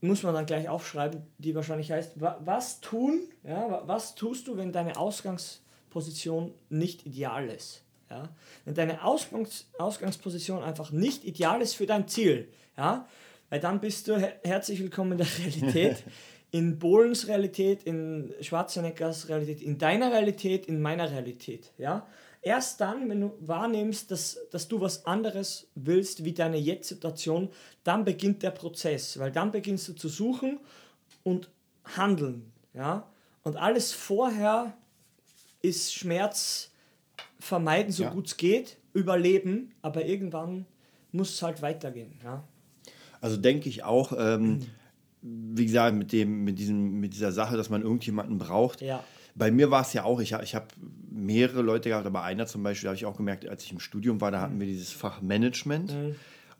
muss 0.00 0.22
man 0.22 0.34
dann 0.34 0.46
gleich 0.46 0.68
aufschreiben, 0.68 1.22
die 1.38 1.54
wahrscheinlich 1.54 1.90
heißt, 1.90 2.20
wa 2.20 2.38
was 2.44 2.80
tun, 2.80 3.20
ja, 3.42 3.70
wa- 3.70 3.82
was 3.86 4.14
tust 4.14 4.46
du, 4.46 4.56
wenn 4.56 4.72
deine 4.72 4.96
Ausgangsposition 4.96 6.52
nicht 6.68 7.06
ideal 7.06 7.48
ist? 7.48 7.82
Ja? 8.10 8.28
Wenn 8.64 8.74
deine 8.74 9.04
Ausgangs 9.04 9.68
Ausgangsposition 9.78 10.62
einfach 10.62 10.90
nicht 10.92 11.24
ideal 11.24 11.60
ist 11.62 11.74
für 11.74 11.86
dein 11.86 12.08
Ziel, 12.08 12.48
ja, 12.76 13.06
weil 13.50 13.60
dann 13.60 13.80
bist 13.80 14.08
du 14.08 14.16
her 14.16 14.34
herzlich 14.44 14.80
willkommen 14.80 15.12
in 15.12 15.18
der 15.18 15.26
Realität, 15.38 16.04
in 16.50 16.78
Bohlens 16.78 17.26
Realität, 17.28 17.82
in 17.82 18.32
Schwarzeneggers 18.40 19.28
Realität, 19.28 19.60
in 19.62 19.78
deiner 19.78 20.12
Realität, 20.12 20.66
in 20.66 20.80
meiner 20.80 21.10
Realität, 21.10 21.72
ja. 21.78 22.06
Erst 22.40 22.80
dann, 22.80 23.08
wenn 23.08 23.20
du 23.20 23.32
wahrnimmst, 23.40 24.10
dass, 24.10 24.38
dass 24.50 24.68
du 24.68 24.80
was 24.80 25.04
anderes 25.06 25.68
willst 25.74 26.24
wie 26.24 26.32
deine 26.32 26.56
Jetzt-Situation, 26.56 27.48
dann 27.84 28.04
beginnt 28.04 28.42
der 28.42 28.52
Prozess, 28.52 29.18
weil 29.18 29.32
dann 29.32 29.50
beginnst 29.50 29.88
du 29.88 29.92
zu 29.94 30.08
suchen 30.08 30.60
und 31.24 31.50
handeln, 31.84 32.52
ja. 32.74 33.08
Und 33.42 33.56
alles 33.56 33.92
vorher 33.92 34.76
ist 35.62 35.94
Schmerz 35.94 36.70
vermeiden, 37.40 37.92
so 37.92 38.04
Ja. 38.04 38.10
gut 38.10 38.26
es 38.28 38.36
geht, 38.36 38.76
überleben, 38.92 39.72
aber 39.82 40.04
irgendwann 40.04 40.66
muss 41.12 41.34
es 41.34 41.42
halt 41.42 41.62
weitergehen, 41.62 42.18
ja. 42.22 42.44
Also 43.20 43.36
denke 43.36 43.68
ich 43.68 43.82
auch, 43.82 44.12
ähm, 44.16 44.60
wie 45.22 45.66
gesagt, 45.66 45.96
mit, 45.96 46.12
dem, 46.12 46.44
mit, 46.44 46.58
diesem, 46.58 47.00
mit 47.00 47.14
dieser 47.14 47.32
Sache, 47.32 47.56
dass 47.56 47.68
man 47.68 47.82
irgendjemanden 47.82 48.38
braucht. 48.38 48.80
Ja. 48.80 49.02
Bei 49.34 49.50
mir 49.50 49.70
war 49.70 49.82
es 49.82 49.92
ja 49.92 50.04
auch, 50.04 50.20
ich, 50.20 50.32
ich 50.32 50.54
habe 50.54 50.66
mehrere 51.10 51.62
Leute 51.62 51.88
gehabt, 51.88 52.06
aber 52.06 52.22
einer 52.22 52.46
zum 52.46 52.62
Beispiel, 52.62 52.84
da 52.84 52.88
habe 52.90 52.96
ich 52.96 53.06
auch 53.06 53.16
gemerkt, 53.16 53.48
als 53.48 53.64
ich 53.64 53.72
im 53.72 53.80
Studium 53.80 54.20
war, 54.20 54.30
da 54.30 54.40
hatten 54.40 54.60
wir 54.60 54.66
dieses 54.66 54.92
Fach 54.92 55.22
Management. 55.22 55.94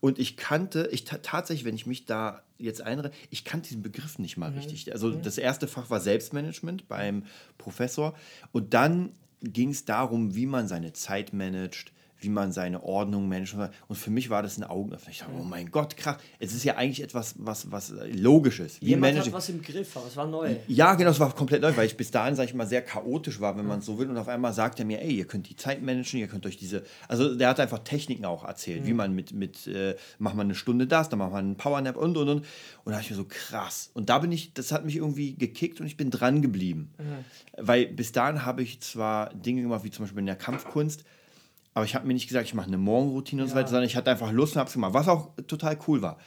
Und 0.00 0.18
ich 0.18 0.36
kannte, 0.36 0.88
ich 0.92 1.04
tatsächlich, 1.04 1.64
wenn 1.64 1.74
ich 1.74 1.86
mich 1.86 2.06
da 2.06 2.42
jetzt 2.56 2.82
einre, 2.82 3.10
ich 3.30 3.44
kannte 3.44 3.68
diesen 3.68 3.82
Begriff 3.82 4.18
nicht 4.18 4.36
mal 4.36 4.50
mhm. 4.50 4.58
richtig. 4.58 4.92
Also 4.92 5.08
mhm. 5.08 5.22
das 5.22 5.38
erste 5.38 5.66
Fach 5.66 5.90
war 5.90 6.00
Selbstmanagement 6.00 6.88
beim 6.88 7.24
Professor. 7.56 8.14
Und 8.52 8.74
dann 8.74 9.12
ging 9.42 9.70
es 9.70 9.84
darum, 9.84 10.34
wie 10.34 10.46
man 10.46 10.68
seine 10.68 10.92
Zeit 10.92 11.32
managt, 11.32 11.92
wie 12.20 12.28
man 12.28 12.52
seine 12.52 12.82
Ordnung 12.82 13.28
managt. 13.28 13.56
Und 13.86 13.96
für 13.96 14.10
mich 14.10 14.30
war 14.30 14.42
das 14.42 14.58
ein 14.58 14.64
Augenöffner. 14.64 15.10
Ich 15.10 15.18
dachte, 15.18 15.32
oh 15.38 15.44
mein 15.44 15.70
Gott, 15.70 15.96
krass. 15.96 16.16
Es 16.38 16.52
ist 16.52 16.64
ja 16.64 16.76
eigentlich 16.76 17.02
etwas, 17.02 17.34
was, 17.38 17.70
was 17.70 17.92
Logisches. 18.12 18.80
Wie 18.80 18.86
Jemand 18.86 19.18
hat 19.18 19.32
was 19.32 19.48
im 19.48 19.62
Griff, 19.62 19.96
aber 19.96 20.06
es 20.06 20.16
war 20.16 20.26
neu. 20.26 20.56
Ja, 20.66 20.94
genau, 20.94 21.10
es 21.10 21.20
war 21.20 21.34
komplett 21.34 21.62
neu, 21.62 21.76
weil 21.76 21.86
ich 21.86 21.96
bis 21.96 22.10
dahin, 22.10 22.34
sage 22.34 22.48
ich 22.48 22.54
mal, 22.54 22.66
sehr 22.66 22.82
chaotisch 22.82 23.40
war, 23.40 23.56
wenn 23.56 23.66
man 23.66 23.80
es 23.80 23.86
so 23.86 23.98
will. 23.98 24.10
Und 24.10 24.16
auf 24.16 24.28
einmal 24.28 24.52
sagt 24.52 24.78
er 24.78 24.84
mir, 24.84 25.00
ey, 25.00 25.12
ihr 25.12 25.26
könnt 25.26 25.48
die 25.48 25.56
Zeit 25.56 25.82
managen, 25.82 26.20
ihr 26.20 26.28
könnt 26.28 26.46
euch 26.46 26.56
diese... 26.56 26.82
Also 27.06 27.34
der 27.34 27.48
hat 27.48 27.60
einfach 27.60 27.80
Techniken 27.80 28.24
auch 28.24 28.44
erzählt, 28.44 28.82
mhm. 28.82 28.86
wie 28.86 28.94
man 28.94 29.14
mit, 29.14 29.32
mit 29.32 29.66
äh, 29.66 29.96
macht 30.18 30.34
man 30.34 30.46
eine 30.46 30.54
Stunde 30.54 30.86
das, 30.86 31.08
dann 31.08 31.18
macht 31.18 31.32
man 31.32 31.44
einen 31.44 31.56
Powernap 31.56 31.96
und, 31.96 32.16
und, 32.16 32.28
und. 32.28 32.38
Und 32.38 32.44
da 32.86 32.92
habe 32.92 33.02
ich 33.02 33.10
mir 33.10 33.16
so, 33.16 33.26
krass. 33.28 33.90
Und 33.94 34.08
da 34.08 34.18
bin 34.18 34.32
ich, 34.32 34.54
das 34.54 34.72
hat 34.72 34.84
mich 34.84 34.96
irgendwie 34.96 35.34
gekickt 35.34 35.80
und 35.80 35.86
ich 35.86 35.96
bin 35.96 36.10
dran 36.10 36.42
geblieben. 36.42 36.92
Mhm. 36.98 37.24
Weil 37.58 37.86
bis 37.86 38.12
dahin 38.12 38.44
habe 38.44 38.62
ich 38.62 38.80
zwar 38.80 39.32
Dinge 39.34 39.62
gemacht, 39.62 39.84
wie 39.84 39.90
zum 39.90 40.04
Beispiel 40.04 40.20
in 40.20 40.26
der 40.26 40.36
Kampfkunst, 40.36 41.04
aber 41.74 41.84
ich 41.84 41.94
habe 41.94 42.06
mir 42.06 42.14
nicht 42.14 42.28
gesagt, 42.28 42.46
ich 42.46 42.54
mache 42.54 42.66
eine 42.66 42.78
Morgenroutine 42.78 43.42
und 43.42 43.48
so 43.48 43.54
weiter, 43.54 43.68
sondern 43.68 43.86
ich 43.86 43.96
hatte 43.96 44.10
einfach 44.10 44.32
Lust 44.32 44.54
und 44.54 44.60
habe 44.60 44.68
es 44.68 44.74
gemacht, 44.74 44.94
was 44.94 45.08
auch 45.08 45.30
total 45.46 45.78
cool 45.86 46.02
war. 46.02 46.18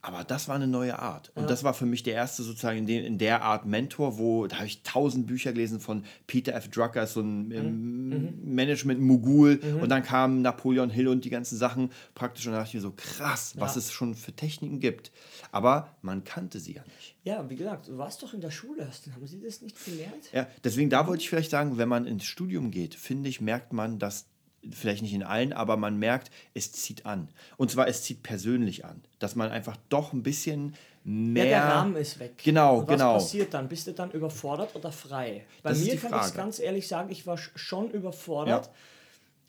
Aber 0.00 0.22
das 0.22 0.46
war 0.46 0.54
eine 0.54 0.68
neue 0.68 0.98
Art. 0.98 1.32
Und 1.34 1.42
ja. 1.42 1.48
das 1.48 1.64
war 1.64 1.74
für 1.74 1.84
mich 1.84 2.04
der 2.04 2.14
erste 2.14 2.44
sozusagen 2.44 2.78
in, 2.78 2.86
den, 2.86 3.04
in 3.04 3.18
der 3.18 3.42
Art 3.42 3.66
Mentor, 3.66 4.16
wo, 4.16 4.46
da 4.46 4.56
habe 4.56 4.66
ich 4.66 4.82
tausend 4.84 5.26
Bücher 5.26 5.52
gelesen 5.52 5.80
von 5.80 6.04
Peter 6.28 6.54
F. 6.54 6.68
Drucker, 6.68 7.06
so 7.08 7.20
ein 7.20 7.50
ähm, 7.50 8.08
mhm. 8.08 8.54
Management-Mogul. 8.54 9.60
Mhm. 9.60 9.80
Und 9.80 9.88
dann 9.88 10.04
kam 10.04 10.40
Napoleon 10.40 10.88
Hill 10.88 11.08
und 11.08 11.24
die 11.24 11.30
ganzen 11.30 11.58
Sachen 11.58 11.90
praktisch. 12.14 12.46
Und 12.46 12.52
da 12.52 12.60
dachte 12.60 12.68
ich 12.68 12.74
mir 12.74 12.80
so, 12.80 12.92
krass, 12.96 13.54
ja. 13.56 13.60
was 13.60 13.74
es 13.74 13.90
schon 13.90 14.14
für 14.14 14.32
Techniken 14.32 14.78
gibt. 14.78 15.10
Aber 15.50 15.88
man 16.00 16.22
kannte 16.22 16.60
sie 16.60 16.74
ja 16.74 16.82
nicht. 16.96 17.16
Ja, 17.24 17.50
wie 17.50 17.56
gesagt, 17.56 17.88
du 17.88 17.98
warst 17.98 18.22
doch 18.22 18.32
in 18.32 18.40
der 18.40 18.52
Schule, 18.52 18.86
hast, 18.86 19.10
haben 19.12 19.26
sie 19.26 19.40
das 19.40 19.62
nicht 19.62 19.84
gelernt? 19.84 20.32
Ja, 20.32 20.46
deswegen 20.62 20.90
da 20.90 21.08
wollte 21.08 21.22
ich 21.22 21.28
vielleicht 21.28 21.50
sagen, 21.50 21.76
wenn 21.76 21.88
man 21.88 22.06
ins 22.06 22.24
Studium 22.24 22.70
geht, 22.70 22.94
finde 22.94 23.28
ich, 23.28 23.40
merkt 23.40 23.72
man, 23.72 23.98
dass 23.98 24.26
vielleicht 24.70 25.02
nicht 25.02 25.14
in 25.14 25.22
allen, 25.22 25.52
aber 25.52 25.76
man 25.76 25.98
merkt, 25.98 26.30
es 26.54 26.72
zieht 26.72 27.06
an. 27.06 27.28
Und 27.56 27.70
zwar, 27.70 27.88
es 27.88 28.02
zieht 28.02 28.22
persönlich 28.22 28.84
an. 28.84 29.02
Dass 29.18 29.36
man 29.36 29.50
einfach 29.50 29.76
doch 29.88 30.12
ein 30.12 30.22
bisschen 30.22 30.74
mehr. 31.04 31.46
Ja, 31.46 31.50
der 31.50 31.74
Rahmen 31.76 31.96
ist 31.96 32.18
weg. 32.18 32.34
Genau, 32.42 32.82
was 32.82 32.88
genau. 32.88 33.14
Was 33.14 33.24
passiert 33.24 33.54
dann? 33.54 33.68
Bist 33.68 33.86
du 33.86 33.92
dann 33.92 34.10
überfordert 34.10 34.74
oder 34.74 34.92
frei? 34.92 35.46
Bei 35.62 35.70
das 35.70 35.80
mir 35.80 35.96
kann 35.96 36.12
ich 36.12 36.26
es 36.26 36.34
ganz 36.34 36.58
ehrlich 36.58 36.88
sagen, 36.88 37.10
ich 37.10 37.26
war 37.26 37.38
schon 37.38 37.90
überfordert, 37.90 38.66
ja. 38.66 38.72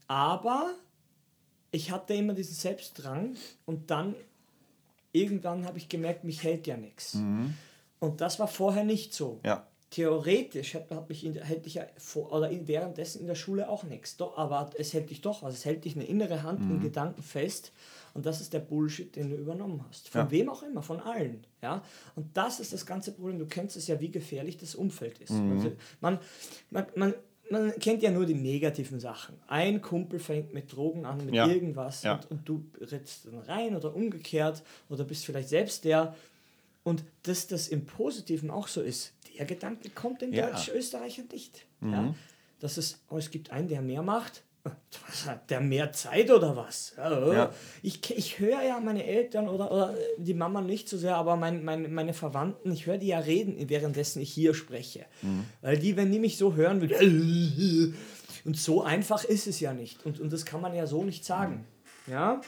aber 0.07 0.71
ich 1.71 1.91
hatte 1.91 2.13
immer 2.13 2.33
diesen 2.33 2.55
Selbstdrang 2.55 3.35
und 3.65 3.91
dann 3.91 4.15
irgendwann 5.11 5.65
habe 5.65 5.77
ich 5.77 5.89
gemerkt, 5.89 6.23
mich 6.23 6.43
hält 6.43 6.67
ja 6.67 6.77
nichts. 6.77 7.15
Mhm. 7.15 7.55
Und 7.99 8.21
das 8.21 8.39
war 8.39 8.47
vorher 8.47 8.83
nicht 8.83 9.13
so. 9.13 9.39
Ja 9.43 9.68
theoretisch 9.89 10.75
hätte, 10.75 11.03
ich 11.09 11.25
in, 11.25 11.33
hätte 11.35 11.67
ich 11.67 11.75
ja 11.75 11.83
vor, 11.97 12.31
oder 12.31 12.49
in, 12.49 12.67
währenddessen 12.67 13.21
in 13.21 13.27
der 13.27 13.35
Schule 13.35 13.69
auch 13.69 13.83
nichts. 13.83 14.17
Doch, 14.17 14.37
aber 14.37 14.69
es 14.77 14.93
hält 14.93 15.09
dich 15.09 15.21
doch, 15.21 15.43
also 15.43 15.55
es 15.55 15.65
hält 15.65 15.85
dich 15.85 15.95
eine 15.95 16.05
innere 16.05 16.43
Hand 16.43 16.61
mhm. 16.61 16.75
in 16.75 16.81
Gedanken 16.81 17.23
fest. 17.23 17.71
Und 18.13 18.25
das 18.25 18.41
ist 18.41 18.53
der 18.53 18.59
Bullshit, 18.59 19.15
den 19.15 19.29
du 19.29 19.35
übernommen 19.35 19.83
hast. 19.87 20.09
Von 20.09 20.21
ja. 20.21 20.31
wem 20.31 20.49
auch 20.49 20.63
immer, 20.63 20.81
von 20.81 20.99
allen. 20.99 21.45
Ja? 21.61 21.83
Und 22.15 22.35
das 22.35 22.59
ist 22.59 22.73
das 22.73 22.85
ganze 22.85 23.11
Problem. 23.11 23.39
Du 23.39 23.45
kennst 23.45 23.77
es 23.77 23.87
ja, 23.87 23.99
wie 23.99 24.09
gefährlich 24.09 24.57
das 24.57 24.75
Umfeld 24.75 25.19
ist. 25.19 25.31
Mhm. 25.31 25.51
Also 25.53 25.71
man, 26.01 26.19
man, 26.71 26.85
man, 26.95 27.13
man 27.49 27.79
kennt 27.79 28.01
ja 28.01 28.11
nur 28.11 28.25
die 28.25 28.35
negativen 28.35 28.99
Sachen. 28.99 29.35
Ein 29.47 29.81
Kumpel 29.81 30.19
fängt 30.19 30.53
mit 30.53 30.71
Drogen 30.71 31.05
an, 31.05 31.25
mit 31.25 31.35
ja. 31.35 31.47
irgendwas 31.47 32.03
ja. 32.03 32.15
Und, 32.15 32.31
und 32.31 32.49
du 32.49 32.65
rittst 32.79 33.25
dann 33.25 33.39
rein 33.39 33.75
oder 33.75 33.95
umgekehrt 33.95 34.63
oder 34.89 35.03
bist 35.03 35.25
vielleicht 35.25 35.49
selbst 35.49 35.85
der. 35.85 36.15
Und 36.83 37.03
dass 37.23 37.47
das 37.47 37.67
im 37.67 37.85
Positiven 37.85 38.49
auch 38.49 38.67
so 38.67 38.81
ist, 38.81 39.13
der 39.39 39.45
Gedanke 39.45 39.89
kommt 39.89 40.21
den 40.21 40.33
ja. 40.33 40.49
Deutsch-Österreichern 40.49 41.27
nicht. 41.31 41.65
Mhm. 41.79 41.93
Ja? 41.93 42.15
Dass 42.59 42.77
es, 42.77 42.99
oh, 43.09 43.17
es 43.17 43.31
gibt 43.31 43.51
einen, 43.51 43.69
der 43.69 43.81
mehr 43.81 44.03
macht. 44.03 44.43
Was 45.07 45.25
hat 45.25 45.49
der 45.49 45.61
mehr 45.61 45.93
Zeit 45.93 46.29
oder 46.29 46.53
was? 46.55 46.93
Oh, 46.97 47.31
ja. 47.31 47.53
Ich, 47.81 48.11
ich 48.11 48.39
höre 48.39 48.61
ja 48.61 48.79
meine 48.81 49.05
Eltern 49.05 49.47
oder, 49.47 49.71
oder 49.71 49.95
die 50.17 50.33
Mama 50.33 50.59
nicht 50.59 50.89
so 50.89 50.97
sehr, 50.97 51.15
aber 51.15 51.37
mein, 51.37 51.63
mein, 51.63 51.93
meine 51.93 52.13
Verwandten, 52.13 52.73
ich 52.73 52.85
höre 52.85 52.97
die 52.97 53.07
ja 53.07 53.19
reden, 53.19 53.69
währenddessen 53.69 54.21
ich 54.21 54.33
hier 54.33 54.53
spreche. 54.53 55.05
Mhm. 55.21 55.45
Weil 55.61 55.77
die, 55.77 55.95
wenn 55.95 56.11
die 56.11 56.19
mich 56.19 56.37
so 56.37 56.55
hören 56.55 56.81
würden, 56.81 57.95
und 58.45 58.57
so 58.57 58.83
einfach 58.83 59.23
ist 59.23 59.47
es 59.47 59.61
ja 59.61 59.73
nicht. 59.73 60.05
Und, 60.05 60.19
und 60.19 60.33
das 60.33 60.45
kann 60.45 60.59
man 60.59 60.75
ja 60.75 60.85
so 60.85 61.05
nicht 61.05 61.23
sagen. 61.23 61.65
Ja? 62.05 62.41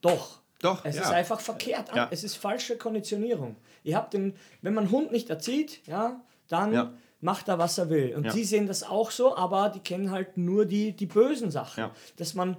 Doch. 0.00 0.40
Doch. 0.60 0.84
Es 0.84 0.96
ja. 0.96 1.02
ist 1.02 1.10
einfach 1.10 1.40
verkehrt. 1.40 1.94
Ja. 1.94 2.08
Es 2.10 2.24
ist 2.24 2.36
falsche 2.36 2.76
Konditionierung. 2.76 3.56
Ihr 3.84 3.96
habt 3.96 4.14
den, 4.14 4.34
wenn 4.62 4.74
man 4.74 4.84
einen 4.84 4.92
Hund 4.92 5.12
nicht 5.12 5.30
erzieht, 5.30 5.86
ja, 5.86 6.20
dann 6.48 6.72
ja. 6.72 6.92
macht 7.20 7.48
er, 7.48 7.58
was 7.58 7.78
er 7.78 7.90
will. 7.90 8.14
Und 8.16 8.32
die 8.34 8.44
sehen 8.44 8.66
das 8.66 8.82
auch 8.82 9.10
so, 9.10 9.36
aber 9.36 9.68
die 9.68 9.80
kennen 9.80 10.10
halt 10.10 10.36
nur 10.36 10.64
die, 10.64 10.92
die 10.92 11.06
bösen 11.06 11.50
Sachen. 11.50 11.90
Dass 12.16 12.34
man, 12.34 12.56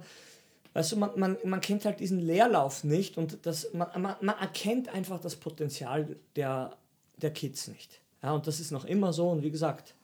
weißt 0.74 0.92
du, 0.92 0.96
man, 0.96 1.10
man, 1.16 1.36
man 1.44 1.60
kennt 1.60 1.84
halt 1.84 2.00
diesen 2.00 2.20
Leerlauf 2.20 2.84
nicht 2.84 3.18
und 3.18 3.46
das, 3.46 3.72
man, 3.72 3.88
man, 4.00 4.16
man 4.20 4.38
erkennt 4.38 4.88
einfach 4.88 5.20
das 5.20 5.36
Potenzial 5.36 6.16
der, 6.36 6.76
der 7.16 7.32
Kids 7.32 7.68
nicht. 7.68 8.00
Ja, 8.22 8.32
und 8.32 8.46
das 8.46 8.60
ist 8.60 8.70
noch 8.70 8.84
immer 8.84 9.12
so. 9.12 9.28
Und 9.30 9.42
wie 9.42 9.50
gesagt, 9.50 9.94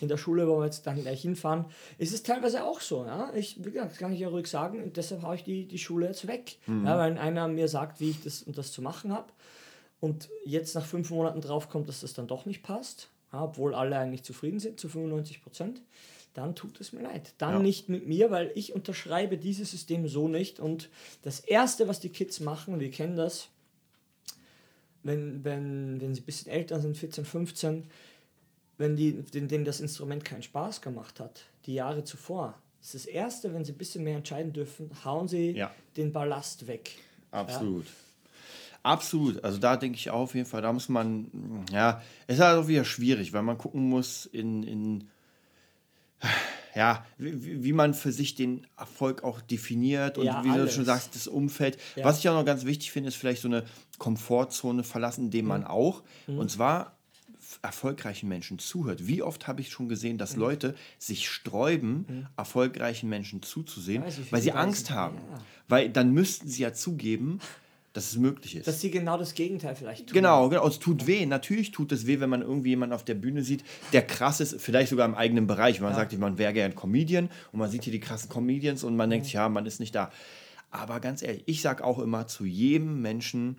in 0.00 0.08
der 0.08 0.16
Schule, 0.16 0.46
wo 0.48 0.58
wir 0.58 0.64
jetzt 0.64 0.86
dann 0.86 1.02
gleich 1.02 1.22
hinfahren, 1.22 1.66
ist 1.98 2.14
es 2.14 2.22
teilweise 2.22 2.64
auch 2.64 2.80
so. 2.80 3.04
Ja? 3.04 3.32
Ich, 3.34 3.64
wie 3.64 3.70
gesagt, 3.70 3.92
das 3.92 3.98
kann 3.98 4.12
ich 4.12 4.20
ja 4.20 4.28
ruhig 4.28 4.46
sagen, 4.46 4.82
und 4.82 4.96
deshalb 4.96 5.22
haue 5.22 5.34
ich 5.34 5.44
die, 5.44 5.66
die 5.66 5.78
Schule 5.78 6.06
jetzt 6.06 6.26
weg. 6.26 6.56
Mhm. 6.66 6.86
Ja, 6.86 6.98
weil 6.98 7.18
einer 7.18 7.48
mir 7.48 7.68
sagt, 7.68 8.00
wie 8.00 8.10
ich 8.10 8.22
das 8.22 8.42
und 8.42 8.56
das 8.56 8.72
zu 8.72 8.82
machen 8.82 9.12
habe 9.12 9.32
und 10.00 10.28
jetzt 10.44 10.74
nach 10.74 10.86
fünf 10.86 11.10
Monaten 11.10 11.40
drauf 11.40 11.68
kommt, 11.68 11.88
dass 11.88 12.00
das 12.00 12.14
dann 12.14 12.26
doch 12.26 12.46
nicht 12.46 12.62
passt, 12.62 13.08
ja, 13.32 13.44
obwohl 13.44 13.74
alle 13.74 13.98
eigentlich 13.98 14.22
zufrieden 14.22 14.60
sind 14.60 14.80
zu 14.80 14.88
95 14.88 15.42
Prozent, 15.42 15.82
dann 16.34 16.54
tut 16.54 16.80
es 16.80 16.92
mir 16.92 17.02
leid. 17.02 17.34
Dann 17.38 17.54
ja. 17.54 17.58
nicht 17.58 17.88
mit 17.88 18.06
mir, 18.06 18.30
weil 18.30 18.52
ich 18.54 18.72
unterschreibe 18.72 19.36
dieses 19.36 19.70
System 19.70 20.06
so 20.06 20.28
nicht. 20.28 20.60
Und 20.60 20.88
das 21.22 21.40
Erste, 21.40 21.88
was 21.88 22.00
die 22.00 22.08
Kids 22.08 22.40
machen, 22.40 22.78
wir 22.78 22.90
kennen 22.90 23.16
das, 23.16 23.48
wenn, 25.02 25.44
wenn, 25.44 26.00
wenn 26.00 26.14
sie 26.14 26.20
ein 26.20 26.26
bisschen 26.26 26.52
älter 26.52 26.80
sind, 26.80 26.96
14, 26.96 27.24
15, 27.24 27.84
wenn 28.80 28.96
die, 28.96 29.12
denen 29.12 29.64
das 29.64 29.80
Instrument 29.80 30.24
keinen 30.24 30.42
Spaß 30.42 30.80
gemacht 30.80 31.20
hat, 31.20 31.44
die 31.66 31.74
Jahre 31.74 32.02
zuvor, 32.02 32.58
das 32.80 32.94
ist 32.94 33.06
das 33.06 33.12
Erste, 33.12 33.52
wenn 33.52 33.64
sie 33.64 33.72
ein 33.72 33.78
bisschen 33.78 34.02
mehr 34.02 34.16
entscheiden 34.16 34.54
dürfen, 34.54 34.90
hauen 35.04 35.28
sie 35.28 35.50
ja. 35.50 35.70
den 35.98 36.12
Ballast 36.12 36.66
weg. 36.66 36.92
Absolut. 37.30 37.84
Ja? 37.84 37.92
Absolut. 38.82 39.44
Also 39.44 39.58
da 39.58 39.76
denke 39.76 39.98
ich 39.98 40.10
auch 40.10 40.20
auf 40.20 40.34
jeden 40.34 40.46
Fall, 40.46 40.62
da 40.62 40.72
muss 40.72 40.88
man, 40.88 41.66
ja, 41.70 42.00
es 42.26 42.36
ist 42.36 42.42
halt 42.42 42.58
auch 42.58 42.68
wieder 42.68 42.84
schwierig, 42.84 43.34
weil 43.34 43.42
man 43.42 43.58
gucken 43.58 43.86
muss 43.90 44.24
in, 44.24 44.62
in 44.62 45.08
ja, 46.74 47.04
wie, 47.18 47.62
wie 47.62 47.72
man 47.74 47.92
für 47.92 48.12
sich 48.12 48.34
den 48.34 48.66
Erfolg 48.78 49.24
auch 49.24 49.42
definiert 49.42 50.16
und 50.16 50.24
ja, 50.24 50.42
wie 50.42 50.50
alles. 50.50 50.70
du 50.70 50.76
schon 50.76 50.84
sagst, 50.86 51.14
das 51.14 51.26
Umfeld. 51.26 51.76
Ja. 51.96 52.04
Was 52.04 52.18
ich 52.18 52.28
auch 52.30 52.34
noch 52.34 52.46
ganz 52.46 52.64
wichtig 52.64 52.92
finde, 52.92 53.08
ist 53.08 53.16
vielleicht 53.16 53.42
so 53.42 53.48
eine 53.48 53.64
Komfortzone 53.98 54.84
verlassen, 54.84 55.24
indem 55.26 55.46
man 55.46 55.62
mhm. 55.62 55.66
auch, 55.66 56.02
mhm. 56.26 56.38
und 56.38 56.50
zwar 56.50 56.96
erfolgreichen 57.62 58.28
Menschen 58.28 58.58
zuhört. 58.58 59.06
Wie 59.06 59.22
oft 59.22 59.46
habe 59.46 59.60
ich 59.60 59.70
schon 59.70 59.88
gesehen, 59.88 60.18
dass 60.18 60.34
mhm. 60.34 60.40
Leute 60.40 60.74
sich 60.98 61.28
sträuben, 61.28 62.06
mhm. 62.08 62.26
erfolgreichen 62.36 63.08
Menschen 63.08 63.42
zuzusehen, 63.42 64.04
weil 64.30 64.42
sie 64.42 64.52
Angst 64.52 64.90
haben. 64.90 65.16
Ja. 65.16 65.38
Weil 65.68 65.90
dann 65.90 66.12
müssten 66.12 66.48
sie 66.48 66.62
ja 66.62 66.72
zugeben, 66.72 67.40
dass 67.92 68.12
es 68.12 68.18
möglich 68.18 68.56
ist. 68.56 68.68
Dass 68.68 68.80
sie 68.80 68.90
genau 68.90 69.18
das 69.18 69.34
Gegenteil 69.34 69.74
vielleicht 69.74 70.06
tun. 70.06 70.14
Genau, 70.14 70.48
genau. 70.48 70.66
Es 70.66 70.78
tut 70.78 71.06
weh. 71.06 71.26
Natürlich 71.26 71.72
tut 71.72 71.90
es 71.90 72.06
weh, 72.06 72.20
wenn 72.20 72.30
man 72.30 72.42
irgendwie 72.42 72.68
jemanden 72.70 72.94
auf 72.94 73.04
der 73.04 73.14
Bühne 73.14 73.42
sieht, 73.42 73.64
der 73.92 74.02
krass 74.02 74.40
ist, 74.40 74.60
vielleicht 74.60 74.90
sogar 74.90 75.06
im 75.06 75.14
eigenen 75.16 75.46
Bereich. 75.46 75.80
Man 75.80 75.90
ja. 75.90 75.96
sagt, 75.96 76.16
man 76.18 76.38
wäre 76.38 76.52
gerne 76.52 76.74
Comedian 76.74 77.28
und 77.52 77.58
man 77.58 77.70
sieht 77.70 77.82
hier 77.84 77.92
die 77.92 78.00
krassen 78.00 78.28
Comedians 78.28 78.84
und 78.84 78.96
man 78.96 79.08
mhm. 79.08 79.12
denkt, 79.12 79.32
ja, 79.32 79.48
man 79.48 79.66
ist 79.66 79.80
nicht 79.80 79.94
da. 79.94 80.12
Aber 80.70 81.00
ganz 81.00 81.22
ehrlich, 81.22 81.42
ich 81.46 81.62
sage 81.62 81.82
auch 81.82 81.98
immer 81.98 82.28
zu 82.28 82.44
jedem 82.44 83.02
Menschen, 83.02 83.56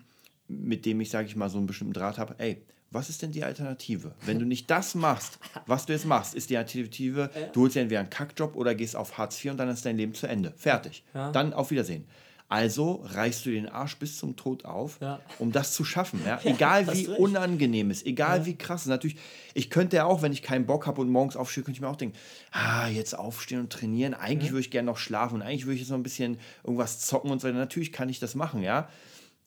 mit 0.48 0.86
dem 0.86 1.00
ich, 1.02 1.10
sage 1.10 1.28
ich 1.28 1.36
mal, 1.36 1.50
so 1.50 1.58
einen 1.58 1.66
bestimmten 1.66 1.92
Draht 1.92 2.16
habe, 2.16 2.34
ey, 2.38 2.62
was 2.92 3.08
ist 3.08 3.22
denn 3.22 3.32
die 3.32 3.44
Alternative? 3.44 4.12
Wenn 4.24 4.38
du 4.38 4.44
nicht 4.44 4.70
das 4.70 4.94
machst, 4.94 5.38
was 5.66 5.86
du 5.86 5.92
jetzt 5.92 6.06
machst, 6.06 6.34
ist 6.34 6.50
die 6.50 6.56
Alternative, 6.56 7.30
du 7.52 7.62
holst 7.62 7.76
dir 7.76 7.80
entweder 7.80 8.00
einen 8.00 8.10
Kackjob 8.10 8.54
oder 8.54 8.74
gehst 8.74 8.96
auf 8.96 9.18
Hartz 9.18 9.42
IV 9.42 9.52
und 9.52 9.56
dann 9.58 9.68
ist 9.68 9.84
dein 9.84 9.96
Leben 9.96 10.14
zu 10.14 10.26
Ende. 10.26 10.52
Fertig. 10.56 11.04
Ja. 11.14 11.32
Dann 11.32 11.52
auf 11.52 11.70
Wiedersehen. 11.70 12.06
Also 12.52 13.02
reißt 13.06 13.46
du 13.46 13.50
den 13.50 13.66
Arsch 13.66 13.96
bis 13.96 14.18
zum 14.18 14.36
Tod 14.36 14.66
auf, 14.66 14.98
ja. 15.00 15.20
um 15.38 15.52
das 15.52 15.72
zu 15.72 15.86
schaffen. 15.86 16.20
Ja? 16.26 16.38
Egal 16.44 16.92
wie 16.92 17.08
unangenehm 17.08 17.90
es 17.90 18.02
ist, 18.02 18.06
egal 18.06 18.40
ja. 18.40 18.44
wie 18.44 18.56
krass 18.56 18.82
es 18.82 18.86
ist. 18.88 18.90
Natürlich, 18.90 19.16
ich 19.54 19.70
könnte 19.70 19.96
ja 19.96 20.04
auch, 20.04 20.20
wenn 20.20 20.32
ich 20.32 20.42
keinen 20.42 20.66
Bock 20.66 20.86
habe 20.86 21.00
und 21.00 21.08
morgens 21.08 21.34
aufstehe, 21.34 21.64
könnte 21.64 21.78
ich 21.78 21.80
mir 21.80 21.88
auch 21.88 21.96
denken, 21.96 22.14
ah, 22.50 22.88
jetzt 22.88 23.18
aufstehen 23.18 23.58
und 23.58 23.72
trainieren. 23.72 24.12
Eigentlich 24.12 24.50
würde 24.50 24.60
ich 24.60 24.70
gerne 24.70 24.84
noch 24.84 24.98
schlafen 24.98 25.36
und 25.36 25.42
eigentlich 25.42 25.64
würde 25.64 25.76
ich 25.76 25.80
jetzt 25.80 25.88
noch 25.88 25.96
ein 25.96 26.02
bisschen 26.02 26.38
irgendwas 26.62 27.00
zocken 27.00 27.30
und 27.30 27.40
so 27.40 27.48
weiter. 27.48 27.56
Natürlich 27.56 27.90
kann 27.90 28.10
ich 28.10 28.20
das 28.20 28.34
machen, 28.34 28.62
ja. 28.62 28.90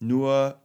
Nur 0.00 0.60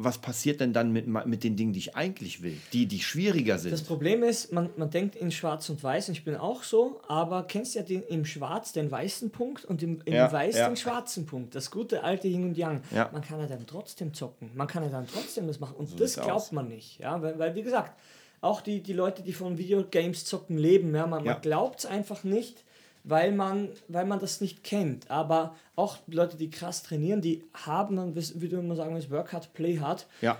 was 0.00 0.18
passiert 0.18 0.60
denn 0.60 0.72
dann 0.72 0.92
mit, 0.92 1.08
mit 1.08 1.42
den 1.42 1.56
Dingen, 1.56 1.72
die 1.72 1.80
ich 1.80 1.96
eigentlich 1.96 2.40
will, 2.40 2.56
die, 2.72 2.86
die 2.86 3.00
schwieriger 3.00 3.58
sind? 3.58 3.72
Das 3.72 3.82
Problem 3.82 4.22
ist, 4.22 4.52
man, 4.52 4.70
man 4.76 4.90
denkt 4.90 5.16
in 5.16 5.32
Schwarz 5.32 5.68
und 5.70 5.82
Weiß, 5.82 6.08
und 6.08 6.14
ich 6.16 6.22
bin 6.24 6.36
auch 6.36 6.62
so, 6.62 7.00
aber 7.08 7.42
kennst 7.42 7.74
ja 7.74 7.82
den, 7.82 8.04
im 8.04 8.24
Schwarz 8.24 8.72
den 8.72 8.92
weißen 8.92 9.30
Punkt 9.30 9.64
und 9.64 9.82
im, 9.82 10.00
im 10.04 10.14
Ja, 10.14 10.30
Weiß 10.30 10.56
ja. 10.56 10.68
den 10.68 10.76
schwarzen 10.76 11.26
Punkt. 11.26 11.56
Das 11.56 11.72
gute 11.72 12.04
alte 12.04 12.28
Yin 12.28 12.44
und 12.44 12.56
Yang. 12.56 12.80
Ja. 12.94 13.10
Man 13.12 13.22
kann 13.22 13.40
ja 13.40 13.46
dann 13.46 13.66
trotzdem 13.66 14.14
zocken, 14.14 14.50
man 14.54 14.68
kann 14.68 14.84
ja 14.84 14.88
dann 14.88 15.08
trotzdem 15.12 15.48
das 15.48 15.58
machen. 15.58 15.74
Und 15.76 15.88
So 15.88 15.96
das 15.96 16.14
glaubt 16.14 16.30
aus. 16.30 16.52
man 16.52 16.68
nicht. 16.68 17.00
Ja? 17.00 17.20
Weil, 17.20 17.36
weil, 17.40 17.56
wie 17.56 17.62
gesagt, 17.64 17.98
auch 18.40 18.60
die, 18.60 18.80
die 18.84 18.92
Leute, 18.92 19.24
die 19.24 19.32
von 19.32 19.58
Videogames 19.58 20.24
zocken, 20.24 20.58
leben, 20.58 20.94
ja? 20.94 21.08
man, 21.08 21.24
man 21.24 21.40
glaubt 21.40 21.80
es 21.80 21.86
einfach 21.86 22.22
nicht. 22.22 22.62
Weil 23.08 23.32
man, 23.32 23.70
weil 23.88 24.04
man 24.04 24.18
das 24.18 24.40
nicht 24.40 24.62
kennt. 24.62 25.10
Aber 25.10 25.56
auch 25.76 25.98
Leute, 26.06 26.36
die 26.36 26.50
krass 26.50 26.82
trainieren, 26.82 27.20
die 27.20 27.44
haben, 27.54 27.96
dann, 27.96 28.14
wie 28.14 28.48
du 28.48 28.58
immer 28.58 28.76
sagen 28.76 28.94
willst, 28.94 29.10
Work 29.10 29.32
hard, 29.32 29.52
play 29.54 29.78
hard 29.78 30.06
ja, 30.20 30.38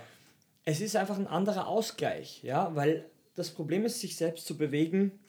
es 0.65 0.81
ist 0.81 0.95
einfach 0.95 1.17
ein 1.17 1.27
anderer 1.27 1.67
Ausgleich, 1.67 2.43
ja, 2.43 2.75
weil 2.75 3.09
das 3.33 3.49
Problem 3.49 3.85
ist, 3.85 4.01
sich 4.01 4.15
selbst 4.15 4.45
zu 4.45 4.55
bewegen 4.55 5.19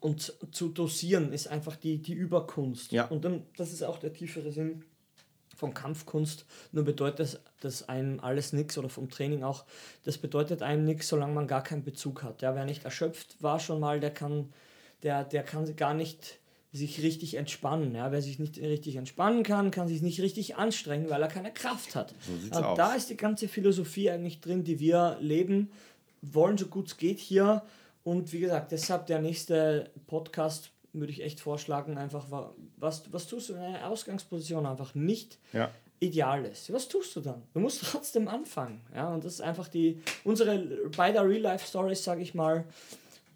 und 0.00 0.34
zu 0.50 0.68
dosieren, 0.68 1.32
ist 1.32 1.48
einfach 1.48 1.76
die, 1.76 1.98
die 1.98 2.14
Überkunst. 2.14 2.90
Ja. 2.92 3.06
Und 3.06 3.24
dann, 3.24 3.44
das 3.56 3.72
ist 3.72 3.82
auch 3.82 3.98
der 3.98 4.14
tiefere 4.14 4.50
Sinn 4.50 4.84
von 5.56 5.74
Kampfkunst. 5.74 6.46
Nur 6.72 6.84
bedeutet 6.84 7.20
das, 7.20 7.40
das 7.60 7.88
einem 7.88 8.20
alles 8.20 8.54
nichts 8.54 8.78
oder 8.78 8.88
vom 8.88 9.10
Training 9.10 9.42
auch, 9.42 9.64
das 10.04 10.16
bedeutet 10.16 10.62
einem 10.62 10.84
nichts, 10.84 11.08
solange 11.08 11.34
man 11.34 11.46
gar 11.46 11.62
keinen 11.62 11.84
Bezug 11.84 12.22
hat. 12.22 12.40
Ja, 12.40 12.54
wer 12.54 12.64
nicht 12.64 12.84
erschöpft 12.84 13.42
war 13.42 13.60
schon 13.60 13.78
mal, 13.78 14.00
der 14.00 14.12
kann, 14.12 14.52
der, 15.02 15.24
der 15.24 15.42
kann 15.42 15.76
gar 15.76 15.92
nicht 15.92 16.38
sich 16.72 17.02
richtig 17.02 17.34
entspannen. 17.34 17.94
Ja? 17.94 18.12
Wer 18.12 18.22
sich 18.22 18.38
nicht 18.38 18.58
richtig 18.58 18.96
entspannen 18.96 19.42
kann, 19.42 19.70
kann 19.70 19.88
sich 19.88 20.00
nicht 20.02 20.20
richtig 20.20 20.56
anstrengen, 20.56 21.10
weil 21.10 21.20
er 21.22 21.28
keine 21.28 21.52
Kraft 21.52 21.94
hat. 21.94 22.14
So 22.50 22.60
aus. 22.60 22.76
da 22.76 22.94
ist 22.94 23.10
die 23.10 23.16
ganze 23.16 23.46
Philosophie 23.46 24.10
eigentlich 24.10 24.40
drin, 24.40 24.64
die 24.64 24.80
wir 24.80 25.18
leben 25.20 25.70
wollen, 26.22 26.56
so 26.56 26.66
gut 26.66 26.86
es 26.88 26.96
geht 26.96 27.18
hier. 27.18 27.62
Und 28.04 28.32
wie 28.32 28.40
gesagt, 28.40 28.72
deshalb 28.72 29.06
der 29.06 29.20
nächste 29.20 29.90
Podcast 30.06 30.70
würde 30.94 31.12
ich 31.12 31.22
echt 31.22 31.40
vorschlagen, 31.40 31.98
einfach 31.98 32.30
wa- 32.30 32.54
was, 32.76 33.12
was 33.12 33.26
tust 33.26 33.48
du, 33.50 33.54
wenn 33.54 33.62
eine 33.62 33.86
Ausgangsposition 33.86 34.66
einfach 34.66 34.94
nicht 34.94 35.38
ja. 35.52 35.70
ideal 36.00 36.44
ist. 36.44 36.72
Was 36.72 36.88
tust 36.88 37.14
du 37.16 37.20
dann? 37.20 37.42
Du 37.54 37.60
musst 37.60 37.82
trotzdem 37.84 38.28
anfangen. 38.28 38.80
Ja, 38.94 39.12
und 39.14 39.24
das 39.24 39.34
ist 39.34 39.40
einfach 39.42 39.68
die 39.68 40.00
unsere 40.24 40.58
beider 40.96 41.28
Real-Life-Stories, 41.28 42.02
sage 42.02 42.22
ich 42.22 42.34
mal. 42.34 42.64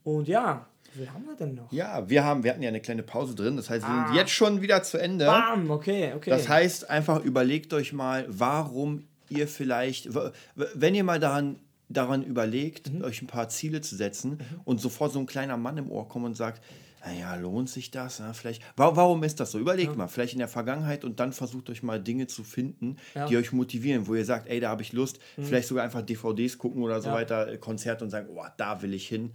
Und 0.05 0.27
ja, 0.29 0.67
wie 0.97 1.03
viel 1.05 1.13
haben 1.13 1.25
wir 1.27 1.37
denn 1.37 1.55
noch? 1.55 1.73
Ja, 1.73 2.09
wir, 2.09 2.25
haben, 2.25 2.43
wir 2.45 2.51
hatten 2.53 2.63
ja 2.63 2.69
eine 2.69 2.81
kleine 2.81 3.03
Pause 3.03 3.35
drin, 3.35 3.57
das 3.57 3.69
heißt, 3.71 3.85
wir 3.87 3.91
Ah. 3.93 4.07
sind 4.09 4.17
jetzt 4.17 4.31
schon 4.33 4.63
wieder 4.63 4.83
zu 4.83 4.99
Ende. 4.99 5.27
Bam, 5.27 5.71
okay, 5.71 6.13
okay. 6.17 6.31
Das 6.31 6.49
heißt, 6.49 6.89
einfach 6.91 7.23
überlegt 7.25 7.73
euch 7.73 7.93
mal, 7.93 8.25
warum 8.29 9.05
ihr 9.29 9.49
vielleicht, 9.49 10.09
wenn 10.55 10.95
ihr 10.95 11.05
mal 11.05 11.19
daran, 11.21 11.57
daran 11.89 12.23
überlegt, 12.25 12.93
Mhm. 12.93 13.03
euch 13.05 13.23
ein 13.23 13.27
paar 13.29 13.49
Ziele 13.49 13.81
zu 13.81 13.95
setzen 13.97 14.39
und 14.65 14.81
sofort 14.81 15.13
so 15.13 15.19
ein 15.21 15.27
kleiner 15.27 15.57
Mann 15.57 15.77
im 15.79 15.91
Ohr 15.91 16.09
kommt 16.09 16.25
und 16.27 16.37
sagt, 16.37 16.63
naja, 17.05 17.37
lohnt 17.37 17.71
sich 17.71 17.93
das? 17.93 18.19
Ja, 18.19 18.33
vielleicht, 18.33 18.63
wa- 18.77 18.97
warum 18.97 19.23
ist 19.23 19.39
das 19.39 19.53
so? 19.53 19.61
Überlegt 19.61 19.97
mal, 19.97 20.09
vielleicht 20.09 20.33
in 20.33 20.41
der 20.41 20.49
Vergangenheit 20.49 21.05
und 21.05 21.21
dann 21.21 21.33
versucht 21.33 21.71
euch 21.71 21.85
mal 21.85 22.01
Dinge 22.03 22.27
zu 22.27 22.43
finden, 22.43 22.97
Ja. 23.15 23.27
Mhm. 23.27 23.29
die 23.29 23.37
euch 23.37 23.53
motivieren, 23.53 24.09
wo 24.09 24.17
ihr 24.17 24.25
sagt, 24.25 24.49
ey, 24.49 24.59
da 24.59 24.71
habe 24.71 24.83
ich 24.83 24.93
Lust, 24.93 25.21
vielleicht 25.41 25.69
sogar 25.69 25.85
einfach 25.85 26.03
DVDs 26.03 26.59
gucken 26.59 26.83
oder 26.83 27.01
so 27.01 27.09
Ja. 27.11 27.15
weiter, 27.15 27.47
äh, 27.53 27.59
Konzerte 27.59 28.03
und 28.03 28.11
sagen, 28.11 28.27
oh, 28.35 28.43
da 28.57 28.83
will 28.83 28.93
ich 28.93 29.07
hin. 29.07 29.31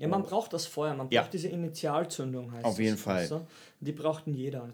Ja. 0.00 0.08
Man 0.08 0.22
braucht 0.22 0.52
das 0.52 0.66
Feuer, 0.66 0.90
man 0.94 1.06
braucht 1.06 1.12
Ja. 1.12 1.28
diese 1.30 1.48
Initialzündung, 1.48 2.52
heißt 2.52 2.64
Auf 2.64 2.72
das, 2.72 2.78
jeden 2.78 2.96
Fall. 2.96 3.22
weißt 3.22 3.30
du? 3.32 3.46
Die 3.80 3.92
braucht 3.92 4.26
ihn 4.26 4.34
jeder. 4.34 4.70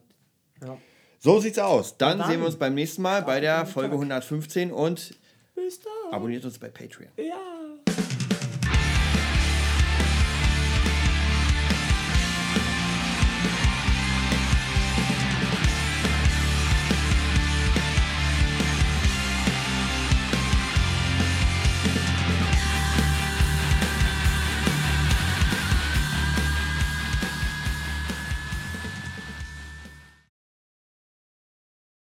Ja. 0.64 0.78
So 1.18 1.40
sieht's 1.40 1.58
aus. 1.58 1.96
Dann, 1.98 2.18
dann 2.18 2.28
sehen 2.30 2.40
wir 2.40 2.46
uns 2.46 2.56
beim 2.56 2.74
nächsten 2.74 3.02
Mal 3.02 3.22
bei 3.22 3.40
der 3.40 3.66
Folge 3.66 3.90
Tag. 3.90 3.94
115 4.00 4.70
und 4.72 5.14
abonniert 6.12 6.44
uns 6.44 6.58
bei 6.58 6.68
Patreon. 6.68 7.10
Ja. 7.16 7.34